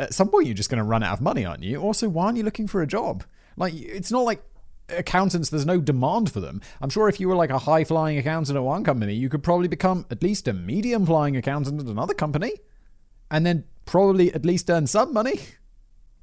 at 0.00 0.14
some 0.14 0.28
point 0.28 0.46
you're 0.46 0.54
just 0.54 0.70
going 0.70 0.78
to 0.78 0.84
run 0.84 1.02
out 1.02 1.14
of 1.14 1.20
money, 1.20 1.44
aren't 1.44 1.62
you? 1.62 1.80
Also, 1.80 2.08
why 2.08 2.26
aren't 2.26 2.38
you 2.38 2.44
looking 2.44 2.66
for 2.66 2.82
a 2.82 2.86
job? 2.86 3.24
Like, 3.56 3.74
it's 3.74 4.10
not 4.10 4.24
like 4.24 4.42
accountants, 4.88 5.50
there's 5.50 5.66
no 5.66 5.80
demand 5.80 6.30
for 6.30 6.40
them. 6.40 6.60
I'm 6.80 6.90
sure 6.90 7.08
if 7.08 7.18
you 7.18 7.28
were 7.28 7.34
like 7.34 7.50
a 7.50 7.58
high 7.58 7.84
flying 7.84 8.18
accountant 8.18 8.56
at 8.56 8.62
one 8.62 8.84
company, 8.84 9.14
you 9.14 9.28
could 9.28 9.42
probably 9.42 9.68
become 9.68 10.06
at 10.10 10.22
least 10.22 10.48
a 10.48 10.52
medium 10.52 11.06
flying 11.06 11.36
accountant 11.36 11.80
at 11.80 11.86
another 11.86 12.14
company 12.14 12.52
and 13.30 13.44
then 13.44 13.64
probably 13.84 14.32
at 14.32 14.44
least 14.44 14.70
earn 14.70 14.86
some 14.86 15.12
money. 15.12 15.40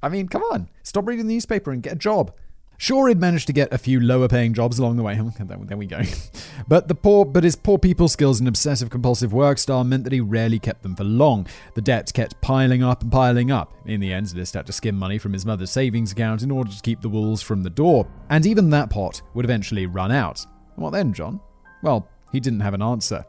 I 0.02 0.08
mean, 0.08 0.28
come 0.28 0.42
on, 0.42 0.68
stop 0.82 1.06
reading 1.06 1.26
the 1.26 1.34
newspaper 1.34 1.72
and 1.72 1.82
get 1.82 1.94
a 1.94 1.96
job. 1.96 2.34
Sure, 2.76 3.08
he'd 3.08 3.20
managed 3.20 3.46
to 3.46 3.52
get 3.52 3.72
a 3.72 3.78
few 3.78 4.00
lower 4.00 4.28
paying 4.28 4.52
jobs 4.52 4.78
along 4.78 4.96
the 4.96 5.02
way. 5.02 5.14
There 5.44 5.76
we 5.76 5.86
go. 5.86 6.00
But 6.68 6.88
the 6.88 6.94
poor, 6.94 7.24
but 7.24 7.44
his 7.44 7.56
poor 7.56 7.78
people 7.78 8.08
skills 8.08 8.38
and 8.38 8.48
obsessive 8.48 8.88
compulsive 8.88 9.32
work 9.32 9.58
style 9.58 9.84
meant 9.84 10.04
that 10.04 10.12
he 10.12 10.20
rarely 10.20 10.58
kept 10.58 10.82
them 10.82 10.96
for 10.96 11.04
long. 11.04 11.46
The 11.74 11.82
debts 11.82 12.12
kept 12.12 12.40
piling 12.40 12.82
up 12.82 13.02
and 13.02 13.12
piling 13.12 13.50
up. 13.50 13.74
In 13.86 14.00
the 14.00 14.12
end, 14.12 14.34
List 14.34 14.54
had 14.54 14.66
to 14.66 14.72
skim 14.72 14.96
money 14.96 15.18
from 15.18 15.32
his 15.32 15.44
mother's 15.44 15.70
savings 15.70 16.12
account 16.12 16.42
in 16.42 16.50
order 16.50 16.70
to 16.70 16.82
keep 16.82 17.00
the 17.00 17.08
wolves 17.08 17.42
from 17.42 17.62
the 17.62 17.70
door. 17.70 18.06
And 18.30 18.46
even 18.46 18.70
that 18.70 18.90
pot 18.90 19.20
would 19.34 19.44
eventually 19.44 19.86
run 19.86 20.10
out. 20.12 20.44
What 20.76 20.90
then, 20.90 21.12
John? 21.12 21.40
Well, 21.82 22.08
he 22.32 22.40
didn't 22.40 22.60
have 22.60 22.74
an 22.74 22.82
answer. 22.82 23.24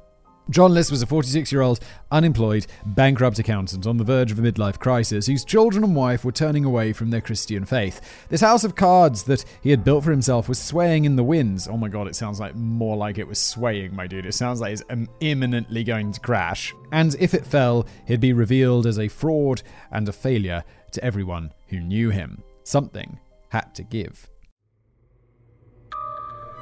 John 0.50 0.76
List 0.76 0.92
was 0.92 1.02
a 1.02 1.08
46 1.08 1.52
year 1.52 1.62
old, 1.62 1.80
unemployed, 2.12 2.68
bankrupt 2.86 3.40
accountant 3.40 3.88
on 3.88 3.98
the 3.98 4.04
verge 4.04 4.32
of 4.32 4.38
a 4.38 4.42
midlife 4.42 4.80
crisis 4.80 5.26
whose 5.26 5.44
children 5.44 5.84
and 5.84 5.96
wife 5.96 6.24
were 6.24 6.32
turning 6.32 6.66
away 6.66 6.94
from 6.94 7.10
their 7.10 7.22
Christian 7.22 7.66
faith. 7.66 8.00
This 8.30 8.42
house 8.42 8.64
of 8.64 8.76
cards 8.76 9.24
that 9.24 9.44
he 9.62 9.72
had 9.72 9.84
built 9.84 10.04
for 10.04 10.12
himself 10.12 10.48
was 10.48 10.60
swaying 10.62 11.06
in 11.06 11.16
the 11.16 11.24
winds. 11.24 11.68
Oh 11.68 11.78
my 11.78 11.90
god, 11.90 12.08
it 12.08 12.16
sounds 12.16 12.40
like 12.40 12.56
more 12.56 12.96
like 12.96 13.18
it 13.18 13.28
was 13.28 13.40
swaying, 13.40 13.96
my 13.96 14.06
dude. 14.06 14.28
It 14.28 14.34
sounds 14.34 14.62
like 14.62 14.74
it's 14.74 14.84
um, 14.92 15.10
imminently 15.20 15.84
going 15.84 16.12
to 16.12 16.20
crash. 16.20 16.76
And 16.92 17.16
if 17.20 17.34
it 17.34 17.46
fell, 17.46 17.88
he'd 18.06 18.22
be 18.22 18.34
revealed 18.34 18.86
as 18.86 19.00
a 19.00 19.08
fraud 19.08 19.64
and 19.92 20.08
a 20.08 20.14
failure 20.14 20.64
to 20.92 21.04
everyone 21.04 21.54
who 21.70 21.80
knew 21.80 22.12
him. 22.12 22.44
Something 22.64 23.20
had 23.50 23.74
to 23.76 23.84
give. 23.84 24.30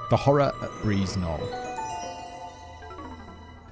The 0.09 0.17
horror 0.17 0.53
at 0.61 0.81
Breeze 0.81 1.17
Knoll. 1.17 1.72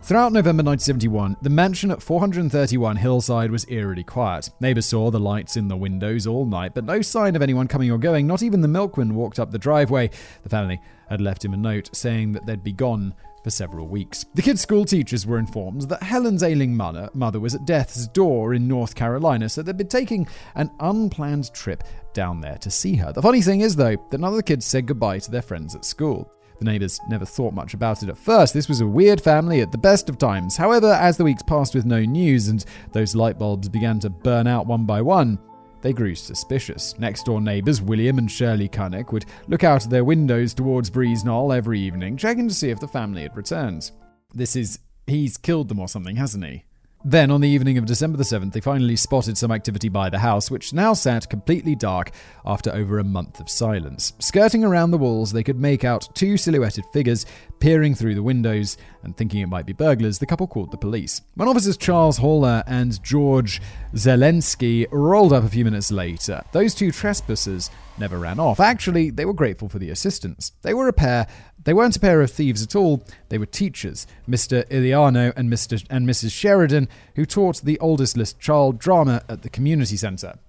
Throughout 0.04 0.34
November 0.34 0.64
1971, 0.64 1.38
the 1.42 1.50
mansion 1.50 1.92
at 1.92 2.02
431 2.02 2.98
Hillside 2.98 3.52
was 3.52 3.70
eerily 3.70 4.04
quiet. 4.04 4.50
Neighbors 4.60 4.88
saw 4.88 5.12
the 5.12 5.20
lights 5.20 5.56
in 5.56 5.68
the 5.68 5.78
windows 5.78 6.26
all 6.26 6.46
night, 6.46 6.74
but 6.74 6.84
no 6.84 7.02
sign 7.02 7.36
of 7.36 7.42
anyone 7.42 7.68
coming 7.68 7.92
or 7.92 8.00
going. 8.00 8.26
Not 8.26 8.42
even 8.44 8.62
the 8.62 8.68
milkman 8.68 9.16
walked 9.16 9.40
up 9.40 9.52
the 9.52 9.60
driveway. 9.60 10.10
The 10.44 10.50
family 10.50 10.82
had 11.08 11.22
left 11.22 11.46
him 11.46 11.54
a 11.54 11.58
note 11.58 11.96
saying 11.96 12.34
that 12.34 12.46
they'd 12.46 12.64
be 12.64 12.74
gone 12.74 13.14
for 13.44 13.52
several 13.52 13.88
weeks. 13.88 14.26
The 14.34 14.42
kids' 14.42 14.62
school 14.62 14.86
teachers 14.86 15.26
were 15.26 15.38
informed 15.38 15.84
that 15.84 16.04
Helen's 16.04 16.44
ailing 16.44 16.76
mother 16.76 17.40
was 17.40 17.56
at 17.56 17.66
death's 17.66 18.08
door 18.08 18.54
in 18.56 18.68
North 18.68 18.96
Carolina, 18.96 19.50
so 19.50 19.62
they'd 19.62 19.78
been 19.78 19.88
taking 19.88 20.28
an 20.56 20.72
unplanned 20.80 21.54
trip 21.54 21.84
down 22.14 22.42
there 22.42 22.58
to 22.58 22.72
see 22.72 22.96
her. 22.96 23.14
The 23.14 23.22
funny 23.22 23.42
thing 23.42 23.62
is, 23.62 23.76
though, 23.76 23.96
that 24.10 24.20
none 24.20 24.32
of 24.32 24.36
the 24.36 24.44
kids 24.44 24.66
said 24.66 24.88
goodbye 24.88 25.20
to 25.20 25.32
their 25.32 25.42
friends 25.42 25.76
at 25.76 25.86
school. 25.86 26.34
The 26.62 26.66
neighbours 26.66 27.00
never 27.10 27.26
thought 27.26 27.56
much 27.56 27.74
about 27.74 28.04
it 28.04 28.10
at 28.10 28.20
first. 28.20 28.54
This 28.54 28.70
was 28.70 28.82
a 28.82 28.88
weird 28.88 29.20
family 29.20 29.62
at 29.62 29.72
the 29.72 29.80
best 29.80 30.10
of 30.10 30.20
times. 30.20 30.56
However, 30.56 30.94
as 30.94 31.18
the 31.18 31.24
weeks 31.24 31.42
passed 31.42 31.74
with 31.74 31.88
no 31.88 32.02
news 32.02 32.50
and 32.50 32.64
those 32.92 33.16
light 33.16 33.40
bulbs 33.40 33.68
began 33.68 33.98
to 34.02 34.12
burn 34.12 34.46
out 34.46 34.68
one 34.68 34.86
by 34.86 35.02
one, 35.02 35.40
they 35.82 35.92
grew 35.92 36.14
suspicious. 36.14 36.94
Next 37.00 37.26
door 37.26 37.42
neighbours 37.42 37.82
William 37.82 38.20
and 38.20 38.30
Shirley 38.30 38.70
Cunnick 38.70 39.12
would 39.12 39.26
look 39.48 39.64
out 39.64 39.86
of 39.86 39.90
their 39.90 40.04
windows 40.04 40.54
towards 40.54 40.92
Breeze 40.92 41.24
Knoll 41.24 41.52
every 41.52 41.80
evening, 41.80 42.16
checking 42.16 42.48
to 42.48 42.54
see 42.54 42.70
if 42.70 42.80
the 42.80 42.88
family 42.88 43.24
had 43.24 43.36
returned. 43.36 43.90
This 44.32 44.56
is, 44.56 44.78
he's 45.08 45.38
killed 45.38 45.68
them 45.68 45.80
or 45.80 45.88
something, 45.88 46.18
hasn't 46.18 46.46
he? 46.46 46.64
Then, 47.04 47.32
on 47.32 47.42
the 47.42 47.50
evening 47.50 47.80
of 47.80 47.88
December 47.88 48.18
the 48.18 48.24
7th, 48.24 48.54
they 48.54 48.62
finally 48.62 48.96
spotted 48.96 49.36
some 49.36 49.52
activity 49.52 49.90
by 49.90 50.12
the 50.12 50.20
house, 50.20 50.52
which 50.52 50.72
now 50.72 50.94
sat 50.94 51.30
completely 51.30 51.74
dark 51.74 52.12
after 52.46 52.72
over 52.72 53.00
a 53.00 53.04
month 53.04 53.40
of 53.40 53.50
silence. 53.50 54.14
Skirting 54.20 54.64
around 54.64 54.92
the 54.92 55.00
walls, 55.00 55.32
they 55.32 55.44
could 55.44 55.60
make 55.60 55.84
out 55.84 56.08
two 56.14 56.38
silhouetted 56.38 56.86
figures 56.94 57.26
peering 57.60 57.96
through 57.96 58.14
the 58.14 58.22
windows, 58.22 58.78
and 59.02 59.18
thinking 59.18 59.42
it 59.42 59.50
might 59.50 59.66
be 59.66 59.74
burglars, 59.74 60.20
the 60.20 60.28
couple 60.28 60.46
called 60.46 60.70
the 60.70 60.78
police. 60.78 61.22
When 61.34 61.48
officers 61.48 61.76
Charles 61.76 62.18
Haller 62.18 62.64
and 62.68 63.02
George 63.04 63.62
Zelensky 63.94 64.88
rolled 64.90 65.34
up 65.34 65.44
a 65.44 65.50
few 65.50 65.66
minutes 65.66 65.92
later, 65.92 66.44
those 66.54 66.74
two 66.74 66.92
trespassers 66.92 67.70
never 67.98 68.18
ran 68.18 68.40
off. 68.40 68.60
Actually, 68.60 69.10
they 69.10 69.26
were 69.26 69.34
grateful 69.34 69.68
for 69.68 69.80
the 69.80 69.90
assistance. 69.90 70.54
They 70.62 70.74
were 70.74 70.88
a 70.88 70.94
pair 70.94 71.28
they 71.64 71.74
weren't 71.74 71.96
a 71.96 72.00
pair 72.00 72.22
of 72.22 72.32
thieves 72.32 72.64
at 72.64 72.76
all, 72.76 73.04
they 73.30 73.38
were 73.38 73.46
teachers, 73.46 74.08
Mr. 74.28 74.68
Illiano 74.70 75.32
and 75.36 75.52
Mr. 75.52 75.86
and 75.90 76.08
Mrs. 76.08 76.32
Sheridan, 76.32 76.88
who 77.16 77.26
taught 77.26 77.62
the 77.62 77.78
oldest 77.80 78.18
list 78.18 78.40
child 78.40 78.80
drama 78.80 79.22
at 79.30 79.44
the 79.44 79.50
community 79.50 79.96
centre. 79.96 80.40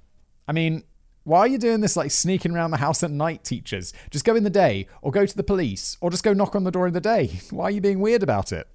I 0.49 0.53
mean, 0.53 0.84
why 1.24 1.40
are 1.40 1.49
you 1.49 1.59
doing 1.59 1.80
this 1.80 1.97
like 1.97 2.11
sneaking 2.11 2.53
around 2.53 2.70
the 2.70 2.78
house 2.78 3.03
at 3.03 3.11
night, 3.11 3.45
teachers? 3.45 3.93
Just 4.11 4.24
go 4.24 4.34
in 4.34 4.43
the 4.43 4.51
day, 4.51 4.86
or 5.03 5.11
go 5.11 5.26
to 5.26 5.36
the 5.36 5.43
police, 5.43 5.97
or 6.01 6.11
just 6.11 6.24
go 6.24 6.32
knock 6.32 6.57
on 6.57 6.64
the 6.64 6.70
door 6.70 6.86
in 6.86 6.95
the 6.95 7.01
day. 7.01 7.40
Why 7.51 7.64
are 7.64 7.70
you 7.70 7.80
being 7.80 8.01
weird 8.01 8.22
about 8.22 8.53
it? 8.53 8.66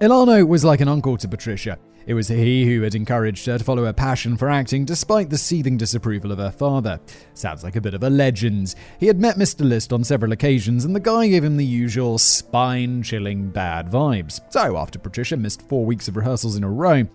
Illiano 0.00 0.46
was 0.46 0.64
like 0.64 0.80
an 0.80 0.88
uncle 0.88 1.16
to 1.18 1.28
Patricia. 1.28 1.78
It 2.06 2.14
was 2.14 2.28
he 2.28 2.64
who 2.66 2.82
had 2.82 2.94
encouraged 2.94 3.46
her 3.46 3.58
to 3.58 3.64
follow 3.64 3.84
her 3.84 3.92
passion 3.92 4.36
for 4.36 4.50
acting 4.50 4.84
despite 4.84 5.30
the 5.30 5.38
seething 5.38 5.76
disapproval 5.76 6.32
of 6.32 6.38
her 6.38 6.50
father. 6.50 7.00
Sounds 7.34 7.64
like 7.64 7.76
a 7.76 7.80
bit 7.80 7.94
of 7.94 8.02
a 8.02 8.10
legend. 8.10 8.74
He 8.98 9.06
had 9.06 9.20
met 9.20 9.36
Mr. 9.36 9.68
List 9.68 9.92
on 9.92 10.04
several 10.04 10.32
occasions, 10.32 10.84
and 10.84 10.94
the 10.94 11.00
guy 11.00 11.28
gave 11.28 11.44
him 11.44 11.56
the 11.56 11.64
usual 11.64 12.18
spine 12.18 13.02
chilling 13.02 13.50
bad 13.50 13.88
vibes. 13.88 14.40
So, 14.50 14.76
after 14.76 14.98
Patricia 14.98 15.36
missed 15.36 15.62
four 15.68 15.84
weeks 15.84 16.08
of 16.08 16.16
rehearsals 16.16 16.56
in 16.56 16.64
a 16.64 16.70
row, 16.70 17.06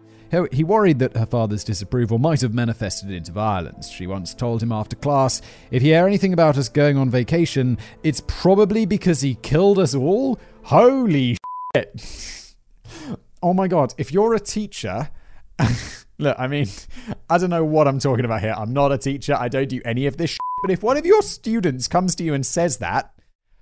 he 0.52 0.64
worried 0.64 1.00
that 1.00 1.16
her 1.16 1.26
father's 1.26 1.64
disapproval 1.64 2.18
might 2.18 2.42
have 2.42 2.54
manifested 2.54 3.12
into 3.12 3.32
violence. 3.32 3.90
She 3.90 4.08
once 4.08 4.34
told 4.34 4.62
him 4.62 4.72
after 4.72 4.96
class, 4.96 5.42
If 5.72 5.84
you 5.84 5.94
hear 5.94 6.06
anything 6.06 6.34
about 6.34 6.58
us 6.58 6.70
going 6.70 6.98
on 6.98 7.10
vacation, 7.10 7.78
it's 8.04 8.22
probably 8.28 8.86
because 8.86 9.22
he 9.22 9.36
killed 9.36 9.80
us 9.80 9.96
all? 9.96 10.40
Holy 10.64 11.38
shit. 11.76 12.56
Oh 13.42 13.54
my 13.54 13.68
god, 13.68 13.94
if 13.98 14.12
you're 14.12 14.34
a 14.34 14.40
teacher, 14.40 15.10
look, 16.18 16.36
I 16.40 16.48
mean, 16.48 16.68
I 17.30 17.38
don't 17.38 17.50
know 17.50 17.64
what 17.64 17.88
I'm 17.88 18.00
talking 18.00 18.26
about 18.26 18.42
here. 18.42 18.54
I'm 18.56 18.74
not 18.74 18.92
a 18.92 18.98
teacher. 18.98 19.36
I 19.36 19.48
don't 19.48 19.70
do 19.70 19.82
any 19.86 20.06
of 20.08 20.18
this. 20.18 20.32
Shit, 20.32 20.40
but 20.64 20.72
if 20.72 20.84
one 20.84 20.98
of 20.98 21.06
your 21.06 21.22
students 21.22 21.88
comes 21.88 22.16
to 22.16 22.24
you 22.24 22.34
and 22.34 22.46
says 22.46 22.78
that, 22.78 23.14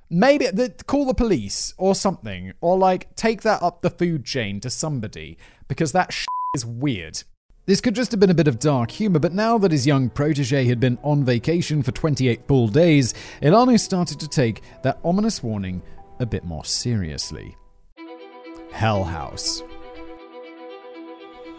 maybe 0.09 0.47
the, 0.47 0.73
call 0.87 1.05
the 1.05 1.13
police 1.13 1.73
or 1.77 1.95
something, 1.95 2.53
or 2.61 2.77
like 2.77 3.13
take 3.15 3.41
that 3.41 3.61
up 3.61 3.81
the 3.81 3.89
food 3.89 4.25
chain 4.25 4.59
to 4.61 4.69
somebody 4.69 5.37
because 5.67 5.91
that 5.91 6.13
is 6.55 6.65
weird. 6.65 7.23
This 7.65 7.81
could 7.81 7.95
just 7.95 8.11
have 8.11 8.19
been 8.19 8.29
a 8.29 8.35
bit 8.35 8.47
of 8.47 8.59
dark 8.59 8.91
humour, 8.91 9.17
but 9.17 9.33
now 9.33 9.57
that 9.57 9.71
his 9.71 9.87
young 9.87 10.09
protege 10.09 10.65
had 10.65 10.79
been 10.79 10.99
on 11.01 11.25
vacation 11.25 11.81
for 11.81 11.91
28 11.91 12.47
full 12.47 12.67
days, 12.67 13.15
Illiano 13.41 13.79
started 13.79 14.19
to 14.19 14.27
take 14.27 14.61
that 14.83 14.99
ominous 15.03 15.41
warning 15.41 15.81
a 16.19 16.27
bit 16.27 16.43
more 16.43 16.63
seriously. 16.63 17.57
Hell 18.75 19.05
House. 19.05 19.63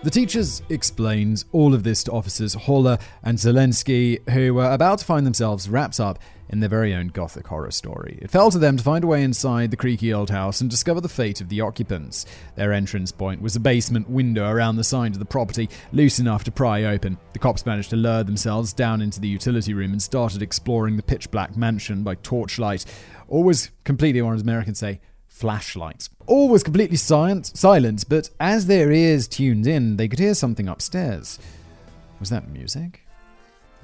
The 0.02 0.10
teachers 0.10 0.60
explained 0.68 1.44
all 1.50 1.72
of 1.72 1.82
this 1.82 2.04
to 2.04 2.12
officers 2.12 2.52
Haller 2.52 2.98
and 3.22 3.38
Zelensky, 3.38 4.20
who 4.28 4.52
were 4.52 4.70
about 4.70 4.98
to 4.98 5.04
find 5.06 5.26
themselves 5.26 5.66
wrapped 5.66 5.98
up 5.98 6.18
in 6.50 6.60
their 6.60 6.68
very 6.68 6.94
own 6.94 7.08
gothic 7.08 7.46
horror 7.46 7.70
story. 7.70 8.18
It 8.20 8.30
fell 8.30 8.50
to 8.50 8.58
them 8.58 8.76
to 8.76 8.82
find 8.82 9.02
a 9.02 9.06
way 9.06 9.22
inside 9.22 9.70
the 9.70 9.78
creaky 9.78 10.12
old 10.12 10.28
house 10.28 10.60
and 10.60 10.68
discover 10.68 11.00
the 11.00 11.08
fate 11.08 11.40
of 11.40 11.48
the 11.48 11.62
occupants. 11.62 12.26
Their 12.54 12.74
entrance 12.74 13.12
point 13.12 13.40
was 13.40 13.56
a 13.56 13.60
basement 13.60 14.10
window 14.10 14.50
around 14.50 14.76
the 14.76 14.84
side 14.84 15.12
of 15.12 15.18
the 15.18 15.24
property, 15.24 15.70
loose 15.94 16.18
enough 16.18 16.44
to 16.44 16.52
pry 16.52 16.84
open. 16.84 17.16
The 17.32 17.38
cops 17.38 17.64
managed 17.64 17.90
to 17.90 17.96
lure 17.96 18.24
themselves 18.24 18.74
down 18.74 19.00
into 19.00 19.22
the 19.22 19.28
utility 19.28 19.72
room 19.72 19.92
and 19.92 20.02
started 20.02 20.42
exploring 20.42 20.98
the 20.98 21.02
pitch 21.02 21.30
black 21.30 21.56
mansion 21.56 22.02
by 22.02 22.16
torchlight. 22.16 22.84
or 23.26 23.38
Always 23.38 23.70
completely, 23.84 24.20
or 24.20 24.34
as 24.34 24.42
Americans 24.42 24.78
say, 24.78 25.00
flashlights. 25.26 26.10
All 26.26 26.48
was 26.48 26.64
completely 26.64 26.96
silent, 26.96 27.46
silent, 27.56 28.04
but 28.08 28.30
as 28.40 28.66
their 28.66 28.90
ears 28.90 29.28
tuned 29.28 29.66
in, 29.66 29.96
they 29.96 30.08
could 30.08 30.18
hear 30.18 30.34
something 30.34 30.68
upstairs. 30.68 31.38
Was 32.18 32.30
that 32.30 32.48
music? 32.50 33.05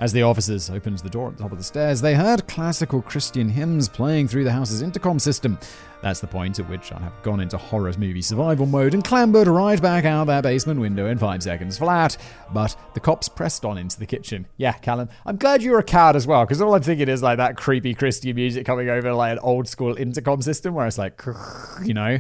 As 0.03 0.13
the 0.13 0.23
officers 0.23 0.69
opened 0.69 0.99
the 0.99 1.09
door 1.09 1.29
at 1.29 1.37
the 1.37 1.45
top 1.45 1.53
of 1.53 1.59
the 1.59 1.63
stairs, 1.63 2.01
they 2.01 2.17
heard 2.17 2.49
classical 2.49 3.01
Christian 3.01 3.49
hymns 3.49 3.89
playing 3.89 4.27
through 4.27 4.43
the 4.43 4.51
house's 4.51 4.83
intercom 4.83 5.21
system. 5.21 5.57
That's 6.03 6.19
the 6.19 6.27
point 6.27 6.59
at 6.59 6.69
which 6.69 6.91
I 6.91 6.99
have 6.99 7.23
gone 7.23 7.39
into 7.39 7.57
horror 7.57 7.93
movie 7.97 8.21
survival 8.21 8.67
mode 8.67 8.95
and 8.95 9.05
clambered 9.05 9.47
right 9.47 9.81
back 9.81 10.05
out 10.05 10.23
of 10.23 10.27
that 10.27 10.43
basement 10.43 10.81
window 10.81 11.07
in 11.07 11.19
five 11.19 11.41
seconds 11.45 11.79
flat. 11.79 12.17
But 12.53 12.75
the 12.95 12.99
cops 12.99 13.29
pressed 13.29 13.65
on 13.65 13.79
into 13.79 13.97
the 13.97 14.07
kitchen. 14.07 14.49
Yeah, 14.57 14.73
Callum, 14.73 15.09
I'm 15.25 15.37
glad 15.37 15.63
you're 15.63 15.79
a 15.79 15.85
coward 15.85 16.17
as 16.17 16.27
well, 16.27 16.45
because 16.45 16.61
all 16.61 16.75
I'm 16.75 16.83
thinking 16.83 17.09
is 17.09 17.23
like 17.23 17.37
that 17.37 17.57
creepy 17.57 17.95
Christian 17.95 18.35
music 18.35 18.67
coming 18.67 18.89
over 18.89 19.15
like 19.15 19.35
an 19.35 19.39
old 19.39 19.69
school 19.69 19.95
intercom 19.95 20.43
system 20.43 20.75
where 20.75 20.89
it's 20.89 20.99
like, 20.99 21.23
you 21.85 21.95
know, 21.95 22.19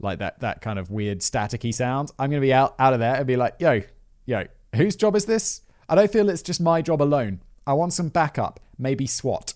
like 0.00 0.18
that 0.18 0.40
that 0.40 0.62
kind 0.62 0.80
of 0.80 0.90
weird 0.90 1.20
staticky 1.20 1.72
sound. 1.72 2.10
I'm 2.18 2.28
gonna 2.28 2.40
be 2.40 2.52
out 2.52 2.74
out 2.80 2.92
of 2.92 2.98
there 2.98 3.14
and 3.14 3.24
be 3.24 3.36
like, 3.36 3.54
yo, 3.60 3.82
yo, 4.26 4.46
whose 4.74 4.96
job 4.96 5.14
is 5.14 5.26
this? 5.26 5.60
I 5.90 5.96
don't 5.96 6.12
feel 6.12 6.30
it's 6.30 6.40
just 6.40 6.60
my 6.60 6.82
job 6.82 7.02
alone. 7.02 7.40
I 7.66 7.72
want 7.72 7.92
some 7.92 8.10
backup, 8.10 8.60
maybe 8.78 9.08
SWAT. 9.08 9.54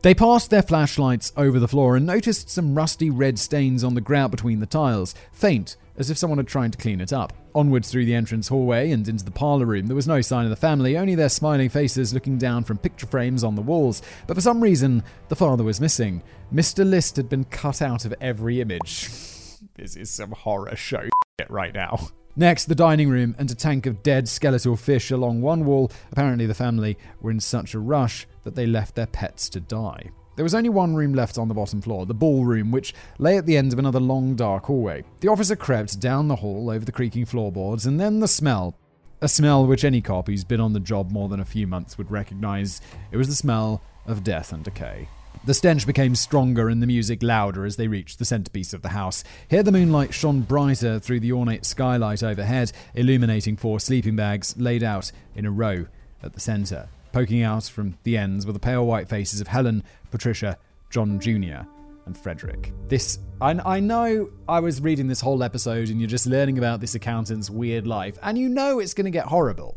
They 0.00 0.14
passed 0.14 0.48
their 0.48 0.62
flashlights 0.62 1.30
over 1.36 1.60
the 1.60 1.68
floor 1.68 1.94
and 1.94 2.06
noticed 2.06 2.48
some 2.48 2.74
rusty 2.74 3.10
red 3.10 3.38
stains 3.38 3.84
on 3.84 3.94
the 3.94 4.00
grout 4.00 4.30
between 4.30 4.60
the 4.60 4.66
tiles, 4.66 5.14
faint, 5.30 5.76
as 5.98 6.08
if 6.08 6.16
someone 6.16 6.38
had 6.38 6.48
tried 6.48 6.72
to 6.72 6.78
clean 6.78 7.02
it 7.02 7.12
up. 7.12 7.34
Onwards 7.54 7.90
through 7.90 8.06
the 8.06 8.14
entrance 8.14 8.48
hallway 8.48 8.92
and 8.92 9.06
into 9.06 9.26
the 9.26 9.30
parlour 9.30 9.66
room, 9.66 9.88
there 9.88 9.94
was 9.94 10.08
no 10.08 10.22
sign 10.22 10.44
of 10.44 10.50
the 10.50 10.56
family, 10.56 10.96
only 10.96 11.14
their 11.14 11.28
smiling 11.28 11.68
faces 11.68 12.14
looking 12.14 12.38
down 12.38 12.64
from 12.64 12.78
picture 12.78 13.06
frames 13.06 13.44
on 13.44 13.54
the 13.54 13.60
walls. 13.60 14.00
But 14.26 14.36
for 14.36 14.40
some 14.40 14.62
reason, 14.62 15.04
the 15.28 15.36
father 15.36 15.64
was 15.64 15.82
missing. 15.82 16.22
Mr. 16.50 16.82
List 16.82 17.16
had 17.16 17.28
been 17.28 17.44
cut 17.44 17.82
out 17.82 18.06
of 18.06 18.14
every 18.22 18.62
image. 18.62 19.08
this 19.74 19.96
is 19.96 20.08
some 20.08 20.30
horror 20.30 20.76
show 20.76 21.10
right 21.50 21.74
now. 21.74 22.08
Next, 22.34 22.64
the 22.64 22.74
dining 22.74 23.10
room 23.10 23.34
and 23.38 23.50
a 23.50 23.54
tank 23.54 23.84
of 23.84 24.02
dead 24.02 24.26
skeletal 24.26 24.76
fish 24.76 25.10
along 25.10 25.42
one 25.42 25.66
wall. 25.66 25.92
Apparently, 26.10 26.46
the 26.46 26.54
family 26.54 26.96
were 27.20 27.30
in 27.30 27.40
such 27.40 27.74
a 27.74 27.78
rush 27.78 28.26
that 28.44 28.54
they 28.54 28.66
left 28.66 28.94
their 28.94 29.06
pets 29.06 29.50
to 29.50 29.60
die. 29.60 30.10
There 30.36 30.42
was 30.42 30.54
only 30.54 30.70
one 30.70 30.94
room 30.94 31.12
left 31.12 31.36
on 31.36 31.48
the 31.48 31.54
bottom 31.54 31.82
floor, 31.82 32.06
the 32.06 32.14
ballroom, 32.14 32.70
which 32.70 32.94
lay 33.18 33.36
at 33.36 33.44
the 33.44 33.58
end 33.58 33.74
of 33.74 33.78
another 33.78 34.00
long, 34.00 34.34
dark 34.34 34.64
hallway. 34.64 35.04
The 35.20 35.28
officer 35.28 35.54
crept 35.54 36.00
down 36.00 36.28
the 36.28 36.36
hall 36.36 36.70
over 36.70 36.86
the 36.86 36.92
creaking 36.92 37.26
floorboards, 37.26 37.84
and 37.84 38.00
then 38.00 38.20
the 38.20 38.28
smell. 38.28 38.78
A 39.20 39.28
smell 39.28 39.66
which 39.66 39.84
any 39.84 40.00
cop 40.00 40.28
who's 40.28 40.42
been 40.42 40.60
on 40.60 40.72
the 40.72 40.80
job 40.80 41.12
more 41.12 41.28
than 41.28 41.40
a 41.40 41.44
few 41.44 41.66
months 41.66 41.98
would 41.98 42.10
recognize. 42.10 42.80
It 43.10 43.18
was 43.18 43.28
the 43.28 43.34
smell 43.34 43.82
of 44.06 44.24
death 44.24 44.54
and 44.54 44.64
decay. 44.64 45.06
The 45.44 45.54
stench 45.54 45.88
became 45.88 46.14
stronger 46.14 46.68
and 46.68 46.80
the 46.80 46.86
music 46.86 47.20
louder 47.20 47.64
as 47.64 47.74
they 47.74 47.88
reached 47.88 48.20
the 48.20 48.24
centerpiece 48.24 48.72
of 48.72 48.82
the 48.82 48.90
house. 48.90 49.24
Here 49.48 49.64
the 49.64 49.72
moonlight 49.72 50.14
shone 50.14 50.42
brighter 50.42 51.00
through 51.00 51.18
the 51.18 51.32
ornate 51.32 51.66
skylight 51.66 52.22
overhead, 52.22 52.70
illuminating 52.94 53.56
four 53.56 53.80
sleeping 53.80 54.14
bags 54.14 54.54
laid 54.56 54.84
out 54.84 55.10
in 55.34 55.44
a 55.44 55.50
row 55.50 55.86
at 56.22 56.34
the 56.34 56.40
center. 56.40 56.88
Poking 57.10 57.42
out 57.42 57.64
from 57.64 57.98
the 58.04 58.16
ends 58.16 58.46
were 58.46 58.52
the 58.52 58.60
pale 58.60 58.86
white 58.86 59.08
faces 59.08 59.40
of 59.40 59.48
Helen, 59.48 59.82
Patricia, 60.12 60.56
John 60.90 61.18
Jr., 61.18 61.66
and 62.06 62.16
Frederick. 62.16 62.72
This, 62.86 63.18
I, 63.40 63.50
I 63.76 63.80
know 63.80 64.30
I 64.48 64.60
was 64.60 64.80
reading 64.80 65.08
this 65.08 65.20
whole 65.20 65.42
episode 65.42 65.88
and 65.88 66.00
you're 66.00 66.08
just 66.08 66.26
learning 66.28 66.58
about 66.58 66.80
this 66.80 66.94
accountant's 66.94 67.50
weird 67.50 67.84
life, 67.84 68.16
and 68.22 68.38
you 68.38 68.48
know 68.48 68.78
it's 68.78 68.94
going 68.94 69.06
to 69.06 69.10
get 69.10 69.26
horrible. 69.26 69.76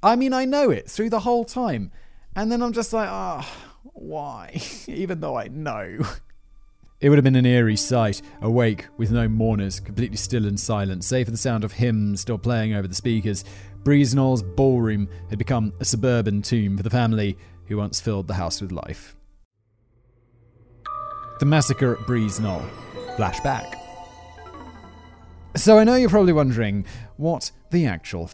I 0.00 0.14
mean, 0.14 0.32
I 0.32 0.44
know 0.44 0.70
it 0.70 0.88
through 0.88 1.10
the 1.10 1.20
whole 1.20 1.44
time. 1.44 1.90
And 2.36 2.50
then 2.50 2.62
I'm 2.62 2.72
just 2.72 2.92
like, 2.92 3.08
ah. 3.08 3.44
Oh, 3.44 3.71
why? 3.82 4.60
Even 4.86 5.20
though 5.20 5.36
I 5.36 5.48
know. 5.48 5.98
It 7.00 7.08
would 7.08 7.18
have 7.18 7.24
been 7.24 7.36
an 7.36 7.46
eerie 7.46 7.76
sight, 7.76 8.22
awake 8.40 8.86
with 8.96 9.10
no 9.10 9.28
mourners, 9.28 9.80
completely 9.80 10.16
still 10.16 10.46
and 10.46 10.58
silent, 10.58 11.02
save 11.02 11.26
for 11.26 11.32
the 11.32 11.36
sound 11.36 11.64
of 11.64 11.72
hymns 11.72 12.20
still 12.20 12.38
playing 12.38 12.74
over 12.74 12.86
the 12.86 12.94
speakers. 12.94 13.44
Breeze 13.82 14.14
Knoll's 14.14 14.42
ballroom 14.42 15.08
had 15.28 15.38
become 15.38 15.72
a 15.80 15.84
suburban 15.84 16.42
tomb 16.42 16.76
for 16.76 16.84
the 16.84 16.90
family 16.90 17.36
who 17.66 17.76
once 17.76 18.00
filled 18.00 18.28
the 18.28 18.34
house 18.34 18.60
with 18.60 18.70
life. 18.70 19.16
The 21.40 21.46
massacre 21.46 21.96
at 21.96 22.06
Breeze 22.06 22.38
Knoll. 22.38 22.62
Flashback. 23.16 23.74
So 25.56 25.78
I 25.78 25.84
know 25.84 25.96
you're 25.96 26.08
probably 26.08 26.32
wondering 26.32 26.86
what 27.16 27.50
the 27.72 27.86
actual 27.86 28.30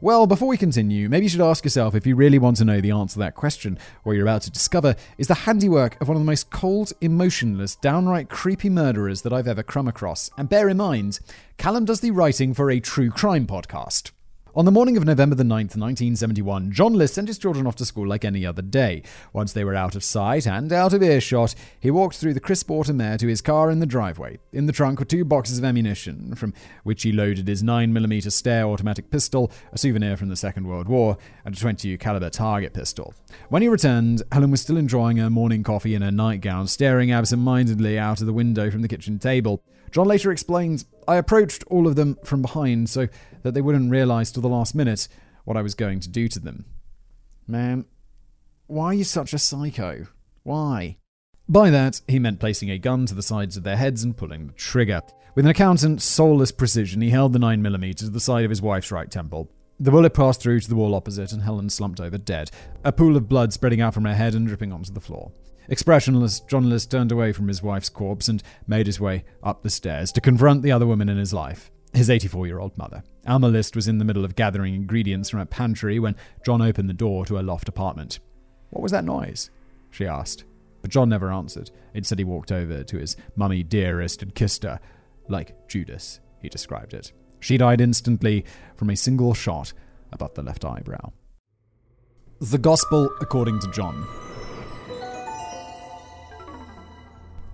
well, 0.00 0.26
before 0.26 0.48
we 0.48 0.56
continue, 0.56 1.08
maybe 1.08 1.26
you 1.26 1.30
should 1.30 1.40
ask 1.40 1.64
yourself 1.64 1.94
if 1.94 2.06
you 2.06 2.16
really 2.16 2.38
want 2.38 2.56
to 2.58 2.64
know 2.64 2.80
the 2.80 2.90
answer 2.90 3.14
to 3.14 3.18
that 3.20 3.34
question. 3.34 3.78
What 4.02 4.12
you're 4.12 4.24
about 4.24 4.42
to 4.42 4.50
discover 4.50 4.96
is 5.18 5.28
the 5.28 5.34
handiwork 5.34 6.00
of 6.00 6.08
one 6.08 6.16
of 6.16 6.20
the 6.20 6.26
most 6.26 6.50
cold, 6.50 6.92
emotionless, 7.00 7.76
downright 7.76 8.28
creepy 8.28 8.70
murderers 8.70 9.22
that 9.22 9.32
I've 9.32 9.48
ever 9.48 9.62
come 9.62 9.88
across. 9.88 10.30
And 10.38 10.48
bear 10.48 10.68
in 10.68 10.76
mind, 10.76 11.20
Callum 11.58 11.84
does 11.84 12.00
the 12.00 12.10
writing 12.10 12.54
for 12.54 12.70
a 12.70 12.80
true 12.80 13.10
crime 13.10 13.46
podcast. 13.46 14.10
On 14.56 14.64
the 14.64 14.70
morning 14.70 14.96
of 14.96 15.04
November 15.04 15.34
the 15.34 15.42
9th, 15.42 15.74
1971, 15.74 16.70
John 16.70 16.94
List 16.94 17.14
sent 17.14 17.26
his 17.26 17.38
children 17.38 17.66
off 17.66 17.74
to 17.74 17.84
school 17.84 18.06
like 18.06 18.24
any 18.24 18.46
other 18.46 18.62
day. 18.62 19.02
Once 19.32 19.52
they 19.52 19.64
were 19.64 19.74
out 19.74 19.96
of 19.96 20.04
sight 20.04 20.46
and 20.46 20.72
out 20.72 20.92
of 20.92 21.02
earshot, 21.02 21.56
he 21.80 21.90
walked 21.90 22.14
through 22.14 22.34
the 22.34 22.38
crisp 22.38 22.70
autumn 22.70 23.00
air 23.00 23.18
to 23.18 23.26
his 23.26 23.40
car 23.40 23.68
in 23.68 23.80
the 23.80 23.84
driveway. 23.84 24.38
In 24.52 24.66
the 24.66 24.72
trunk 24.72 25.00
were 25.00 25.06
two 25.06 25.24
boxes 25.24 25.58
of 25.58 25.64
ammunition, 25.64 26.36
from 26.36 26.54
which 26.84 27.02
he 27.02 27.10
loaded 27.10 27.48
his 27.48 27.64
9mm 27.64 28.22
Steyr 28.26 28.62
automatic 28.62 29.10
pistol, 29.10 29.50
a 29.72 29.78
souvenir 29.78 30.16
from 30.16 30.28
the 30.28 30.36
Second 30.36 30.68
World 30.68 30.86
War, 30.86 31.18
and 31.44 31.56
a 31.56 31.58
22 31.58 31.98
caliber 31.98 32.30
target 32.30 32.72
pistol. 32.72 33.12
When 33.48 33.60
he 33.60 33.66
returned, 33.66 34.22
Helen 34.30 34.52
was 34.52 34.60
still 34.60 34.76
enjoying 34.76 35.16
her 35.16 35.30
morning 35.30 35.64
coffee 35.64 35.96
in 35.96 36.02
her 36.02 36.12
nightgown, 36.12 36.68
staring 36.68 37.10
absent-mindedly 37.10 37.98
out 37.98 38.20
of 38.20 38.28
the 38.28 38.32
window 38.32 38.70
from 38.70 38.82
the 38.82 38.88
kitchen 38.88 39.18
table. 39.18 39.64
John 39.94 40.08
later 40.08 40.32
explains, 40.32 40.86
I 41.06 41.16
approached 41.16 41.62
all 41.68 41.86
of 41.86 41.94
them 41.94 42.18
from 42.24 42.42
behind 42.42 42.90
so 42.90 43.06
that 43.44 43.54
they 43.54 43.60
wouldn't 43.60 43.92
realize 43.92 44.32
till 44.32 44.42
the 44.42 44.48
last 44.48 44.74
minute 44.74 45.06
what 45.44 45.56
I 45.56 45.62
was 45.62 45.76
going 45.76 46.00
to 46.00 46.08
do 46.08 46.26
to 46.26 46.40
them. 46.40 46.64
Man, 47.46 47.84
why 48.66 48.86
are 48.86 48.94
you 48.94 49.04
such 49.04 49.32
a 49.32 49.38
psycho? 49.38 50.08
Why? 50.42 50.96
By 51.48 51.70
that, 51.70 52.00
he 52.08 52.18
meant 52.18 52.40
placing 52.40 52.72
a 52.72 52.78
gun 52.78 53.06
to 53.06 53.14
the 53.14 53.22
sides 53.22 53.56
of 53.56 53.62
their 53.62 53.76
heads 53.76 54.02
and 54.02 54.16
pulling 54.16 54.48
the 54.48 54.52
trigger. 54.54 55.00
With 55.36 55.44
an 55.44 55.50
accountant's 55.52 56.04
soulless 56.04 56.50
precision, 56.50 57.00
he 57.00 57.10
held 57.10 57.32
the 57.32 57.38
9mm 57.38 57.94
to 57.98 58.10
the 58.10 58.18
side 58.18 58.44
of 58.44 58.50
his 58.50 58.62
wife's 58.62 58.90
right 58.90 59.08
temple. 59.08 59.48
The 59.78 59.92
bullet 59.92 60.12
passed 60.12 60.40
through 60.40 60.58
to 60.58 60.68
the 60.68 60.74
wall 60.74 60.96
opposite, 60.96 61.30
and 61.30 61.42
Helen 61.42 61.70
slumped 61.70 62.00
over 62.00 62.18
dead, 62.18 62.50
a 62.82 62.90
pool 62.90 63.16
of 63.16 63.28
blood 63.28 63.52
spreading 63.52 63.80
out 63.80 63.94
from 63.94 64.06
her 64.06 64.14
head 64.16 64.34
and 64.34 64.48
dripping 64.48 64.72
onto 64.72 64.92
the 64.92 65.00
floor. 65.00 65.30
Expressionless, 65.68 66.40
John 66.40 66.68
List 66.68 66.90
turned 66.90 67.12
away 67.12 67.32
from 67.32 67.48
his 67.48 67.62
wife's 67.62 67.88
corpse 67.88 68.28
and 68.28 68.42
made 68.66 68.86
his 68.86 69.00
way 69.00 69.24
up 69.42 69.62
the 69.62 69.70
stairs 69.70 70.12
to 70.12 70.20
confront 70.20 70.62
the 70.62 70.72
other 70.72 70.86
woman 70.86 71.08
in 71.08 71.16
his 71.16 71.32
life, 71.32 71.70
his 71.92 72.10
84 72.10 72.46
year 72.46 72.58
old 72.58 72.76
mother. 72.76 73.02
Alma 73.26 73.48
List 73.48 73.74
was 73.74 73.88
in 73.88 73.98
the 73.98 74.04
middle 74.04 74.24
of 74.24 74.36
gathering 74.36 74.74
ingredients 74.74 75.30
from 75.30 75.40
a 75.40 75.46
pantry 75.46 75.98
when 75.98 76.16
John 76.44 76.60
opened 76.60 76.88
the 76.88 76.94
door 76.94 77.24
to 77.26 77.36
her 77.36 77.42
loft 77.42 77.68
apartment. 77.68 78.20
What 78.70 78.82
was 78.82 78.92
that 78.92 79.04
noise? 79.04 79.50
she 79.90 80.06
asked. 80.06 80.44
But 80.82 80.90
John 80.90 81.08
never 81.08 81.32
answered. 81.32 81.70
Instead, 81.94 82.18
he 82.18 82.24
walked 82.24 82.52
over 82.52 82.84
to 82.84 82.98
his 82.98 83.16
mummy 83.36 83.62
dearest 83.62 84.22
and 84.22 84.34
kissed 84.34 84.64
her, 84.64 84.80
like 85.28 85.68
Judas, 85.68 86.20
he 86.42 86.48
described 86.50 86.92
it. 86.92 87.12
She 87.40 87.56
died 87.56 87.80
instantly 87.80 88.44
from 88.76 88.90
a 88.90 88.96
single 88.96 89.32
shot 89.32 89.72
above 90.12 90.34
the 90.34 90.42
left 90.42 90.64
eyebrow. 90.64 91.12
The 92.40 92.58
Gospel 92.58 93.08
according 93.20 93.60
to 93.60 93.70
John. 93.70 94.06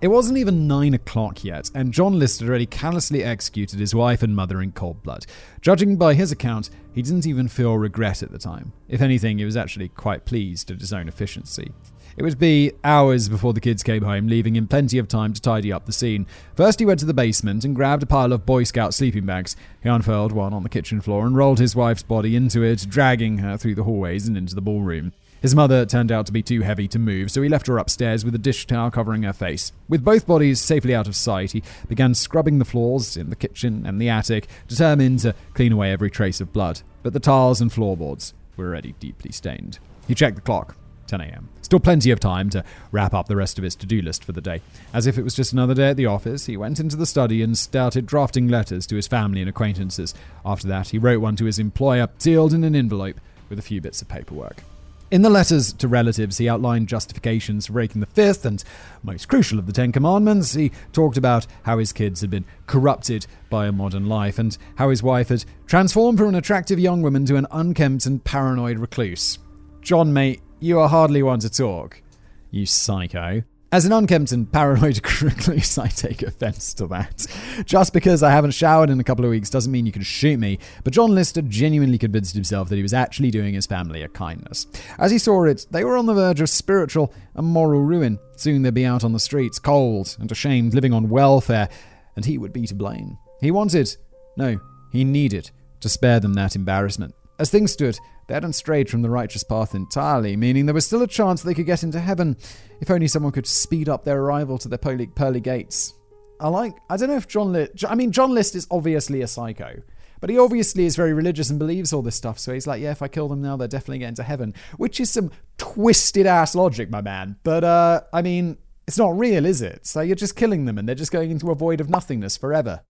It 0.01 0.09
wasn't 0.09 0.39
even 0.39 0.67
nine 0.67 0.95
o'clock 0.95 1.43
yet, 1.43 1.69
and 1.75 1.93
John 1.93 2.17
List 2.17 2.39
had 2.39 2.49
already 2.49 2.65
callously 2.65 3.23
executed 3.23 3.79
his 3.79 3.93
wife 3.93 4.23
and 4.23 4.35
mother 4.35 4.59
in 4.59 4.71
cold 4.71 5.03
blood. 5.03 5.27
Judging 5.61 5.95
by 5.95 6.15
his 6.15 6.31
account, 6.31 6.71
he 6.91 7.03
didn't 7.03 7.27
even 7.27 7.47
feel 7.47 7.77
regret 7.77 8.23
at 8.23 8.31
the 8.31 8.39
time. 8.39 8.73
If 8.89 8.99
anything, 8.99 9.37
he 9.37 9.45
was 9.45 9.55
actually 9.55 9.89
quite 9.89 10.25
pleased 10.25 10.71
at 10.71 10.79
his 10.79 10.91
own 10.91 11.07
efficiency. 11.07 11.71
It 12.17 12.23
would 12.23 12.39
be 12.39 12.71
hours 12.83 13.29
before 13.29 13.53
the 13.53 13.61
kids 13.61 13.83
came 13.83 14.03
home, 14.03 14.25
leaving 14.25 14.55
him 14.55 14.67
plenty 14.67 14.97
of 14.97 15.07
time 15.07 15.33
to 15.33 15.41
tidy 15.41 15.71
up 15.71 15.85
the 15.85 15.93
scene. 15.93 16.25
First, 16.55 16.79
he 16.79 16.85
went 16.85 16.99
to 17.01 17.05
the 17.05 17.13
basement 17.13 17.63
and 17.63 17.75
grabbed 17.75 18.01
a 18.01 18.07
pile 18.07 18.33
of 18.33 18.43
Boy 18.43 18.63
Scout 18.63 18.95
sleeping 18.95 19.27
bags. 19.27 19.55
He 19.83 19.89
unfurled 19.89 20.31
one 20.31 20.51
on 20.51 20.63
the 20.63 20.69
kitchen 20.69 20.99
floor 20.99 21.27
and 21.27 21.37
rolled 21.37 21.59
his 21.59 21.75
wife's 21.75 22.03
body 22.03 22.35
into 22.35 22.63
it, 22.63 22.87
dragging 22.89 23.37
her 23.37 23.55
through 23.55 23.75
the 23.75 23.83
hallways 23.83 24.27
and 24.27 24.35
into 24.35 24.55
the 24.55 24.61
ballroom. 24.61 25.13
His 25.41 25.55
mother 25.55 25.87
turned 25.87 26.11
out 26.11 26.27
to 26.27 26.31
be 26.31 26.43
too 26.43 26.61
heavy 26.61 26.87
to 26.89 26.99
move, 26.99 27.31
so 27.31 27.41
he 27.41 27.49
left 27.49 27.65
her 27.65 27.79
upstairs 27.79 28.23
with 28.23 28.35
a 28.35 28.39
dish 28.39 28.67
towel 28.67 28.91
covering 28.91 29.23
her 29.23 29.33
face. 29.33 29.73
With 29.89 30.05
both 30.05 30.27
bodies 30.27 30.61
safely 30.61 30.93
out 30.93 31.07
of 31.07 31.15
sight, 31.15 31.53
he 31.53 31.63
began 31.87 32.13
scrubbing 32.13 32.59
the 32.59 32.65
floors 32.65 33.17
in 33.17 33.31
the 33.31 33.35
kitchen 33.35 33.85
and 33.87 33.99
the 33.99 34.07
attic, 34.07 34.47
determined 34.67 35.19
to 35.21 35.33
clean 35.55 35.71
away 35.71 35.91
every 35.91 36.11
trace 36.11 36.41
of 36.41 36.53
blood. 36.53 36.81
But 37.01 37.13
the 37.13 37.19
tiles 37.19 37.59
and 37.59 37.73
floorboards 37.73 38.35
were 38.55 38.67
already 38.67 38.93
deeply 38.99 39.31
stained. 39.31 39.79
He 40.07 40.13
checked 40.13 40.35
the 40.35 40.41
clock. 40.41 40.75
10 41.07 41.19
a.m. 41.21 41.49
Still 41.61 41.79
plenty 41.79 42.11
of 42.11 42.21
time 42.21 42.49
to 42.51 42.63
wrap 42.91 43.13
up 43.13 43.27
the 43.27 43.35
rest 43.35 43.57
of 43.57 43.65
his 43.65 43.75
to 43.75 43.85
do 43.85 44.01
list 44.01 44.23
for 44.23 44.31
the 44.31 44.39
day. 44.39 44.61
As 44.93 45.07
if 45.07 45.17
it 45.17 45.23
was 45.23 45.35
just 45.35 45.51
another 45.51 45.73
day 45.73 45.89
at 45.89 45.97
the 45.97 46.05
office, 46.05 46.45
he 46.45 46.55
went 46.55 46.79
into 46.79 46.95
the 46.95 47.05
study 47.05 47.41
and 47.41 47.57
started 47.57 48.05
drafting 48.05 48.47
letters 48.47 48.87
to 48.87 48.95
his 48.95 49.07
family 49.07 49.41
and 49.41 49.49
acquaintances. 49.49 50.13
After 50.45 50.67
that, 50.67 50.89
he 50.89 50.97
wrote 50.97 51.19
one 51.19 51.35
to 51.37 51.45
his 51.45 51.59
employer, 51.59 52.07
sealed 52.19 52.53
in 52.53 52.63
an 52.63 52.75
envelope 52.75 53.19
with 53.49 53.59
a 53.59 53.63
few 53.63 53.81
bits 53.81 54.01
of 54.01 54.07
paperwork. 54.07 54.63
In 55.11 55.23
the 55.23 55.29
letters 55.29 55.73
to 55.73 55.89
relatives, 55.89 56.37
he 56.37 56.47
outlined 56.47 56.87
justifications 56.87 57.67
for 57.67 57.73
breaking 57.73 57.99
the 57.99 58.07
fifth 58.07 58.45
and 58.45 58.63
most 59.03 59.27
crucial 59.27 59.59
of 59.59 59.65
the 59.65 59.73
Ten 59.73 59.91
Commandments. 59.91 60.53
He 60.53 60.71
talked 60.93 61.17
about 61.17 61.45
how 61.63 61.79
his 61.79 61.91
kids 61.91 62.21
had 62.21 62.29
been 62.29 62.45
corrupted 62.65 63.27
by 63.49 63.67
a 63.67 63.73
modern 63.73 64.05
life 64.05 64.39
and 64.39 64.57
how 64.75 64.89
his 64.89 65.03
wife 65.03 65.27
had 65.27 65.43
transformed 65.67 66.17
from 66.17 66.29
an 66.29 66.35
attractive 66.35 66.79
young 66.79 67.01
woman 67.01 67.25
to 67.25 67.35
an 67.35 67.45
unkempt 67.51 68.05
and 68.05 68.23
paranoid 68.23 68.79
recluse. 68.79 69.37
John, 69.81 70.13
mate, 70.13 70.41
you 70.61 70.79
are 70.79 70.87
hardly 70.87 71.21
one 71.23 71.39
to 71.39 71.49
talk. 71.49 72.01
You 72.49 72.65
psycho. 72.65 73.43
As 73.73 73.85
an 73.85 73.93
unkempt 73.93 74.33
and 74.33 74.51
paranoid 74.51 74.99
recluse, 75.21 75.77
I 75.77 75.87
take 75.87 76.23
offense 76.23 76.73
to 76.73 76.87
that. 76.87 77.25
Just 77.63 77.93
because 77.93 78.21
I 78.21 78.29
haven't 78.29 78.51
showered 78.51 78.89
in 78.89 78.99
a 78.99 79.03
couple 79.03 79.23
of 79.23 79.31
weeks 79.31 79.49
doesn't 79.49 79.71
mean 79.71 79.85
you 79.85 79.93
can 79.93 80.01
shoot 80.01 80.37
me, 80.37 80.59
but 80.83 80.91
John 80.91 81.15
Lister 81.15 81.41
genuinely 81.41 81.97
convinced 81.97 82.35
himself 82.35 82.67
that 82.67 82.75
he 82.75 82.81
was 82.81 82.93
actually 82.93 83.31
doing 83.31 83.53
his 83.53 83.65
family 83.65 84.01
a 84.01 84.09
kindness. 84.09 84.67
As 84.99 85.09
he 85.09 85.17
saw 85.17 85.45
it, 85.45 85.67
they 85.71 85.85
were 85.85 85.95
on 85.95 86.05
the 86.05 86.13
verge 86.13 86.41
of 86.41 86.49
spiritual 86.49 87.13
and 87.33 87.47
moral 87.47 87.79
ruin. 87.79 88.19
Soon 88.35 88.61
they'd 88.61 88.73
be 88.73 88.85
out 88.85 89.05
on 89.05 89.13
the 89.13 89.21
streets, 89.21 89.57
cold 89.57 90.17
and 90.19 90.29
ashamed, 90.29 90.73
living 90.73 90.93
on 90.93 91.07
welfare, 91.07 91.69
and 92.17 92.25
he 92.25 92.37
would 92.37 92.51
be 92.51 92.67
to 92.67 92.75
blame. 92.75 93.17
He 93.39 93.51
wanted, 93.51 93.95
no, 94.35 94.59
he 94.91 95.05
needed, 95.05 95.49
to 95.79 95.87
spare 95.87 96.19
them 96.19 96.33
that 96.33 96.57
embarrassment. 96.57 97.15
As 97.41 97.49
things 97.49 97.71
stood, 97.71 97.97
they 98.27 98.35
hadn't 98.35 98.53
strayed 98.53 98.87
from 98.87 99.01
the 99.01 99.09
righteous 99.09 99.41
path 99.41 99.73
entirely, 99.73 100.37
meaning 100.37 100.67
there 100.67 100.75
was 100.75 100.85
still 100.85 101.01
a 101.01 101.07
chance 101.07 101.41
they 101.41 101.55
could 101.55 101.65
get 101.65 101.81
into 101.81 101.99
heaven 101.99 102.37
if 102.79 102.91
only 102.91 103.07
someone 103.07 103.31
could 103.31 103.47
speed 103.47 103.89
up 103.89 104.05
their 104.05 104.21
arrival 104.21 104.59
to 104.59 104.69
their 104.69 104.77
pearly, 104.77 105.07
pearly 105.07 105.39
gates. 105.39 105.95
I 106.39 106.49
like, 106.49 106.75
I 106.87 106.97
don't 106.97 107.09
know 107.09 107.15
if 107.15 107.27
John 107.27 107.51
List, 107.51 107.83
I 107.89 107.95
mean, 107.95 108.11
John 108.11 108.29
List 108.29 108.53
is 108.53 108.67
obviously 108.69 109.23
a 109.23 109.27
psycho. 109.27 109.81
But 110.19 110.29
he 110.29 110.37
obviously 110.37 110.85
is 110.85 110.95
very 110.95 111.13
religious 111.13 111.49
and 111.49 111.57
believes 111.57 111.93
all 111.93 112.03
this 112.03 112.15
stuff. 112.15 112.37
So 112.37 112.53
he's 112.53 112.67
like, 112.67 112.79
yeah, 112.79 112.91
if 112.91 113.01
I 113.01 113.07
kill 113.07 113.27
them 113.27 113.41
now, 113.41 113.57
they're 113.57 113.67
definitely 113.67 113.97
getting 113.97 114.13
to 114.17 114.23
heaven. 114.23 114.53
Which 114.77 114.99
is 114.99 115.09
some 115.09 115.31
twisted 115.57 116.27
ass 116.27 116.53
logic, 116.53 116.91
my 116.91 117.01
man. 117.01 117.37
But, 117.41 117.63
uh, 117.63 118.01
I 118.13 118.21
mean, 118.21 118.59
it's 118.85 118.99
not 118.99 119.17
real, 119.17 119.47
is 119.47 119.63
it? 119.63 119.87
So 119.87 120.01
you're 120.01 120.15
just 120.15 120.35
killing 120.35 120.65
them 120.65 120.77
and 120.77 120.87
they're 120.87 120.93
just 120.93 121.11
going 121.11 121.31
into 121.31 121.49
a 121.49 121.55
void 121.55 121.81
of 121.81 121.89
nothingness 121.89 122.37
forever. 122.37 122.83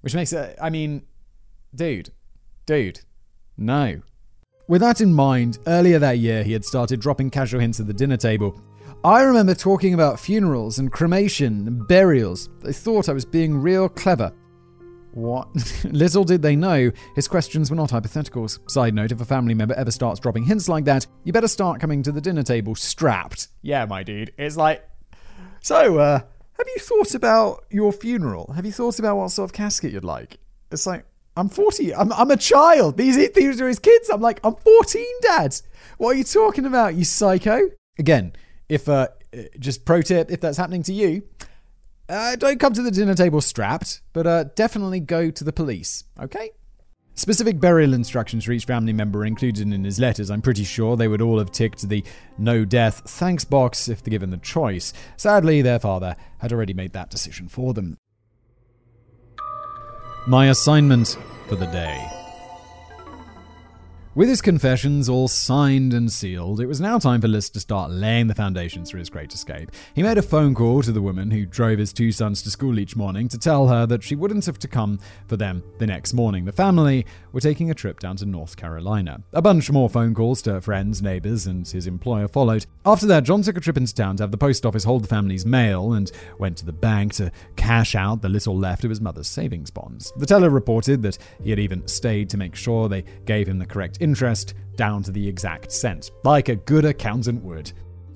Which 0.00 0.16
makes 0.16 0.32
it, 0.32 0.58
I 0.60 0.68
mean, 0.68 1.06
dude, 1.72 2.10
dude, 2.66 3.02
no. 3.58 4.00
With 4.68 4.80
that 4.82 5.00
in 5.00 5.12
mind, 5.12 5.58
earlier 5.66 5.98
that 5.98 6.18
year 6.18 6.42
he 6.42 6.52
had 6.52 6.64
started 6.64 7.00
dropping 7.00 7.30
casual 7.30 7.60
hints 7.60 7.80
at 7.80 7.86
the 7.86 7.92
dinner 7.94 8.16
table. 8.16 8.60
I 9.04 9.22
remember 9.22 9.54
talking 9.54 9.94
about 9.94 10.18
funerals 10.18 10.78
and 10.78 10.90
cremation 10.90 11.66
and 11.66 11.86
burials. 11.88 12.50
They 12.62 12.72
thought 12.72 13.08
I 13.08 13.12
was 13.12 13.24
being 13.24 13.56
real 13.56 13.88
clever. 13.88 14.32
What? 15.12 15.48
Little 15.84 16.24
did 16.24 16.42
they 16.42 16.54
know, 16.54 16.90
his 17.14 17.28
questions 17.28 17.70
were 17.70 17.76
not 17.76 17.90
hypotheticals. 17.90 18.58
Side 18.70 18.94
note 18.94 19.12
if 19.12 19.20
a 19.20 19.24
family 19.24 19.54
member 19.54 19.74
ever 19.74 19.90
starts 19.90 20.20
dropping 20.20 20.44
hints 20.44 20.68
like 20.68 20.84
that, 20.84 21.06
you 21.24 21.32
better 21.32 21.48
start 21.48 21.80
coming 21.80 22.02
to 22.02 22.12
the 22.12 22.20
dinner 22.20 22.42
table 22.42 22.74
strapped. 22.74 23.48
Yeah, 23.62 23.84
my 23.86 24.02
dude. 24.02 24.32
It's 24.36 24.56
like. 24.56 24.86
So, 25.60 25.98
uh, 25.98 26.20
have 26.58 26.66
you 26.66 26.80
thought 26.80 27.14
about 27.14 27.64
your 27.70 27.92
funeral? 27.92 28.52
Have 28.52 28.66
you 28.66 28.72
thought 28.72 28.98
about 28.98 29.16
what 29.16 29.30
sort 29.30 29.48
of 29.48 29.52
casket 29.54 29.92
you'd 29.92 30.04
like? 30.04 30.38
It's 30.70 30.86
like, 30.86 31.04
I'm 31.38 31.48
40. 31.48 31.94
I'm, 31.94 32.12
I'm 32.12 32.30
a 32.32 32.36
child. 32.36 32.96
These, 32.96 33.32
these 33.32 33.60
are 33.60 33.68
his 33.68 33.78
kids. 33.78 34.10
I'm 34.10 34.20
like, 34.20 34.40
I'm 34.42 34.56
14, 34.56 35.06
Dad. 35.22 35.56
What 35.96 36.10
are 36.10 36.18
you 36.18 36.24
talking 36.24 36.66
about, 36.66 36.96
you 36.96 37.04
psycho? 37.04 37.70
Again, 37.96 38.32
if, 38.68 38.88
uh, 38.88 39.08
just 39.58 39.84
pro 39.84 40.02
tip, 40.02 40.32
if 40.32 40.40
that's 40.40 40.58
happening 40.58 40.82
to 40.84 40.92
you, 40.92 41.22
uh, 42.08 42.34
don't 42.36 42.58
come 42.58 42.72
to 42.72 42.82
the 42.82 42.90
dinner 42.90 43.14
table 43.14 43.40
strapped, 43.40 44.00
but 44.12 44.26
uh, 44.26 44.44
definitely 44.56 44.98
go 44.98 45.30
to 45.30 45.44
the 45.44 45.52
police, 45.52 46.04
okay? 46.20 46.50
Specific 47.14 47.60
burial 47.60 47.94
instructions 47.94 48.44
for 48.44 48.52
each 48.52 48.64
family 48.64 48.92
member 48.92 49.24
included 49.24 49.72
in 49.72 49.84
his 49.84 50.00
letters. 50.00 50.30
I'm 50.30 50.42
pretty 50.42 50.64
sure 50.64 50.96
they 50.96 51.08
would 51.08 51.22
all 51.22 51.38
have 51.38 51.52
ticked 51.52 51.88
the 51.88 52.02
no 52.36 52.64
death 52.64 53.02
thanks 53.06 53.44
box 53.44 53.88
if 53.88 54.02
given 54.02 54.30
the 54.30 54.38
choice. 54.38 54.92
Sadly, 55.16 55.62
their 55.62 55.78
father 55.78 56.16
had 56.38 56.52
already 56.52 56.74
made 56.74 56.94
that 56.94 57.10
decision 57.10 57.48
for 57.48 57.74
them. 57.74 57.96
My 60.28 60.48
assignment 60.48 61.16
for 61.46 61.56
the 61.56 61.64
day. 61.64 62.17
With 64.18 64.28
his 64.28 64.42
confessions 64.42 65.08
all 65.08 65.28
signed 65.28 65.94
and 65.94 66.10
sealed, 66.10 66.60
it 66.60 66.66
was 66.66 66.80
now 66.80 66.98
time 66.98 67.20
for 67.20 67.28
List 67.28 67.54
to 67.54 67.60
start 67.60 67.92
laying 67.92 68.26
the 68.26 68.34
foundations 68.34 68.90
for 68.90 68.98
his 68.98 69.08
great 69.08 69.32
escape. 69.32 69.70
He 69.94 70.02
made 70.02 70.18
a 70.18 70.22
phone 70.22 70.56
call 70.56 70.82
to 70.82 70.90
the 70.90 71.00
woman 71.00 71.30
who 71.30 71.46
drove 71.46 71.78
his 71.78 71.92
two 71.92 72.10
sons 72.10 72.42
to 72.42 72.50
school 72.50 72.80
each 72.80 72.96
morning 72.96 73.28
to 73.28 73.38
tell 73.38 73.68
her 73.68 73.86
that 73.86 74.02
she 74.02 74.16
wouldn't 74.16 74.46
have 74.46 74.58
to 74.58 74.66
come 74.66 74.98
for 75.28 75.36
them 75.36 75.62
the 75.78 75.86
next 75.86 76.14
morning. 76.14 76.44
The 76.44 76.50
family 76.50 77.06
were 77.30 77.40
taking 77.40 77.70
a 77.70 77.74
trip 77.74 78.00
down 78.00 78.16
to 78.16 78.26
North 78.26 78.56
Carolina. 78.56 79.22
A 79.34 79.40
bunch 79.40 79.70
more 79.70 79.88
phone 79.88 80.16
calls 80.16 80.42
to 80.42 80.60
friends, 80.60 81.00
neighbors, 81.00 81.46
and 81.46 81.64
his 81.68 81.86
employer 81.86 82.26
followed. 82.26 82.66
After 82.84 83.06
that, 83.06 83.22
John 83.22 83.42
took 83.42 83.56
a 83.56 83.60
trip 83.60 83.76
into 83.76 83.94
town 83.94 84.16
to 84.16 84.24
have 84.24 84.32
the 84.32 84.36
post 84.36 84.66
office 84.66 84.82
hold 84.82 85.04
the 85.04 85.08
family's 85.08 85.46
mail 85.46 85.92
and 85.92 86.10
went 86.40 86.56
to 86.56 86.66
the 86.66 86.72
bank 86.72 87.14
to 87.14 87.30
cash 87.54 87.94
out 87.94 88.22
the 88.22 88.28
little 88.28 88.58
left 88.58 88.82
of 88.82 88.90
his 88.90 89.00
mother's 89.00 89.28
savings 89.28 89.70
bonds. 89.70 90.12
The 90.16 90.26
teller 90.26 90.50
reported 90.50 91.02
that 91.02 91.18
he 91.40 91.50
had 91.50 91.60
even 91.60 91.86
stayed 91.86 92.28
to 92.30 92.36
make 92.36 92.56
sure 92.56 92.88
they 92.88 93.04
gave 93.24 93.46
him 93.46 93.60
the 93.60 93.64
correct 93.66 93.98
interest 94.08 94.54
down 94.76 95.02
to 95.02 95.10
the 95.10 95.28
exact 95.28 95.70
cent, 95.70 96.10
like 96.24 96.48
a 96.48 96.56
good 96.56 96.86
accountant 96.86 97.44
would. 97.44 97.70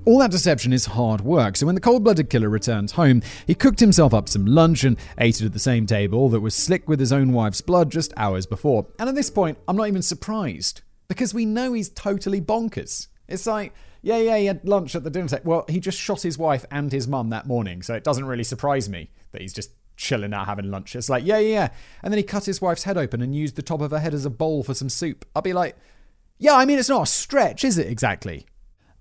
All 0.07 0.19
that 0.21 0.31
deception 0.31 0.73
is 0.73 0.87
hard 0.87 1.21
work, 1.21 1.57
so 1.57 1.67
when 1.67 1.75
the 1.75 1.81
cold 1.81 2.03
blooded 2.03 2.31
killer 2.31 2.49
returned 2.49 2.91
home, 2.91 3.23
he 3.47 3.55
cooked 3.55 3.79
himself 3.79 4.15
up 4.15 4.29
some 4.29 4.47
lunch 4.47 4.83
and 4.85 4.97
ate 5.19 5.41
it 5.41 5.47
at 5.47 5.53
the 5.53 5.59
same 5.59 5.87
table 5.87 6.29
that 6.31 6.41
was 6.41 6.55
slick 6.55 6.89
with 6.89 6.99
his 6.99 7.13
own 7.13 7.33
wife's 7.33 7.61
blood 7.61 7.91
just 7.91 8.13
hours 8.17 8.47
before. 8.47 8.87
And 8.99 9.09
at 9.09 9.15
this 9.15 9.31
point, 9.31 9.59
I'm 9.69 9.77
not 9.77 9.89
even 9.89 10.03
surprised, 10.03 10.81
because 11.09 11.35
we 11.35 11.45
know 11.45 11.75
he's 11.75 11.91
totally 11.91 12.41
bonkers. 12.41 13.09
It's 13.29 13.47
like, 13.47 13.75
yeah, 14.01 14.19
yeah, 14.19 14.39
he 14.39 14.47
had 14.47 14.67
lunch 14.67 14.97
at 14.97 15.05
the 15.05 15.11
dinner 15.11 15.29
table. 15.29 15.43
Well, 15.45 15.65
he 15.69 15.79
just 15.79 15.99
shot 15.99 16.23
his 16.23 16.37
wife 16.39 16.65
and 16.71 16.91
his 16.91 17.07
mum 17.07 17.31
that 17.31 17.47
morning, 17.47 17.83
so 17.83 17.95
it 17.95 18.03
doesn't 18.03 18.25
really 18.25 18.45
surprise 18.45 18.89
me 18.89 19.11
that 19.31 19.43
he's 19.43 19.53
just 19.53 19.71
chilling 19.97 20.35
out 20.35 20.47
having 20.47 20.71
lunch. 20.71 20.97
It's 20.97 21.11
like, 21.11 21.25
yeah, 21.25 21.39
yeah, 21.39 21.55
yeah. 21.55 21.69
And 22.03 22.13
then 22.13 22.19
he 22.19 22.23
cut 22.23 22.45
his 22.45 22.61
wife's 22.61 22.85
head 22.85 22.99
open 22.99 23.23
and 23.23 23.35
used 23.35 23.57
the 23.57 23.63
top 23.63 23.81
of 23.81 23.91
her 23.91 23.99
head 23.99 24.15
as 24.15 24.25
a 24.25 24.31
bowl 24.31 24.63
for 24.63 24.75
some 24.75 24.89
soup. 24.89 25.25
I'll 25.35 25.43
be 25.43 25.53
like, 25.53 25.77
yeah, 26.39 26.55
I 26.55 26.65
mean, 26.65 26.79
it's 26.79 26.89
not 26.89 27.03
a 27.03 27.07
stretch, 27.07 27.65
is 27.65 27.79
it 27.79 27.87
exactly? 27.87 28.47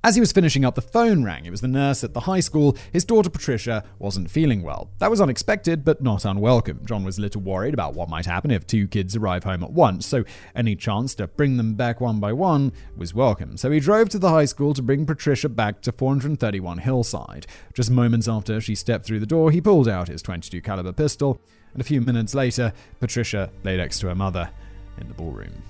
As 0.04 0.16
he 0.16 0.20
was 0.20 0.32
finishing 0.32 0.66
up, 0.66 0.74
the 0.74 0.82
phone 0.82 1.24
rang. 1.24 1.45
It 1.45 1.52
was 1.52 1.62
the 1.62 1.68
nurse 1.68 2.04
at 2.04 2.16
the 2.16 2.22
high 2.22 2.39
school. 2.39 2.76
His 2.91 3.06
daughter 3.06 3.30
Patricia 3.30 3.84
wasn't 3.99 4.32
feeling 4.32 4.64
well. 4.64 4.89
That 4.97 5.12
was 5.12 5.22
unexpected, 5.22 5.86
but 5.86 6.02
not 6.02 6.26
unwelcome. 6.26 6.82
John 6.86 7.04
was 7.04 7.20
a 7.20 7.22
little 7.22 7.41
worried 7.41 7.76
about 7.76 7.93
what 7.93 8.10
might 8.10 8.26
happen 8.26 8.49
if 8.49 8.66
two 8.66 8.88
kids 8.88 9.16
arrive 9.16 9.43
home 9.43 9.64
at 9.64 9.74
once, 9.74 10.08
so 10.08 10.24
any 10.56 10.76
chance 10.76 11.14
to 11.16 11.28
bring 11.28 11.58
them 11.58 11.76
back 11.76 12.02
one 12.02 12.20
by 12.20 12.34
one 12.34 12.72
was 12.97 13.14
welcome. 13.14 13.58
So 13.58 13.70
he 13.70 13.80
drove 13.80 14.10
to 14.10 14.18
the 14.18 14.30
high 14.30 14.45
school 14.45 14.74
to 14.74 14.82
bring 14.82 15.06
Patricia 15.06 15.49
back 15.49 15.82
to 15.82 15.91
431 15.91 16.80
Hillside. 16.80 17.45
Just 17.76 17.91
moments 17.91 18.28
after 18.28 18.60
she 18.60 18.74
stepped 18.74 19.06
through 19.06 19.20
the 19.20 19.28
door, 19.28 19.52
he 19.52 19.62
pulled 19.62 19.88
out 19.88 20.08
his 20.08 20.24
22 20.24 20.62
caliber 20.62 20.93
pistol, 20.93 21.39
and 21.74 21.82
a 21.82 21.86
few 21.86 22.02
minutes 22.02 22.34
later, 22.34 22.74
Patricia 22.99 23.52
lay 23.64 23.78
next 23.78 23.99
to 23.99 24.08
her 24.08 24.16
mother 24.16 24.49
in 24.99 25.08
the 25.08 25.14
ballroom. 25.14 25.62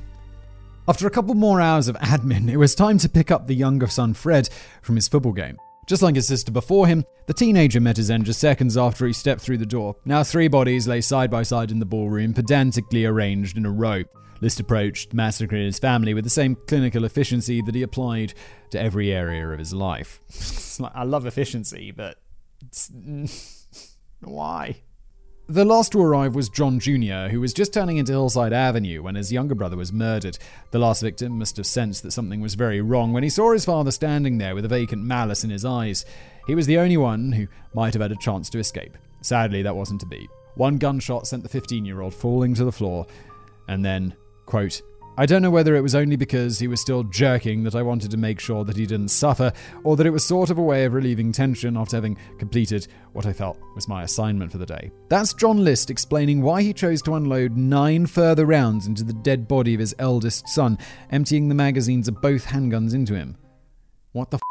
After 0.91 1.07
a 1.07 1.09
couple 1.09 1.35
more 1.35 1.61
hours 1.61 1.87
of 1.87 1.95
admin, 1.99 2.51
it 2.51 2.57
was 2.57 2.75
time 2.75 2.97
to 2.97 3.07
pick 3.07 3.31
up 3.31 3.47
the 3.47 3.55
younger 3.55 3.87
son 3.87 4.13
Fred 4.13 4.49
from 4.81 4.97
his 4.97 5.07
football 5.07 5.31
game. 5.31 5.57
Just 5.87 6.01
like 6.01 6.15
his 6.15 6.27
sister 6.27 6.51
before 6.51 6.85
him, 6.85 7.05
the 7.27 7.33
teenager 7.33 7.79
met 7.79 7.95
his 7.95 8.11
end 8.11 8.25
just 8.25 8.41
seconds 8.41 8.75
after 8.75 9.07
he 9.07 9.13
stepped 9.13 9.39
through 9.39 9.59
the 9.59 9.65
door. 9.65 9.95
Now 10.03 10.21
three 10.21 10.49
bodies 10.49 10.89
lay 10.89 10.99
side 10.99 11.31
by 11.31 11.43
side 11.43 11.71
in 11.71 11.79
the 11.79 11.85
ballroom, 11.85 12.33
pedantically 12.33 13.05
arranged 13.05 13.55
in 13.55 13.65
a 13.65 13.71
row. 13.71 14.03
List 14.41 14.59
approached 14.59 15.13
massacring 15.13 15.63
his 15.63 15.79
family 15.79 16.13
with 16.13 16.25
the 16.25 16.29
same 16.29 16.57
clinical 16.67 17.05
efficiency 17.05 17.61
that 17.61 17.73
he 17.73 17.83
applied 17.83 18.33
to 18.71 18.81
every 18.81 19.13
area 19.13 19.47
of 19.47 19.59
his 19.59 19.73
life. 19.73 20.19
I 20.93 21.05
love 21.05 21.25
efficiency, 21.25 21.91
but 21.91 22.17
why? 24.19 24.75
The 25.51 25.65
last 25.65 25.91
to 25.91 26.01
arrive 26.01 26.33
was 26.33 26.47
John 26.47 26.79
Jr., 26.79 27.27
who 27.27 27.41
was 27.41 27.51
just 27.51 27.73
turning 27.73 27.97
into 27.97 28.13
Hillside 28.13 28.53
Avenue 28.53 29.03
when 29.03 29.15
his 29.15 29.33
younger 29.33 29.53
brother 29.53 29.75
was 29.75 29.91
murdered. 29.91 30.37
The 30.69 30.79
last 30.79 31.01
victim 31.01 31.37
must 31.37 31.57
have 31.57 31.65
sensed 31.65 32.03
that 32.03 32.11
something 32.11 32.39
was 32.39 32.53
very 32.53 32.79
wrong 32.79 33.11
when 33.11 33.23
he 33.23 33.27
saw 33.29 33.51
his 33.51 33.65
father 33.65 33.91
standing 33.91 34.37
there 34.37 34.55
with 34.55 34.63
a 34.63 34.69
vacant 34.69 35.03
malice 35.03 35.43
in 35.43 35.49
his 35.49 35.65
eyes. 35.65 36.05
He 36.47 36.55
was 36.55 36.67
the 36.67 36.77
only 36.77 36.95
one 36.95 37.33
who 37.33 37.49
might 37.73 37.91
have 37.91 38.01
had 38.01 38.13
a 38.13 38.21
chance 38.21 38.49
to 38.51 38.59
escape. 38.59 38.97
Sadly, 39.19 39.61
that 39.61 39.75
wasn't 39.75 39.99
to 39.99 40.05
be. 40.05 40.29
One 40.55 40.77
gunshot 40.77 41.27
sent 41.27 41.43
the 41.43 41.49
15 41.49 41.83
year 41.83 41.99
old 41.99 42.13
falling 42.13 42.53
to 42.53 42.63
the 42.63 42.71
floor, 42.71 43.05
and 43.67 43.83
then, 43.83 44.15
quote, 44.45 44.81
I 45.17 45.25
don't 45.25 45.41
know 45.41 45.51
whether 45.51 45.75
it 45.75 45.81
was 45.81 45.93
only 45.93 46.15
because 46.15 46.57
he 46.57 46.67
was 46.67 46.79
still 46.79 47.03
jerking 47.03 47.63
that 47.63 47.75
I 47.75 47.81
wanted 47.81 48.11
to 48.11 48.17
make 48.17 48.39
sure 48.39 48.63
that 48.63 48.77
he 48.77 48.85
didn't 48.85 49.09
suffer, 49.09 49.51
or 49.83 49.97
that 49.97 50.05
it 50.05 50.11
was 50.11 50.23
sort 50.23 50.49
of 50.49 50.57
a 50.57 50.63
way 50.63 50.85
of 50.85 50.93
relieving 50.93 51.31
tension 51.31 51.75
after 51.75 51.97
having 51.97 52.17
completed 52.39 52.87
what 53.11 53.25
I 53.25 53.33
felt 53.33 53.59
was 53.75 53.89
my 53.89 54.03
assignment 54.03 54.51
for 54.51 54.57
the 54.57 54.65
day. 54.65 54.89
That's 55.09 55.33
John 55.33 55.63
List 55.63 55.89
explaining 55.89 56.41
why 56.41 56.61
he 56.61 56.73
chose 56.73 57.01
to 57.03 57.15
unload 57.15 57.57
nine 57.57 58.05
further 58.05 58.45
rounds 58.45 58.87
into 58.87 59.03
the 59.03 59.13
dead 59.13 59.47
body 59.47 59.73
of 59.73 59.81
his 59.81 59.93
eldest 59.99 60.47
son, 60.47 60.77
emptying 61.11 61.49
the 61.49 61.55
magazines 61.55 62.07
of 62.07 62.21
both 62.21 62.45
handguns 62.45 62.93
into 62.93 63.13
him. 63.13 63.37
What 64.13 64.31
the 64.31 64.37
f? 64.37 64.50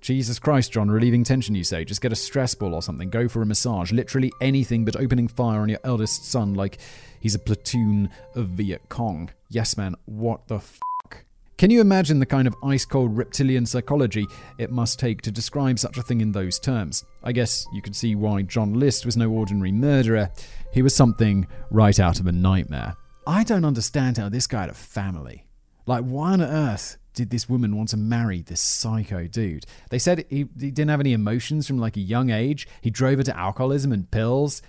Jesus 0.00 0.38
Christ, 0.38 0.72
John, 0.72 0.90
relieving 0.90 1.24
tension, 1.24 1.54
you 1.54 1.64
say? 1.64 1.84
Just 1.84 2.00
get 2.00 2.12
a 2.12 2.16
stress 2.16 2.54
ball 2.54 2.74
or 2.74 2.82
something, 2.82 3.10
go 3.10 3.28
for 3.28 3.42
a 3.42 3.46
massage, 3.46 3.92
literally 3.92 4.32
anything 4.40 4.84
but 4.84 4.96
opening 4.96 5.28
fire 5.28 5.60
on 5.60 5.68
your 5.68 5.80
eldest 5.84 6.24
son 6.24 6.54
like 6.54 6.78
he's 7.20 7.34
a 7.34 7.38
platoon 7.38 8.08
of 8.34 8.48
Viet 8.48 8.88
Cong. 8.88 9.30
Yes, 9.50 9.76
man, 9.76 9.94
what 10.06 10.48
the 10.48 10.60
fuck? 10.60 11.24
Can 11.58 11.70
you 11.70 11.82
imagine 11.82 12.18
the 12.18 12.26
kind 12.26 12.48
of 12.48 12.56
ice 12.64 12.86
cold 12.86 13.14
reptilian 13.14 13.66
psychology 13.66 14.26
it 14.56 14.70
must 14.70 14.98
take 14.98 15.20
to 15.22 15.30
describe 15.30 15.78
such 15.78 15.98
a 15.98 16.02
thing 16.02 16.22
in 16.22 16.32
those 16.32 16.58
terms? 16.58 17.04
I 17.22 17.32
guess 17.32 17.66
you 17.74 17.82
could 17.82 17.94
see 17.94 18.14
why 18.14 18.40
John 18.42 18.72
List 18.72 19.04
was 19.04 19.18
no 19.18 19.28
ordinary 19.30 19.72
murderer. 19.72 20.30
He 20.72 20.80
was 20.80 20.96
something 20.96 21.46
right 21.70 22.00
out 22.00 22.18
of 22.18 22.26
a 22.26 22.32
nightmare. 22.32 22.94
I 23.26 23.44
don't 23.44 23.66
understand 23.66 24.16
how 24.16 24.30
this 24.30 24.46
guy 24.46 24.62
had 24.62 24.70
a 24.70 24.74
family. 24.74 25.46
Like, 25.84 26.04
why 26.04 26.32
on 26.32 26.40
earth 26.40 26.96
did 27.14 27.30
this 27.30 27.48
woman 27.48 27.76
want 27.76 27.88
to 27.90 27.96
marry 27.96 28.42
this 28.42 28.60
psycho 28.60 29.26
dude? 29.26 29.66
They 29.90 29.98
said 29.98 30.24
he, 30.28 30.46
he 30.58 30.70
didn't 30.70 30.90
have 30.90 31.00
any 31.00 31.12
emotions 31.12 31.66
from 31.66 31.78
like 31.78 31.96
a 31.96 32.00
young 32.00 32.30
age. 32.30 32.68
He 32.80 32.90
drove 32.90 33.18
her 33.18 33.24
to 33.24 33.36
alcoholism 33.36 33.92
and 33.92 34.10
pills. 34.10 34.62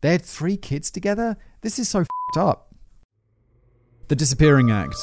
They 0.00 0.12
had 0.12 0.22
three 0.22 0.56
kids 0.56 0.90
together. 0.90 1.36
This 1.62 1.78
is 1.78 1.88
so 1.88 2.00
fucked 2.00 2.36
up. 2.36 2.74
The 4.08 4.16
Disappearing 4.16 4.70
Act. 4.70 4.96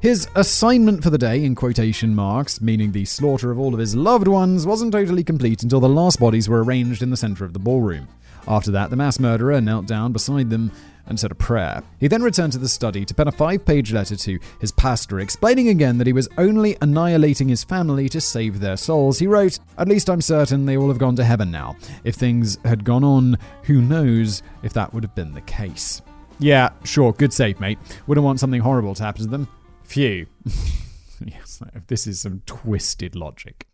His 0.00 0.28
assignment 0.34 1.02
for 1.02 1.08
the 1.08 1.16
day, 1.16 1.42
in 1.42 1.54
quotation 1.54 2.14
marks, 2.14 2.60
meaning 2.60 2.92
the 2.92 3.06
slaughter 3.06 3.50
of 3.50 3.58
all 3.58 3.72
of 3.72 3.80
his 3.80 3.96
loved 3.96 4.28
ones, 4.28 4.66
wasn't 4.66 4.92
totally 4.92 5.24
complete 5.24 5.62
until 5.62 5.80
the 5.80 5.88
last 5.88 6.20
bodies 6.20 6.46
were 6.46 6.62
arranged 6.62 7.02
in 7.02 7.08
the 7.08 7.16
center 7.16 7.46
of 7.46 7.54
the 7.54 7.58
ballroom. 7.58 8.08
After 8.46 8.70
that, 8.72 8.90
the 8.90 8.96
mass 8.96 9.18
murderer 9.18 9.62
knelt 9.62 9.86
down 9.86 10.12
beside 10.12 10.50
them 10.50 10.70
and 11.06 11.18
said 11.18 11.30
a 11.30 11.34
prayer. 11.34 11.82
He 11.98 12.08
then 12.08 12.22
returned 12.22 12.52
to 12.52 12.58
the 12.58 12.68
study 12.68 13.04
to 13.04 13.14
pen 13.14 13.28
a 13.28 13.32
five 13.32 13.64
page 13.64 13.92
letter 13.92 14.16
to 14.16 14.38
his 14.60 14.72
pastor, 14.72 15.20
explaining 15.20 15.68
again 15.68 15.98
that 15.98 16.06
he 16.06 16.12
was 16.12 16.28
only 16.38 16.76
annihilating 16.80 17.48
his 17.48 17.64
family 17.64 18.08
to 18.08 18.20
save 18.20 18.60
their 18.60 18.76
souls. 18.76 19.18
He 19.18 19.26
wrote, 19.26 19.58
At 19.78 19.88
least 19.88 20.08
I'm 20.08 20.20
certain 20.20 20.66
they 20.66 20.76
all 20.76 20.88
have 20.88 20.98
gone 20.98 21.16
to 21.16 21.24
heaven 21.24 21.50
now. 21.50 21.76
If 22.04 22.14
things 22.14 22.58
had 22.64 22.84
gone 22.84 23.04
on, 23.04 23.38
who 23.64 23.80
knows 23.80 24.42
if 24.62 24.72
that 24.74 24.92
would 24.92 25.04
have 25.04 25.14
been 25.14 25.34
the 25.34 25.40
case. 25.42 26.02
Yeah, 26.38 26.70
sure, 26.84 27.12
good 27.12 27.32
save, 27.32 27.60
mate. 27.60 27.78
Wouldn't 28.06 28.24
want 28.24 28.40
something 28.40 28.60
horrible 28.60 28.94
to 28.94 29.02
happen 29.02 29.22
to 29.22 29.30
them. 29.30 29.48
Phew. 29.84 30.26
yes, 31.72 31.82
this 31.86 32.06
is 32.06 32.20
some 32.20 32.42
twisted 32.46 33.14
logic. 33.14 33.66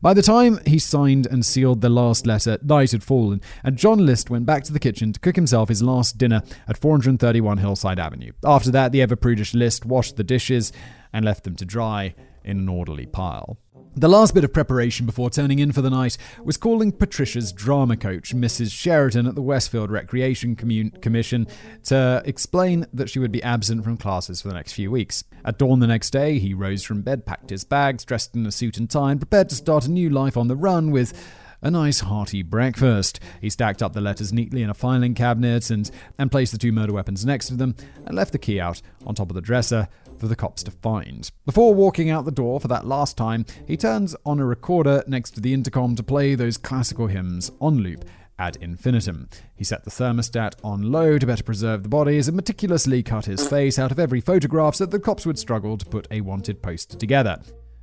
By 0.00 0.14
the 0.14 0.22
time 0.22 0.60
he 0.66 0.78
signed 0.78 1.26
and 1.26 1.44
sealed 1.44 1.80
the 1.80 1.88
last 1.88 2.26
letter, 2.26 2.58
night 2.62 2.92
had 2.92 3.02
fallen, 3.02 3.40
and 3.64 3.76
John 3.76 4.04
List 4.04 4.30
went 4.30 4.46
back 4.46 4.64
to 4.64 4.72
the 4.72 4.78
kitchen 4.78 5.12
to 5.12 5.20
cook 5.20 5.36
himself 5.36 5.68
his 5.68 5.82
last 5.82 6.18
dinner 6.18 6.42
at 6.68 6.76
431 6.76 7.58
Hillside 7.58 7.98
Avenue. 7.98 8.32
After 8.44 8.70
that, 8.70 8.92
the 8.92 9.02
ever 9.02 9.16
prudish 9.16 9.54
List 9.54 9.84
washed 9.84 10.16
the 10.16 10.24
dishes 10.24 10.72
and 11.12 11.24
left 11.24 11.44
them 11.44 11.56
to 11.56 11.64
dry 11.64 12.14
in 12.44 12.58
an 12.58 12.68
orderly 12.68 13.06
pile. 13.06 13.58
The 13.94 14.08
last 14.08 14.34
bit 14.34 14.42
of 14.42 14.54
preparation 14.54 15.04
before 15.04 15.28
turning 15.28 15.58
in 15.58 15.70
for 15.70 15.82
the 15.82 15.90
night 15.90 16.16
was 16.42 16.56
calling 16.56 16.92
Patricia's 16.92 17.52
drama 17.52 17.94
coach, 17.94 18.34
Mrs. 18.34 18.72
Sheridan, 18.72 19.26
at 19.26 19.34
the 19.34 19.42
Westfield 19.42 19.90
Recreation 19.90 20.56
Commun- 20.56 20.92
Commission 21.02 21.46
to 21.84 22.22
explain 22.24 22.86
that 22.94 23.10
she 23.10 23.18
would 23.18 23.32
be 23.32 23.42
absent 23.42 23.84
from 23.84 23.98
classes 23.98 24.40
for 24.40 24.48
the 24.48 24.54
next 24.54 24.72
few 24.72 24.90
weeks. 24.90 25.24
At 25.44 25.58
dawn 25.58 25.80
the 25.80 25.86
next 25.86 26.08
day, 26.08 26.38
he 26.38 26.54
rose 26.54 26.82
from 26.82 27.02
bed, 27.02 27.26
packed 27.26 27.50
his 27.50 27.64
bags, 27.64 28.06
dressed 28.06 28.34
in 28.34 28.46
a 28.46 28.50
suit 28.50 28.78
and 28.78 28.88
tie, 28.88 29.10
and 29.10 29.20
prepared 29.20 29.50
to 29.50 29.54
start 29.54 29.86
a 29.86 29.90
new 29.90 30.08
life 30.08 30.38
on 30.38 30.48
the 30.48 30.56
run 30.56 30.90
with 30.90 31.12
a 31.60 31.70
nice 31.70 32.00
hearty 32.00 32.42
breakfast. 32.42 33.20
He 33.40 33.50
stacked 33.50 33.82
up 33.82 33.92
the 33.92 34.00
letters 34.00 34.32
neatly 34.32 34.62
in 34.62 34.70
a 34.70 34.74
filing 34.74 35.14
cabinet 35.14 35.70
and, 35.70 35.90
and 36.18 36.30
placed 36.30 36.52
the 36.52 36.58
two 36.58 36.72
murder 36.72 36.92
weapons 36.92 37.24
next 37.24 37.46
to 37.48 37.54
them 37.54 37.76
and 38.04 38.16
left 38.16 38.32
the 38.32 38.38
key 38.38 38.58
out 38.58 38.82
on 39.06 39.14
top 39.14 39.30
of 39.30 39.34
the 39.34 39.40
dresser 39.40 39.88
for 40.22 40.28
the 40.28 40.36
cops 40.36 40.62
to 40.62 40.70
find. 40.70 41.32
Before 41.46 41.74
walking 41.74 42.08
out 42.08 42.24
the 42.24 42.30
door 42.30 42.60
for 42.60 42.68
that 42.68 42.86
last 42.86 43.16
time, 43.16 43.44
he 43.66 43.76
turns 43.76 44.14
on 44.24 44.38
a 44.38 44.46
recorder 44.46 45.02
next 45.08 45.32
to 45.32 45.40
the 45.40 45.52
intercom 45.52 45.96
to 45.96 46.02
play 46.04 46.36
those 46.36 46.56
classical 46.56 47.08
hymns 47.08 47.50
on 47.60 47.78
loop 47.78 48.04
ad 48.38 48.56
infinitum. 48.60 49.28
He 49.56 49.64
set 49.64 49.82
the 49.82 49.90
thermostat 49.90 50.54
on 50.62 50.92
low 50.92 51.18
to 51.18 51.26
better 51.26 51.42
preserve 51.42 51.82
the 51.82 51.88
bodies 51.88 52.28
and 52.28 52.36
meticulously 52.36 53.02
cut 53.02 53.24
his 53.24 53.48
face 53.48 53.80
out 53.80 53.90
of 53.90 53.98
every 53.98 54.20
photograph 54.20 54.76
so 54.76 54.84
that 54.84 54.92
the 54.92 55.00
cops 55.00 55.26
would 55.26 55.40
struggle 55.40 55.76
to 55.76 55.86
put 55.86 56.06
a 56.12 56.20
wanted 56.20 56.62
poster 56.62 56.96
together. 56.96 57.42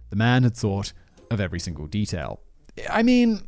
The 0.09 0.15
man 0.15 0.43
had 0.43 0.55
thought 0.55 0.93
of 1.29 1.41
every 1.41 1.59
single 1.59 1.87
detail. 1.87 2.39
I 2.89 3.03
mean, 3.03 3.41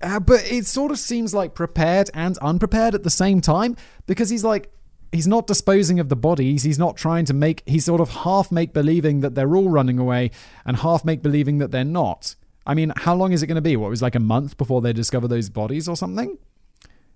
uh, 0.00 0.18
but 0.18 0.50
it 0.50 0.64
sort 0.64 0.92
of 0.92 0.98
seems 0.98 1.34
like 1.34 1.54
prepared 1.54 2.08
and 2.14 2.38
unprepared 2.38 2.94
at 2.94 3.02
the 3.02 3.10
same 3.10 3.42
time 3.42 3.76
because 4.06 4.30
he's 4.30 4.44
like 4.44 4.72
he's 5.12 5.28
not 5.28 5.46
disposing 5.46 6.00
of 6.00 6.08
the 6.08 6.16
bodies. 6.16 6.62
He's 6.62 6.78
not 6.78 6.96
trying 6.96 7.24
to 7.26 7.34
make. 7.34 7.62
He's 7.66 7.84
sort 7.84 8.00
of 8.00 8.10
half 8.10 8.50
make 8.50 8.72
believing 8.72 9.20
that 9.20 9.34
they're 9.34 9.54
all 9.54 9.68
running 9.68 9.98
away, 9.98 10.30
and 10.64 10.76
half 10.78 11.04
make 11.04 11.22
believing 11.22 11.58
that 11.58 11.70
they're 11.70 11.84
not. 11.84 12.34
I 12.66 12.74
mean, 12.74 12.92
how 12.96 13.14
long 13.14 13.32
is 13.32 13.42
it 13.42 13.46
going 13.46 13.56
to 13.56 13.60
be? 13.62 13.76
What 13.76 13.90
was 13.90 14.02
like 14.02 14.14
a 14.14 14.20
month 14.20 14.56
before 14.56 14.80
they 14.80 14.92
discover 14.92 15.28
those 15.28 15.48
bodies 15.50 15.88
or 15.88 15.96
something? 15.96 16.38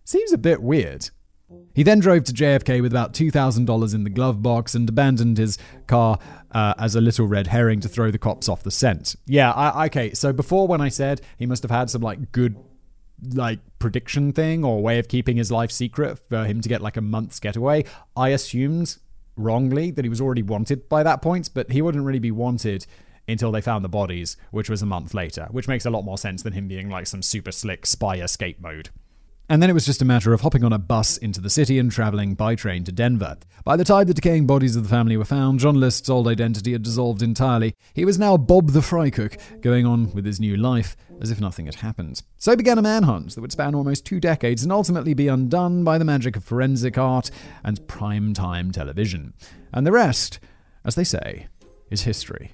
Seems 0.04 0.32
a 0.32 0.38
bit 0.38 0.62
weird. 0.62 1.10
He 1.74 1.82
then 1.82 2.00
drove 2.00 2.24
to 2.24 2.32
JFK 2.32 2.82
with 2.82 2.92
about 2.92 3.12
$2,000 3.12 3.94
in 3.94 4.04
the 4.04 4.10
glove 4.10 4.42
box 4.42 4.74
and 4.74 4.88
abandoned 4.88 5.38
his 5.38 5.58
car 5.86 6.18
uh, 6.50 6.74
as 6.78 6.96
a 6.96 7.00
little 7.00 7.26
red 7.26 7.48
herring 7.48 7.80
to 7.80 7.88
throw 7.88 8.10
the 8.10 8.18
cops 8.18 8.48
off 8.48 8.62
the 8.62 8.70
scent. 8.70 9.14
Yeah, 9.26 9.52
I, 9.52 9.86
okay, 9.86 10.12
so 10.12 10.32
before 10.32 10.66
when 10.66 10.80
I 10.80 10.88
said 10.88 11.20
he 11.38 11.46
must 11.46 11.62
have 11.62 11.70
had 11.70 11.90
some 11.90 12.02
like 12.02 12.32
good 12.32 12.56
like 13.34 13.60
prediction 13.78 14.32
thing 14.32 14.64
or 14.64 14.82
way 14.82 14.98
of 14.98 15.08
keeping 15.08 15.36
his 15.36 15.50
life 15.50 15.70
secret 15.70 16.18
for 16.28 16.44
him 16.44 16.60
to 16.60 16.68
get 16.68 16.82
like 16.82 16.96
a 16.96 17.00
month's 17.00 17.40
getaway, 17.40 17.84
I 18.16 18.30
assumed 18.30 18.98
wrongly 19.36 19.90
that 19.90 20.04
he 20.04 20.08
was 20.08 20.20
already 20.20 20.42
wanted 20.42 20.88
by 20.88 21.02
that 21.02 21.22
point, 21.22 21.50
but 21.52 21.70
he 21.70 21.82
wouldn't 21.82 22.04
really 22.04 22.18
be 22.18 22.30
wanted 22.30 22.86
until 23.28 23.50
they 23.50 23.60
found 23.60 23.84
the 23.84 23.88
bodies, 23.88 24.36
which 24.50 24.70
was 24.70 24.82
a 24.82 24.86
month 24.86 25.12
later, 25.12 25.48
which 25.50 25.68
makes 25.68 25.84
a 25.84 25.90
lot 25.90 26.04
more 26.04 26.18
sense 26.18 26.42
than 26.42 26.52
him 26.52 26.68
being 26.68 26.88
like 26.88 27.06
some 27.06 27.22
super 27.22 27.52
slick 27.52 27.84
spy 27.86 28.16
escape 28.16 28.60
mode. 28.60 28.90
And 29.48 29.62
then 29.62 29.70
it 29.70 29.74
was 29.74 29.86
just 29.86 30.02
a 30.02 30.04
matter 30.04 30.32
of 30.32 30.40
hopping 30.40 30.64
on 30.64 30.72
a 30.72 30.78
bus 30.78 31.18
into 31.18 31.40
the 31.40 31.50
city 31.50 31.78
and 31.78 31.90
traveling 31.90 32.34
by 32.34 32.56
train 32.56 32.82
to 32.84 32.92
Denver. 32.92 33.36
By 33.64 33.76
the 33.76 33.84
time 33.84 34.06
the 34.06 34.14
decaying 34.14 34.46
bodies 34.46 34.74
of 34.74 34.82
the 34.82 34.88
family 34.88 35.16
were 35.16 35.24
found, 35.24 35.60
John 35.60 35.78
List's 35.78 36.10
old 36.10 36.26
identity 36.26 36.72
had 36.72 36.82
dissolved 36.82 37.22
entirely. 37.22 37.74
He 37.94 38.04
was 38.04 38.18
now 38.18 38.36
Bob 38.36 38.70
the 38.70 38.82
Fry 38.82 39.08
Cook, 39.08 39.36
going 39.60 39.86
on 39.86 40.12
with 40.12 40.24
his 40.24 40.40
new 40.40 40.56
life 40.56 40.96
as 41.20 41.30
if 41.30 41.40
nothing 41.40 41.66
had 41.66 41.76
happened. 41.76 42.22
So 42.38 42.56
began 42.56 42.78
a 42.78 42.82
manhunt 42.82 43.34
that 43.34 43.40
would 43.40 43.52
span 43.52 43.76
almost 43.76 44.04
two 44.04 44.18
decades 44.18 44.64
and 44.64 44.72
ultimately 44.72 45.14
be 45.14 45.28
undone 45.28 45.84
by 45.84 45.98
the 45.98 46.04
magic 46.04 46.36
of 46.36 46.44
forensic 46.44 46.98
art 46.98 47.30
and 47.62 47.86
prime 47.86 48.34
time 48.34 48.72
television. 48.72 49.32
And 49.72 49.86
the 49.86 49.92
rest, 49.92 50.40
as 50.84 50.96
they 50.96 51.04
say, 51.04 51.46
is 51.88 52.02
history. 52.02 52.52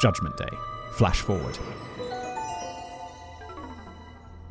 Judgment 0.00 0.36
Day. 0.36 0.44
Flash 0.92 1.20
forward. 1.20 1.58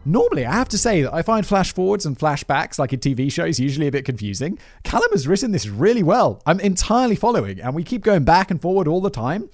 Normally, 0.07 0.45
I 0.45 0.53
have 0.53 0.69
to 0.69 0.77
say 0.77 1.01
that 1.01 1.13
I 1.13 1.23
find 1.23 1.45
flash 1.45 1.73
forwards 1.73 2.05
and 2.05 2.17
flashbacks, 2.17 2.77
like 2.77 2.93
in 2.93 2.99
TV 2.99 3.31
shows, 3.31 3.59
usually 3.59 3.87
a 3.87 3.91
bit 3.91 4.05
confusing. 4.05 4.59
Callum 4.83 5.09
has 5.11 5.27
written 5.27 5.51
this 5.51 5.67
really 5.67 6.03
well. 6.03 6.43
I'm 6.45 6.59
entirely 6.59 7.15
following, 7.15 7.59
and 7.59 7.73
we 7.73 7.83
keep 7.83 8.03
going 8.03 8.23
back 8.23 8.51
and 8.51 8.61
forward 8.61 8.87
all 8.87 9.01
the 9.01 9.09
time. 9.09 9.49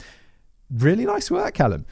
Really 0.70 1.06
nice 1.06 1.32
work, 1.32 1.54
Callum. 1.54 1.86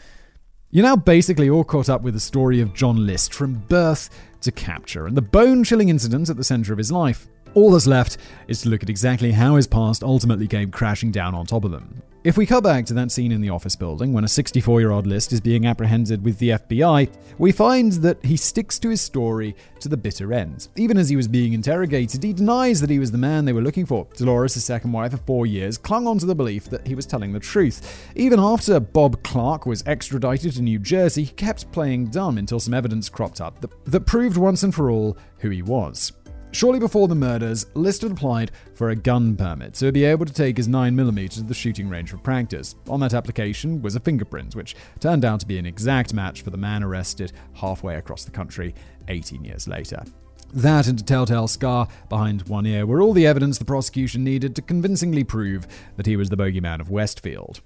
You're 0.72 0.86
now 0.86 0.97
basically 0.97 1.49
all 1.49 1.64
caught 1.64 1.89
up 1.89 2.01
with 2.01 2.14
the 2.14 2.20
story 2.20 2.60
of 2.60 2.74
John 2.74 3.05
List 3.07 3.34
from 3.34 3.64
birth 3.70 4.10
to 4.41 4.51
capture 4.51 5.07
and 5.07 5.16
the 5.16 5.22
bone 5.22 5.64
chilling 5.64 5.89
incident 5.89 6.30
at 6.30 6.36
the 6.36 6.43
center 6.43 6.74
of 6.74 6.78
his 6.78 6.91
life. 6.91 7.28
All 7.53 7.72
that's 7.72 7.88
left 7.88 8.18
is 8.47 8.62
to 8.62 8.70
look 8.70 8.84
at 8.84 8.89
exactly 8.89 9.32
how 9.32 9.55
his 9.55 9.68
past 9.68 10.03
ultimately 10.03 10.47
came 10.47 10.70
crashing 10.70 11.12
down 11.12 11.34
on 11.34 11.45
top 11.45 11.66
of 11.66 11.72
them. 11.72 12.03
If 12.22 12.36
we 12.36 12.45
cut 12.45 12.65
back 12.65 12.86
to 12.88 12.93
that 12.95 13.11
scene 13.11 13.32
in 13.32 13.39
the 13.39 13.49
office 13.49 13.78
building 13.78 14.11
when 14.11 14.26
a 14.26 14.28
64 14.28 14.82
year 14.82 14.91
old 14.91 15.07
List 15.07 15.32
is 15.32 15.39
being 15.39 15.65
apprehended 15.65 16.22
with 16.22 16.38
the 16.38 16.49
FBI, 16.49 17.09
we 17.38 17.53
find 17.53 17.93
that 17.93 18.26
he 18.26 18.36
sticks 18.36 18.78
to 18.80 18.89
his 18.89 18.99
story 18.99 19.55
to 19.80 19.88
the 19.88 19.95
bitter 19.95 20.34
end. 20.34 20.67
Even 20.76 20.97
as 20.97 21.07
he 21.07 21.15
was 21.15 21.30
being 21.30 21.53
interrogated, 21.53 22.22
he 22.22 22.34
denies 22.34 22.82
that 22.82 22.89
he 22.89 22.99
was 22.99 23.11
the 23.13 23.17
man 23.17 23.45
they 23.45 23.53
were 23.53 23.61
looking 23.61 23.86
for. 23.86 24.05
Dolores, 24.17 24.55
his 24.55 24.65
second 24.65 24.91
wife 24.91 25.13
of 25.13 25.22
four 25.22 25.45
years, 25.45 25.78
clung 25.78 26.07
on 26.07 26.17
to 26.17 26.26
the 26.26 26.36
belief 26.36 26.65
that 26.65 26.86
he 26.86 26.93
was 26.93 27.05
telling 27.05 27.32
the 27.32 27.39
truth. 27.39 28.11
Even 28.17 28.38
after 28.38 28.82
Bob 28.82 29.24
Clark 29.24 29.65
was 29.65 29.82
extradited 29.88 30.51
to 30.55 30.61
New 30.61 30.80
Jersey, 30.80 31.24
he 31.24 31.34
kept 31.34 31.72
playing 31.72 32.07
dumb 32.07 32.38
until 32.38 32.59
some 32.59 32.74
evidence 32.74 33.07
cropped 33.07 33.39
up 33.39 33.61
that, 33.61 33.86
that 33.86 34.01
proved 34.01 34.36
once 34.36 34.61
and 34.61 34.76
for 34.76 34.91
all 34.91 35.17
who 35.38 35.51
he 35.51 35.61
was. 35.61 36.11
Shortly 36.52 36.80
before 36.80 37.08
the 37.08 37.16
murders, 37.16 37.68
List 37.76 38.04
applied 38.04 38.52
for 38.74 38.89
a 38.89 38.95
gun 38.95 39.36
permit 39.36 39.76
so 39.76 39.86
he'd 39.86 39.93
be 39.93 40.04
able 40.04 40.26
to 40.26 40.34
take 40.34 40.58
his 40.58 40.68
9mm 40.68 41.30
to 41.32 41.43
the 41.43 41.54
shooting 41.54 41.88
range 41.88 42.10
for 42.10 42.18
practice. 42.18 42.76
On 42.89 43.00
that 43.02 43.14
application 43.14 43.82
was 43.82 43.95
a 43.95 44.00
fingerprint, 44.00 44.56
which 44.56 44.76
turned 45.00 45.26
out 45.26 45.39
to 45.41 45.45
be 45.45 45.60
an 45.60 45.68
exact 45.68 46.14
match 46.14 46.41
for 46.41 46.50
the 46.50 46.58
man 46.58 46.84
arrested 46.84 47.34
halfway 47.54 47.97
across 47.97 48.26
the 48.26 48.32
country 48.32 48.74
18 49.10 49.45
years 49.45 49.68
later. 49.68 50.04
That 50.52 50.88
and 50.88 51.00
a 51.00 51.04
telltale 51.04 51.47
scar 51.47 51.88
behind 52.10 52.47
one 52.47 52.66
ear 52.66 52.88
were 52.88 53.02
all 53.02 53.14
the 53.14 53.28
evidence 53.28 53.60
the 53.60 53.66
prosecution 53.66 54.24
needed 54.24 54.56
to 54.56 54.64
convincingly 54.64 55.24
prove 55.24 55.68
that 55.97 56.08
he 56.08 56.16
was 56.16 56.30
the 56.30 56.38
bogeyman 56.38 56.82
of 56.82 56.89
Westfield. 56.89 57.62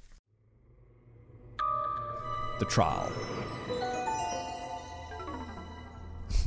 The 2.60 2.66
trial. 2.66 3.10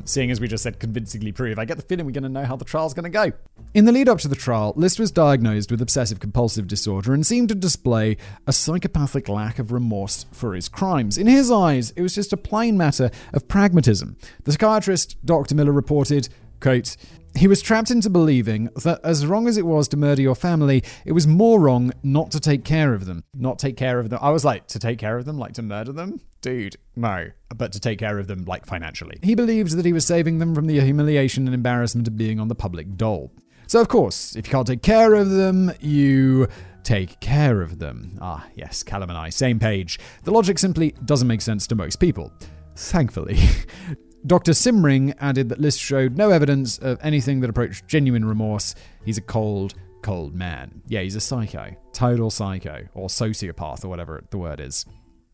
Seeing 0.04 0.30
as 0.30 0.40
we 0.40 0.48
just 0.48 0.62
said 0.62 0.78
convincingly 0.78 1.32
prove, 1.32 1.58
I 1.58 1.64
get 1.64 1.76
the 1.76 1.82
feeling 1.82 2.06
we're 2.06 2.12
going 2.12 2.22
to 2.24 2.28
know 2.28 2.44
how 2.44 2.56
the 2.56 2.64
trial's 2.64 2.94
going 2.94 3.04
to 3.04 3.10
go. 3.10 3.32
In 3.74 3.84
the 3.84 3.92
lead 3.92 4.08
up 4.08 4.18
to 4.20 4.28
the 4.28 4.36
trial, 4.36 4.72
List 4.76 4.98
was 4.98 5.10
diagnosed 5.10 5.70
with 5.70 5.82
obsessive 5.82 6.20
compulsive 6.20 6.66
disorder 6.66 7.12
and 7.12 7.26
seemed 7.26 7.48
to 7.50 7.54
display 7.54 8.16
a 8.46 8.52
psychopathic 8.52 9.28
lack 9.28 9.58
of 9.58 9.72
remorse 9.72 10.26
for 10.32 10.54
his 10.54 10.68
crimes. 10.68 11.18
In 11.18 11.26
his 11.26 11.50
eyes, 11.50 11.92
it 11.92 12.02
was 12.02 12.14
just 12.14 12.32
a 12.32 12.36
plain 12.36 12.76
matter 12.76 13.10
of 13.32 13.48
pragmatism. 13.48 14.16
The 14.44 14.52
psychiatrist, 14.52 15.16
Dr. 15.24 15.54
Miller, 15.54 15.72
reported, 15.72 16.28
quote, 16.60 16.96
he 17.36 17.48
was 17.48 17.60
trapped 17.60 17.90
into 17.90 18.08
believing 18.08 18.70
that 18.82 19.00
as 19.04 19.26
wrong 19.26 19.46
as 19.46 19.58
it 19.58 19.66
was 19.66 19.88
to 19.88 19.96
murder 19.96 20.22
your 20.22 20.34
family, 20.34 20.82
it 21.04 21.12
was 21.12 21.26
more 21.26 21.60
wrong 21.60 21.92
not 22.02 22.30
to 22.30 22.40
take 22.40 22.64
care 22.64 22.94
of 22.94 23.04
them. 23.04 23.24
Not 23.34 23.58
take 23.58 23.76
care 23.76 23.98
of 23.98 24.08
them. 24.08 24.18
I 24.22 24.30
was 24.30 24.44
like, 24.44 24.66
to 24.68 24.78
take 24.78 24.98
care 24.98 25.18
of 25.18 25.26
them, 25.26 25.38
like 25.38 25.52
to 25.54 25.62
murder 25.62 25.92
them? 25.92 26.20
Dude, 26.40 26.76
no. 26.94 27.30
But 27.54 27.72
to 27.72 27.80
take 27.80 27.98
care 27.98 28.18
of 28.18 28.26
them, 28.26 28.44
like 28.44 28.66
financially. 28.66 29.18
He 29.22 29.34
believed 29.34 29.76
that 29.76 29.84
he 29.84 29.92
was 29.92 30.06
saving 30.06 30.38
them 30.38 30.54
from 30.54 30.66
the 30.66 30.80
humiliation 30.80 31.46
and 31.46 31.54
embarrassment 31.54 32.06
of 32.06 32.16
being 32.16 32.38
on 32.38 32.48
the 32.48 32.54
public 32.54 32.96
dole. 32.96 33.32
So, 33.66 33.80
of 33.80 33.88
course, 33.88 34.36
if 34.36 34.46
you 34.46 34.52
can't 34.52 34.66
take 34.66 34.82
care 34.82 35.14
of 35.14 35.30
them, 35.30 35.72
you 35.80 36.46
take 36.84 37.18
care 37.18 37.62
of 37.62 37.80
them. 37.80 38.16
Ah, 38.20 38.46
yes, 38.54 38.84
Callum 38.84 39.10
and 39.10 39.18
I, 39.18 39.30
same 39.30 39.58
page. 39.58 39.98
The 40.22 40.30
logic 40.30 40.58
simply 40.58 40.94
doesn't 41.04 41.26
make 41.26 41.40
sense 41.40 41.66
to 41.68 41.74
most 41.74 41.96
people. 41.96 42.32
Thankfully. 42.76 43.38
Dr. 44.26 44.52
Simring 44.52 45.14
added 45.20 45.48
that 45.48 45.60
List 45.60 45.80
showed 45.80 46.16
no 46.16 46.30
evidence 46.30 46.78
of 46.78 46.98
anything 47.02 47.40
that 47.40 47.50
approached 47.50 47.86
genuine 47.88 48.24
remorse. 48.24 48.74
He's 49.04 49.18
a 49.18 49.22
cold, 49.22 49.74
cold 50.02 50.34
man. 50.34 50.82
Yeah, 50.86 51.00
he's 51.00 51.16
a 51.16 51.20
psycho. 51.20 51.74
Total 51.92 52.30
psycho. 52.30 52.86
Or 52.94 53.08
sociopath, 53.08 53.84
or 53.84 53.88
whatever 53.88 54.24
the 54.30 54.38
word 54.38 54.60
is. 54.60 54.84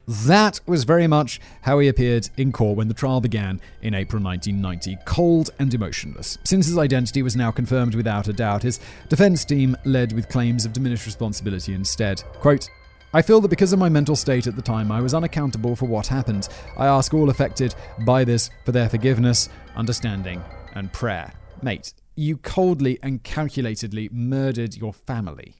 That 0.08 0.60
was 0.66 0.84
very 0.84 1.06
much 1.06 1.40
how 1.60 1.78
he 1.78 1.88
appeared 1.88 2.28
in 2.36 2.50
court 2.50 2.76
when 2.76 2.88
the 2.88 2.94
trial 2.94 3.20
began 3.20 3.60
in 3.82 3.94
April 3.94 4.22
1990, 4.22 4.98
cold 5.04 5.50
and 5.58 5.72
emotionless. 5.72 6.38
Since 6.44 6.66
his 6.66 6.78
identity 6.78 7.22
was 7.22 7.36
now 7.36 7.50
confirmed 7.50 7.94
without 7.94 8.28
a 8.28 8.32
doubt, 8.32 8.62
his 8.62 8.80
defense 9.08 9.44
team 9.44 9.76
led 9.84 10.12
with 10.12 10.28
claims 10.28 10.64
of 10.64 10.72
diminished 10.72 11.06
responsibility 11.06 11.72
instead. 11.72 12.22
Quote, 12.40 12.68
I 13.14 13.22
feel 13.22 13.40
that 13.42 13.48
because 13.48 13.72
of 13.72 13.78
my 13.78 13.88
mental 13.90 14.16
state 14.16 14.46
at 14.46 14.56
the 14.56 14.62
time, 14.62 14.90
I 14.90 15.00
was 15.00 15.14
unaccountable 15.14 15.76
for 15.76 15.86
what 15.86 16.06
happened. 16.06 16.48
I 16.78 16.86
ask 16.86 17.12
all 17.12 17.28
affected 17.28 17.74
by 18.06 18.24
this 18.24 18.50
for 18.64 18.72
their 18.72 18.88
forgiveness, 18.88 19.50
understanding, 19.76 20.42
and 20.74 20.92
prayer. 20.92 21.32
Mate, 21.60 21.92
you 22.16 22.38
coldly 22.38 22.98
and 23.02 23.22
calculatedly 23.22 24.10
murdered 24.10 24.76
your 24.76 24.92
family. 24.92 25.56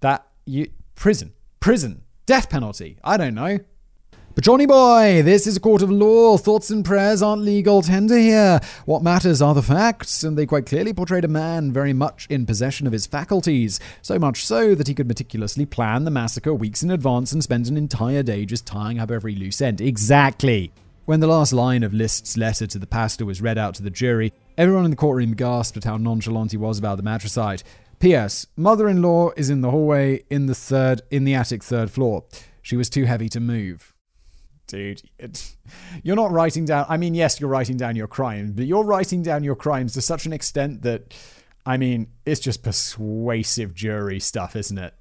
That 0.00 0.26
you 0.44 0.70
prison, 0.94 1.32
prison, 1.58 2.02
death 2.26 2.50
penalty. 2.50 2.98
I 3.02 3.16
don't 3.16 3.34
know. 3.34 3.58
But 4.32 4.44
Johnny 4.44 4.64
boy, 4.64 5.22
this 5.24 5.48
is 5.48 5.56
a 5.56 5.60
court 5.60 5.82
of 5.82 5.90
law. 5.90 6.36
Thoughts 6.36 6.70
and 6.70 6.84
prayers 6.84 7.20
aren't 7.20 7.42
legal 7.42 7.82
tender 7.82 8.16
here. 8.16 8.60
What 8.84 9.02
matters 9.02 9.42
are 9.42 9.54
the 9.54 9.62
facts, 9.62 10.22
and 10.22 10.38
they 10.38 10.46
quite 10.46 10.66
clearly 10.66 10.92
portrayed 10.92 11.24
a 11.24 11.28
man 11.28 11.72
very 11.72 11.92
much 11.92 12.28
in 12.30 12.46
possession 12.46 12.86
of 12.86 12.92
his 12.92 13.06
faculties. 13.06 13.80
So 14.02 14.20
much 14.20 14.46
so 14.46 14.76
that 14.76 14.86
he 14.86 14.94
could 14.94 15.08
meticulously 15.08 15.66
plan 15.66 16.04
the 16.04 16.12
massacre 16.12 16.54
weeks 16.54 16.84
in 16.84 16.92
advance 16.92 17.32
and 17.32 17.42
spend 17.42 17.66
an 17.66 17.76
entire 17.76 18.22
day 18.22 18.44
just 18.44 18.66
tying 18.66 19.00
up 19.00 19.10
every 19.10 19.34
loose 19.34 19.60
end. 19.60 19.80
Exactly. 19.80 20.72
When 21.06 21.18
the 21.18 21.26
last 21.26 21.52
line 21.52 21.82
of 21.82 21.92
List's 21.92 22.36
letter 22.36 22.68
to 22.68 22.78
the 22.78 22.86
pastor 22.86 23.26
was 23.26 23.42
read 23.42 23.58
out 23.58 23.74
to 23.74 23.82
the 23.82 23.90
jury, 23.90 24.32
everyone 24.56 24.84
in 24.84 24.92
the 24.92 24.96
courtroom 24.96 25.34
gasped 25.34 25.76
at 25.76 25.84
how 25.84 25.96
nonchalant 25.96 26.52
he 26.52 26.56
was 26.56 26.78
about 26.78 26.98
the 26.98 27.02
matricide. 27.02 27.64
P.S. 27.98 28.46
Mother-in-law 28.56 29.32
is 29.36 29.50
in 29.50 29.60
the 29.60 29.72
hallway 29.72 30.22
in 30.30 30.46
the 30.46 30.54
third 30.54 31.02
in 31.10 31.24
the 31.24 31.34
attic 31.34 31.64
third 31.64 31.90
floor. 31.90 32.22
She 32.62 32.76
was 32.76 32.88
too 32.88 33.06
heavy 33.06 33.28
to 33.30 33.40
move 33.40 33.92
dude. 34.70 35.02
You're 36.02 36.16
not 36.16 36.30
writing 36.30 36.64
down. 36.64 36.86
I 36.88 36.96
mean, 36.96 37.14
yes, 37.14 37.40
you're 37.40 37.50
writing 37.50 37.76
down 37.76 37.96
your 37.96 38.08
crimes, 38.08 38.52
but 38.52 38.66
you're 38.66 38.84
writing 38.84 39.22
down 39.22 39.44
your 39.44 39.56
crimes 39.56 39.92
to 39.94 40.02
such 40.02 40.26
an 40.26 40.32
extent 40.32 40.82
that, 40.82 41.14
I 41.66 41.76
mean, 41.76 42.08
it's 42.24 42.40
just 42.40 42.62
persuasive 42.62 43.74
jury 43.74 44.20
stuff, 44.20 44.56
isn't 44.56 44.78
it? 44.78 44.94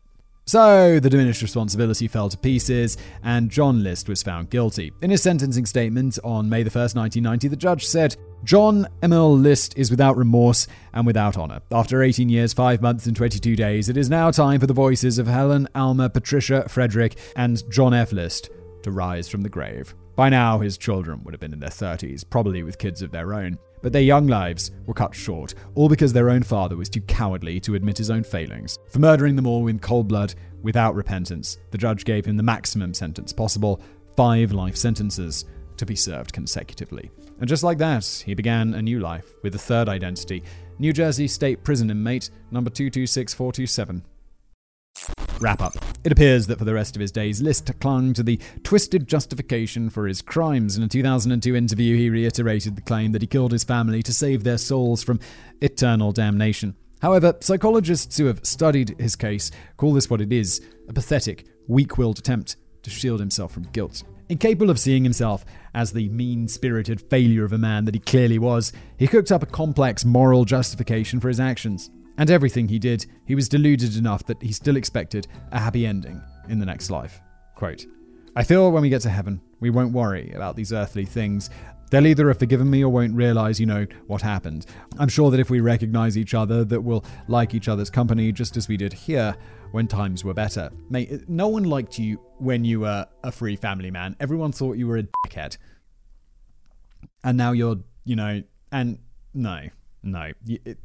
So, 0.46 1.00
the 1.00 1.12
diminished 1.12 1.44
responsibility 1.44 2.08
fell 2.08 2.28
to 2.28 2.36
pieces, 2.36 2.98
and 3.24 3.52
John 3.52 3.84
List 3.84 4.10
was 4.10 4.24
found 4.24 4.50
guilty. 4.50 4.92
In 5.00 5.12
his 5.12 5.22
sentencing 5.22 5.68
statement 5.68 6.18
on 6.24 6.50
May 6.50 6.64
1st, 6.64 6.96
1990, 6.96 7.50
the 7.50 7.56
judge 7.56 7.86
said, 7.86 8.18
John 8.44 8.88
Emil 9.04 9.38
List 9.38 9.78
is 9.78 9.92
without 9.92 10.18
remorse 10.18 10.66
and 10.92 11.06
without 11.06 11.38
honor. 11.38 11.62
After 11.72 12.02
18 12.02 12.30
years, 12.30 12.52
5 12.54 12.82
months, 12.82 13.06
and 13.06 13.16
22 13.16 13.56
days, 13.56 13.90
it 13.90 13.98
is 13.98 14.10
now 14.10 14.32
time 14.32 14.60
for 14.60 14.66
the 14.66 14.74
voices 14.74 15.20
of 15.20 15.28
Helen, 15.28 15.68
Alma, 15.76 16.10
Patricia, 16.10 16.68
Frederick, 16.68 17.16
and 17.36 17.62
John 17.70 17.94
F. 17.94 18.12
List 18.12 18.50
to 18.84 18.92
rise 18.92 19.30
from 19.30 19.42
the 19.42 19.50
grave. 19.50 19.94
By 20.16 20.30
now, 20.30 20.60
his 20.60 20.78
children 20.78 21.24
would 21.24 21.34
have 21.34 21.40
been 21.40 21.54
in 21.54 21.60
their 21.60 21.70
30s, 21.70 22.24
probably 22.30 22.64
with 22.64 22.78
kids 22.78 23.02
of 23.02 23.12
their 23.12 23.34
own. 23.34 23.58
but 23.82 23.94
their 23.94 24.02
young 24.02 24.28
lives 24.28 24.72
were 24.86 24.94
cut 24.94 25.16
short, 25.16 25.54
all 25.76 25.88
because 25.88 26.12
their 26.12 26.30
own 26.30 26.44
father 26.44 26.76
was 26.76 26.90
too 26.90 27.00
cowardly 27.02 27.60
to 27.62 27.76
admit 27.76 27.98
his 27.98 28.10
own 28.10 28.24
failings. 28.24 28.78
For 28.90 29.00
murdering 29.00 29.38
them 29.38 29.48
all 29.48 29.68
in 29.68 29.80
cold 29.80 30.10
blood, 30.10 30.36
without 30.62 30.96
repentance, 30.96 31.58
the 31.72 31.78
judge 31.78 32.04
gave 32.04 32.26
him 32.26 32.36
the 32.36 32.44
maximum 32.44 32.94
sentence 32.94 33.32
possible 33.32 33.82
five 34.18 34.52
life 34.52 34.76
sentences 34.76 35.46
to 35.78 35.86
be 35.86 35.96
served 35.96 36.34
consecutively. 36.34 37.10
And 37.40 37.48
just 37.48 37.64
like 37.64 37.78
that, 37.78 38.06
he 38.26 38.34
began 38.34 38.74
a 38.74 38.82
new 38.82 39.00
life 39.00 39.26
with 39.44 39.56
a 39.56 39.60
third 39.60 39.88
identity 39.88 40.44
New 40.78 40.94
Jersey 40.94 41.28
State 41.28 41.64
Prison 41.64 41.90
inmate 41.90 42.30
number 42.52 42.70
226427. 42.70 44.04
Wrap 45.40 45.62
up. 45.62 45.74
It 46.04 46.12
appears 46.12 46.48
that 46.48 46.60
for 46.60 46.66
the 46.66 46.74
rest 46.74 46.96
of 46.96 47.00
his 47.00 47.12
days, 47.12 47.42
List 47.42 47.72
clung 47.80 48.14
to 48.14 48.24
the 48.24 48.40
twisted 48.64 49.08
justification 49.08 49.90
for 49.90 50.06
his 50.06 50.22
crimes. 50.22 50.78
In 50.78 50.84
a 50.84 50.88
2002 50.88 51.56
interview, 51.56 51.96
he 51.96 52.10
reiterated 52.10 52.76
the 52.76 52.82
claim 52.82 53.14
that 53.14 53.22
he 53.22 53.28
killed 53.28 53.54
his 53.54 53.64
family 53.64 54.04
to 54.04 54.14
save 54.14 54.44
their 54.44 54.58
souls 54.58 55.02
from 55.02 55.20
eternal 55.62 56.12
damnation. 56.12 56.76
However, 57.02 57.36
psychologists 57.40 58.18
who 58.18 58.26
have 58.26 58.46
studied 58.46 59.00
his 59.00 59.16
case 59.16 59.52
call 59.78 59.94
this 59.94 60.10
what 60.10 60.22
it 60.22 60.34
is 60.34 60.62
a 60.90 60.94
pathetic, 60.94 61.46
weak 61.68 61.98
willed 61.98 62.20
attempt 62.20 62.58
to 62.84 62.90
shield 62.90 63.20
himself 63.20 63.54
from 63.54 63.64
guilt. 63.72 64.04
Incapable 64.28 64.70
of 64.70 64.80
seeing 64.80 65.04
himself 65.04 65.46
as 65.74 65.94
the 65.94 66.10
mean 66.10 66.48
spirited 66.48 67.02
failure 67.02 67.46
of 67.46 67.54
a 67.54 67.58
man 67.58 67.86
that 67.86 67.96
he 67.96 68.00
clearly 68.00 68.38
was, 68.38 68.72
he 68.98 69.08
cooked 69.08 69.32
up 69.32 69.42
a 69.42 69.48
complex 69.48 70.04
moral 70.04 70.46
justification 70.46 71.20
for 71.20 71.30
his 71.30 71.40
actions. 71.40 71.90
And 72.20 72.30
everything 72.30 72.68
he 72.68 72.80
did, 72.80 73.06
he 73.26 73.34
was 73.34 73.48
deluded 73.48 73.96
enough 73.96 74.26
that 74.26 74.44
he 74.44 74.52
still 74.52 74.76
expected 74.76 75.26
a 75.54 75.60
happy 75.60 75.86
ending 75.86 76.22
in 76.50 76.60
the 76.60 76.66
next 76.66 76.90
life. 76.90 77.22
Quote, 77.56 77.86
I 78.36 78.44
feel 78.44 78.70
when 78.74 78.82
we 78.82 78.90
get 78.90 79.02
to 79.04 79.10
heaven, 79.10 79.40
we 79.62 79.70
won't 79.70 79.94
worry 79.94 80.34
about 80.34 80.58
these 80.58 80.74
earthly 80.74 81.06
things. 81.06 81.50
They'll 81.90 82.06
either 82.06 82.28
have 82.28 82.38
forgiven 82.38 82.70
me 82.70 82.84
or 82.84 82.90
won't 82.90 83.16
realize, 83.16 83.58
you 83.58 83.66
know, 83.68 83.88
what 84.08 84.22
happened. 84.22 84.66
I'm 84.98 85.08
sure 85.08 85.32
that 85.32 85.40
if 85.40 85.50
we 85.50 85.62
recognize 85.62 86.18
each 86.18 86.34
other, 86.34 86.66
that 86.66 86.82
we'll 86.82 87.06
like 87.30 87.56
each 87.56 87.70
other's 87.70 87.90
company 87.90 88.34
just 88.34 88.58
as 88.58 88.68
we 88.68 88.76
did 88.76 88.92
here 88.92 89.34
when 89.72 89.88
times 89.88 90.26
were 90.26 90.34
better. 90.34 90.70
Mate, 90.90 91.30
no 91.30 91.48
one 91.48 91.64
liked 91.64 91.98
you 91.98 92.20
when 92.38 92.66
you 92.66 92.82
were 92.82 93.08
a 93.24 93.32
free 93.32 93.56
family 93.56 93.92
man. 93.92 94.18
Everyone 94.20 94.52
thought 94.52 94.76
you 94.76 94.88
were 94.88 94.98
a 94.98 95.04
dickhead. 95.26 95.58
And 97.24 97.38
now 97.38 97.54
you're, 97.54 97.78
you 98.04 98.18
know, 98.18 98.44
and 98.74 99.00
no, 99.34 99.70
no. 100.04 100.32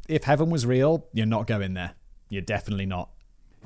If 0.08 0.24
heaven 0.24 0.50
was 0.50 0.66
real, 0.66 1.06
you're 1.12 1.26
not 1.26 1.46
going 1.46 1.74
there. 1.74 1.92
You're 2.28 2.42
definitely 2.42 2.86
not. 2.86 3.10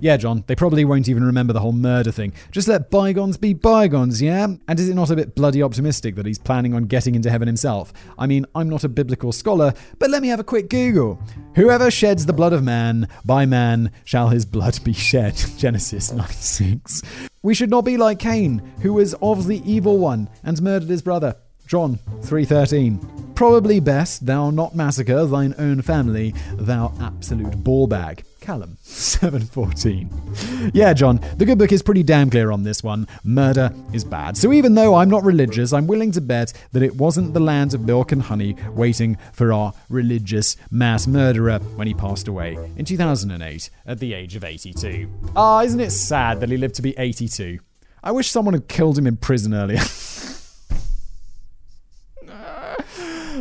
Yeah, 0.01 0.17
John, 0.17 0.45
they 0.47 0.55
probably 0.55 0.85
won't 0.85 1.09
even 1.09 1.25
remember 1.25 1.53
the 1.53 1.61
whole 1.61 1.73
murder 1.73 2.13
thing. 2.13 2.33
Just 2.53 2.69
let 2.69 2.89
bygones 2.89 3.37
be 3.37 3.53
bygones, 3.53 4.23
yeah? 4.23 4.45
And 4.45 4.79
is 4.79 4.89
it 4.89 4.95
not 4.95 5.11
a 5.11 5.17
bit 5.17 5.35
bloody 5.35 5.61
optimistic 5.61 6.15
that 6.15 6.27
he's 6.27 6.39
planning 6.39 6.73
on 6.73 6.85
getting 6.85 7.17
into 7.17 7.31
heaven 7.31 7.49
himself? 7.49 7.93
I 8.17 8.29
mean, 8.29 8.47
I'm 8.55 8.69
not 8.69 8.85
a 8.85 8.89
biblical 8.89 9.33
scholar, 9.33 9.75
but 9.99 10.11
let 10.11 10.23
me 10.23 10.29
have 10.29 10.39
a 10.39 10.45
quick 10.45 10.71
Google. 10.71 11.21
Whoever 11.57 11.91
sheds 11.91 12.27
the 12.27 12.33
blood 12.33 12.53
of 12.53 12.63
man, 12.63 13.09
by 13.25 13.45
man 13.45 13.91
shall 14.05 14.29
his 14.29 14.47
blood 14.47 14.79
be 14.85 14.93
shed. 14.93 15.35
Genesis 15.59 16.13
9 16.13 16.29
6. 16.29 17.03
We 17.43 17.55
should 17.55 17.71
not 17.71 17.85
be 17.85 17.97
like 17.97 18.21
Cain, 18.21 18.59
who 18.83 18.93
was 18.93 19.15
of 19.15 19.49
the 19.49 19.63
evil 19.69 19.99
one 19.99 20.31
and 20.45 20.63
murdered 20.63 20.91
his 20.91 21.03
brother. 21.03 21.35
John 21.69 21.99
3:13. 22.23 23.35
Probably 23.35 23.79
best 23.79 24.25
thou 24.27 24.51
not 24.51 24.75
massacre 24.75 25.25
thine 25.27 25.55
own 25.59 25.83
family, 25.83 26.35
thou 26.55 26.93
absolute 26.99 27.63
ballbag. 27.63 28.25
Callum 28.41 28.79
714. 28.83 30.71
Yeah, 30.73 30.95
John, 30.95 31.21
the 31.37 31.45
good 31.45 31.59
book 31.59 31.71
is 31.71 31.83
pretty 31.83 32.03
damn 32.03 32.31
clear 32.31 32.51
on 32.51 32.63
this 32.63 32.83
one. 32.83 33.07
Murder 33.23 33.71
is 33.93 34.03
bad. 34.03 34.37
So 34.39 34.53
even 34.53 34.75
though 34.75 34.95
I'm 34.95 35.11
not 35.11 35.23
religious, 35.25 35.75
I'm 35.75 35.87
willing 35.87 36.11
to 36.13 36.23
bet 36.23 36.55
that 36.73 36.83
it 36.83 36.97
wasn't 36.97 37.35
the 37.35 37.41
land 37.41 37.75
of 37.75 37.83
milk 37.83 38.13
and 38.13 38.23
honey 38.23 38.57
waiting 38.73 39.19
for 39.35 39.53
our 39.53 39.75
religious 39.91 40.57
mass 40.71 41.07
murderer 41.07 41.59
when 41.77 41.87
he 41.87 41.93
passed 41.95 42.27
away 42.29 42.57
in 42.77 42.87
2008 42.87 43.71
at 43.87 44.01
the 44.01 44.15
age 44.15 44.35
of 44.37 44.43
82. 44.43 45.09
Ah, 45.37 45.63
isn't 45.63 45.81
it 45.81 45.91
sad 45.91 46.41
that 46.41 46.49
he 46.49 46.57
lived 46.57 46.77
to 46.77 46.83
be 46.83 46.95
82? 46.99 47.59
I 48.03 48.11
wish 48.13 48.31
someone 48.31 48.55
had 48.55 48.69
killed 48.69 48.97
him 48.99 49.07
in 49.07 49.17
prison 49.19 49.53
earlier. 49.53 49.83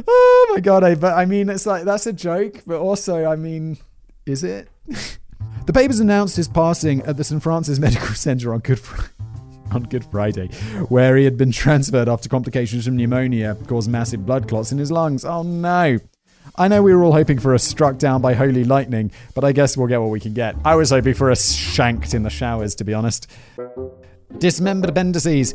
oh 0.08 0.48
my 0.54 0.60
god, 0.60 0.84
I, 0.84 0.95
but 0.95 1.14
I 1.14 1.26
mean, 1.26 1.50
it's 1.50 1.66
like 1.66 1.84
that's 1.84 2.08
a 2.08 2.14
joke, 2.14 2.62
but 2.66 2.80
also, 2.80 3.26
I 3.26 3.36
mean, 3.36 3.78
is 4.26 4.43
it? 4.43 4.70
the 5.66 5.74
papers 5.74 6.00
announced 6.00 6.36
his 6.36 6.48
passing 6.48 7.02
at 7.04 7.18
the 7.18 7.24
St. 7.24 7.41
Francis 7.41 7.80
Medical 7.80 8.08
Center 8.16 8.54
on 8.54 8.60
Good 8.60 8.80
Friday. 8.80 9.12
On 9.72 9.84
Good 9.84 10.06
Friday, 10.06 10.48
where 10.88 11.18
he 11.18 11.26
had 11.26 11.38
been 11.38 11.52
transferred 11.52 12.08
after 12.08 12.30
complications 12.30 12.86
from 12.86 12.95
pneumonia 12.95 13.58
caused 13.68 13.89
massive 13.89 14.26
blood 14.26 14.48
clots 14.48 14.72
in 14.72 14.78
his 14.78 14.91
lungs. 14.91 15.26
Oh 15.26 15.43
no. 15.43 16.00
I 16.56 16.68
know 16.68 16.82
we 16.82 16.95
were 16.95 17.04
all 17.04 17.12
hoping 17.12 17.38
for 17.38 17.54
a 17.54 17.60
struck 17.60 17.98
down 17.98 18.22
by 18.22 18.34
holy 18.34 18.64
lightning, 18.64 19.12
but 19.36 19.43
I 19.43 19.52
guess 19.52 19.78
we'll 19.78 19.88
get 19.88 20.02
what 20.02 20.10
we 20.10 20.20
can 20.20 20.34
get. 20.34 20.56
I 20.66 20.76
was 20.76 20.89
hoping 20.89 21.14
for 21.14 21.30
a 21.30 21.36
shanked 21.36 22.14
in 22.14 22.24
the 22.24 22.32
showers, 22.32 22.74
to 22.76 22.84
be 22.84 22.93
honest. 22.93 23.28
Dismembered 24.39 24.89
appendices. 24.89 25.54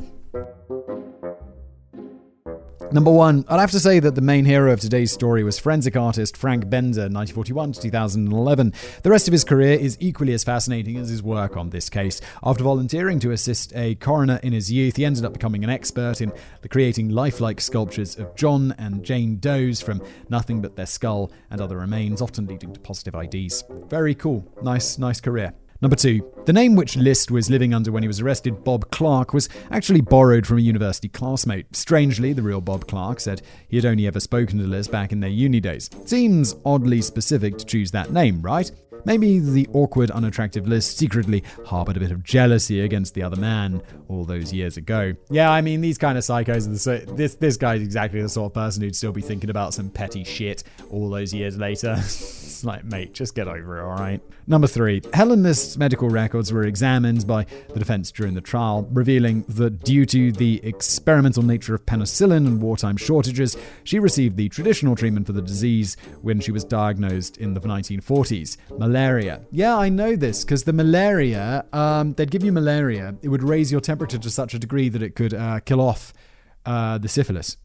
Number 2.92 3.10
one, 3.10 3.46
I'd 3.48 3.58
have 3.58 3.70
to 3.70 3.80
say 3.80 4.00
that 4.00 4.16
the 4.16 4.20
main 4.20 4.44
hero 4.44 4.70
of 4.70 4.78
today's 4.78 5.10
story 5.10 5.42
was 5.42 5.58
forensic 5.58 5.96
artist 5.96 6.36
Frank 6.36 6.68
Bender, 6.68 7.08
1941 7.08 7.72
to 7.72 7.80
2011. 7.80 8.74
The 9.02 9.10
rest 9.10 9.26
of 9.26 9.32
his 9.32 9.44
career 9.44 9.78
is 9.78 9.96
equally 9.98 10.34
as 10.34 10.44
fascinating 10.44 10.98
as 10.98 11.08
his 11.08 11.22
work 11.22 11.56
on 11.56 11.70
this 11.70 11.88
case. 11.88 12.20
After 12.42 12.62
volunteering 12.64 13.18
to 13.20 13.30
assist 13.30 13.74
a 13.74 13.94
coroner 13.94 14.40
in 14.42 14.52
his 14.52 14.70
youth, 14.70 14.96
he 14.96 15.06
ended 15.06 15.24
up 15.24 15.32
becoming 15.32 15.64
an 15.64 15.70
expert 15.70 16.20
in 16.20 16.34
creating 16.68 17.08
lifelike 17.08 17.62
sculptures 17.62 18.18
of 18.18 18.36
John 18.36 18.74
and 18.76 19.02
Jane 19.02 19.38
Does 19.38 19.80
from 19.80 20.02
nothing 20.28 20.60
but 20.60 20.76
their 20.76 20.84
skull 20.84 21.32
and 21.50 21.62
other 21.62 21.78
remains, 21.78 22.20
often 22.20 22.46
leading 22.46 22.74
to 22.74 22.80
positive 22.80 23.14
IDs. 23.14 23.64
Very 23.86 24.14
cool. 24.14 24.46
Nice, 24.60 24.98
nice 24.98 25.18
career. 25.18 25.54
Number 25.82 25.96
two, 25.96 26.32
the 26.44 26.52
name 26.52 26.76
which 26.76 26.96
List 26.96 27.32
was 27.32 27.50
living 27.50 27.74
under 27.74 27.90
when 27.90 28.04
he 28.04 28.06
was 28.06 28.20
arrested, 28.20 28.62
Bob 28.62 28.88
Clark, 28.92 29.34
was 29.34 29.48
actually 29.72 30.00
borrowed 30.00 30.46
from 30.46 30.58
a 30.58 30.60
university 30.60 31.08
classmate. 31.08 31.74
Strangely, 31.74 32.32
the 32.32 32.40
real 32.40 32.60
Bob 32.60 32.86
Clark 32.86 33.18
said 33.18 33.42
he 33.66 33.76
had 33.78 33.84
only 33.84 34.06
ever 34.06 34.20
spoken 34.20 34.60
to 34.60 34.64
List 34.64 34.92
back 34.92 35.10
in 35.10 35.18
their 35.18 35.28
uni 35.28 35.58
days. 35.58 35.90
Seems 36.04 36.54
oddly 36.64 37.02
specific 37.02 37.58
to 37.58 37.66
choose 37.66 37.90
that 37.90 38.12
name, 38.12 38.40
right? 38.42 38.70
Maybe 39.04 39.38
the 39.38 39.68
awkward, 39.72 40.10
unattractive 40.10 40.66
List 40.66 40.96
secretly 40.98 41.42
harbored 41.66 41.96
a 41.96 42.00
bit 42.00 42.12
of 42.12 42.22
jealousy 42.22 42.80
against 42.80 43.14
the 43.14 43.22
other 43.22 43.36
man 43.36 43.82
all 44.08 44.24
those 44.24 44.52
years 44.52 44.76
ago. 44.76 45.14
Yeah, 45.30 45.50
I 45.50 45.60
mean, 45.60 45.80
these 45.80 45.98
kind 45.98 46.16
of 46.16 46.24
psychos, 46.24 46.66
are 46.66 46.70
the 46.70 46.78
so- 46.78 46.98
this 46.98 47.34
this 47.34 47.56
guy's 47.56 47.82
exactly 47.82 48.22
the 48.22 48.28
sort 48.28 48.50
of 48.50 48.54
person 48.54 48.82
who'd 48.82 48.96
still 48.96 49.12
be 49.12 49.22
thinking 49.22 49.50
about 49.50 49.74
some 49.74 49.90
petty 49.90 50.24
shit 50.24 50.62
all 50.90 51.10
those 51.10 51.34
years 51.34 51.56
later. 51.56 51.94
it's 51.98 52.64
like, 52.64 52.84
mate, 52.84 53.12
just 53.12 53.34
get 53.34 53.48
over 53.48 53.78
it, 53.78 53.82
all 53.82 53.96
right? 53.96 54.20
Number 54.46 54.66
three, 54.66 55.02
Helen 55.12 55.42
List's 55.42 55.76
medical 55.76 56.08
records 56.08 56.52
were 56.52 56.64
examined 56.64 57.26
by 57.26 57.44
the 57.72 57.78
defense 57.78 58.10
during 58.10 58.34
the 58.34 58.40
trial, 58.40 58.88
revealing 58.92 59.44
that 59.48 59.84
due 59.84 60.04
to 60.06 60.32
the 60.32 60.60
experimental 60.64 61.42
nature 61.42 61.74
of 61.74 61.86
penicillin 61.86 62.46
and 62.46 62.60
wartime 62.60 62.96
shortages, 62.96 63.56
she 63.84 63.98
received 63.98 64.36
the 64.36 64.48
traditional 64.48 64.96
treatment 64.96 65.26
for 65.26 65.32
the 65.32 65.42
disease 65.42 65.96
when 66.22 66.40
she 66.40 66.50
was 66.52 66.64
diagnosed 66.64 67.38
in 67.38 67.54
the 67.54 67.60
1940s 67.60 68.56
malaria. 68.78 68.91
Yeah, 69.50 69.76
I 69.76 69.88
know 69.88 70.16
this 70.16 70.44
because 70.44 70.64
the 70.64 70.72
malaria, 70.72 71.64
um, 71.72 72.14
they'd 72.14 72.30
give 72.30 72.44
you 72.44 72.52
malaria, 72.52 73.14
it 73.22 73.28
would 73.28 73.42
raise 73.42 73.72
your 73.72 73.80
temperature 73.80 74.18
to 74.18 74.30
such 74.30 74.54
a 74.54 74.58
degree 74.58 74.88
that 74.88 75.02
it 75.02 75.14
could 75.14 75.34
uh, 75.34 75.60
kill 75.60 75.80
off 75.80 76.12
uh, 76.66 76.98
the 76.98 77.08
syphilis. 77.08 77.56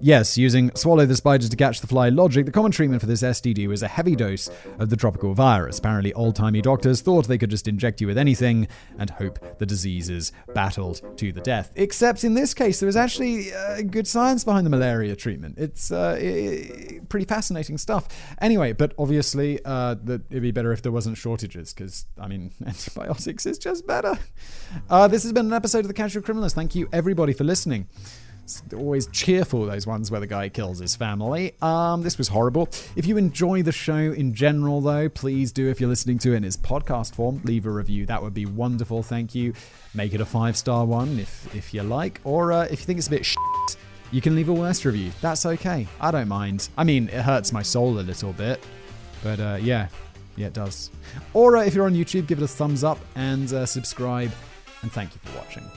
Yes, 0.00 0.36
using 0.36 0.70
swallow 0.74 1.06
the 1.06 1.16
spiders 1.16 1.48
to 1.48 1.56
catch 1.56 1.80
the 1.80 1.86
fly 1.86 2.08
logic, 2.08 2.46
the 2.46 2.52
common 2.52 2.70
treatment 2.70 3.00
for 3.00 3.06
this 3.06 3.22
STD 3.22 3.66
was 3.66 3.82
a 3.82 3.88
heavy 3.88 4.14
dose 4.14 4.50
of 4.78 4.90
the 4.90 4.96
tropical 4.96 5.32
virus. 5.34 5.78
Apparently, 5.78 6.12
old 6.12 6.36
timey 6.36 6.60
doctors 6.60 7.00
thought 7.00 7.26
they 7.26 7.38
could 7.38 7.50
just 7.50 7.66
inject 7.66 8.00
you 8.00 8.06
with 8.06 8.18
anything 8.18 8.68
and 8.98 9.10
hope 9.10 9.58
the 9.58 9.66
diseases 9.66 10.32
battled 10.54 11.00
to 11.18 11.32
the 11.32 11.40
death. 11.40 11.72
Except 11.76 12.24
in 12.24 12.34
this 12.34 12.52
case, 12.54 12.80
there 12.80 12.86
was 12.86 12.96
actually 12.96 13.52
uh, 13.54 13.82
good 13.82 14.06
science 14.06 14.44
behind 14.44 14.66
the 14.66 14.70
malaria 14.70 15.16
treatment. 15.16 15.56
It's 15.58 15.90
uh, 15.90 16.18
it, 16.20 17.08
pretty 17.08 17.26
fascinating 17.26 17.78
stuff. 17.78 18.08
Anyway, 18.40 18.72
but 18.72 18.92
obviously, 18.98 19.60
uh, 19.64 19.94
that 20.04 20.22
it'd 20.30 20.42
be 20.42 20.50
better 20.50 20.72
if 20.72 20.82
there 20.82 20.92
wasn't 20.92 21.16
shortages 21.16 21.72
because, 21.72 22.06
I 22.20 22.28
mean, 22.28 22.52
antibiotics 22.66 23.46
is 23.46 23.58
just 23.58 23.86
better. 23.86 24.18
Uh, 24.90 25.08
this 25.08 25.22
has 25.22 25.32
been 25.32 25.46
an 25.46 25.52
episode 25.52 25.80
of 25.80 25.88
The 25.88 25.94
Casual 25.94 26.22
Criminalist. 26.22 26.54
Thank 26.54 26.74
you, 26.74 26.88
everybody, 26.92 27.32
for 27.32 27.44
listening. 27.44 27.88
It's 28.46 28.62
always 28.74 29.08
cheerful, 29.08 29.66
those 29.66 29.88
ones 29.88 30.08
where 30.08 30.20
the 30.20 30.26
guy 30.28 30.48
kills 30.48 30.78
his 30.78 30.94
family. 30.94 31.56
Um, 31.60 32.02
this 32.02 32.16
was 32.16 32.28
horrible. 32.28 32.68
If 32.94 33.04
you 33.04 33.16
enjoy 33.16 33.64
the 33.64 33.72
show 33.72 33.96
in 33.96 34.34
general, 34.34 34.80
though, 34.80 35.08
please 35.08 35.50
do, 35.50 35.68
if 35.68 35.80
you're 35.80 35.88
listening 35.88 36.20
to 36.20 36.32
it 36.32 36.36
in 36.36 36.44
its 36.44 36.56
podcast 36.56 37.16
form, 37.16 37.40
leave 37.42 37.66
a 37.66 37.70
review. 37.70 38.06
That 38.06 38.22
would 38.22 38.34
be 38.34 38.46
wonderful. 38.46 39.02
Thank 39.02 39.34
you. 39.34 39.52
Make 39.94 40.14
it 40.14 40.20
a 40.20 40.24
five 40.24 40.56
star 40.56 40.84
one 40.84 41.18
if, 41.18 41.52
if 41.56 41.74
you 41.74 41.82
like. 41.82 42.20
Or 42.22 42.52
uh, 42.52 42.66
if 42.66 42.78
you 42.78 42.86
think 42.86 42.98
it's 42.98 43.08
a 43.08 43.10
bit 43.10 43.26
shit, 43.26 43.36
you 44.12 44.20
can 44.20 44.36
leave 44.36 44.48
a 44.48 44.54
worse 44.54 44.84
review. 44.84 45.10
That's 45.20 45.44
okay. 45.44 45.88
I 46.00 46.12
don't 46.12 46.28
mind. 46.28 46.68
I 46.78 46.84
mean, 46.84 47.08
it 47.08 47.22
hurts 47.22 47.52
my 47.52 47.62
soul 47.62 47.98
a 47.98 48.00
little 48.00 48.32
bit. 48.32 48.62
But 49.24 49.40
uh, 49.40 49.58
yeah, 49.60 49.88
yeah, 50.36 50.46
it 50.46 50.52
does. 50.52 50.92
Or 51.34 51.56
uh, 51.56 51.64
if 51.64 51.74
you're 51.74 51.86
on 51.86 51.94
YouTube, 51.94 52.28
give 52.28 52.38
it 52.38 52.44
a 52.44 52.48
thumbs 52.48 52.84
up 52.84 53.00
and 53.16 53.52
uh, 53.52 53.66
subscribe. 53.66 54.30
And 54.82 54.92
thank 54.92 55.14
you 55.14 55.20
for 55.24 55.36
watching. 55.36 55.68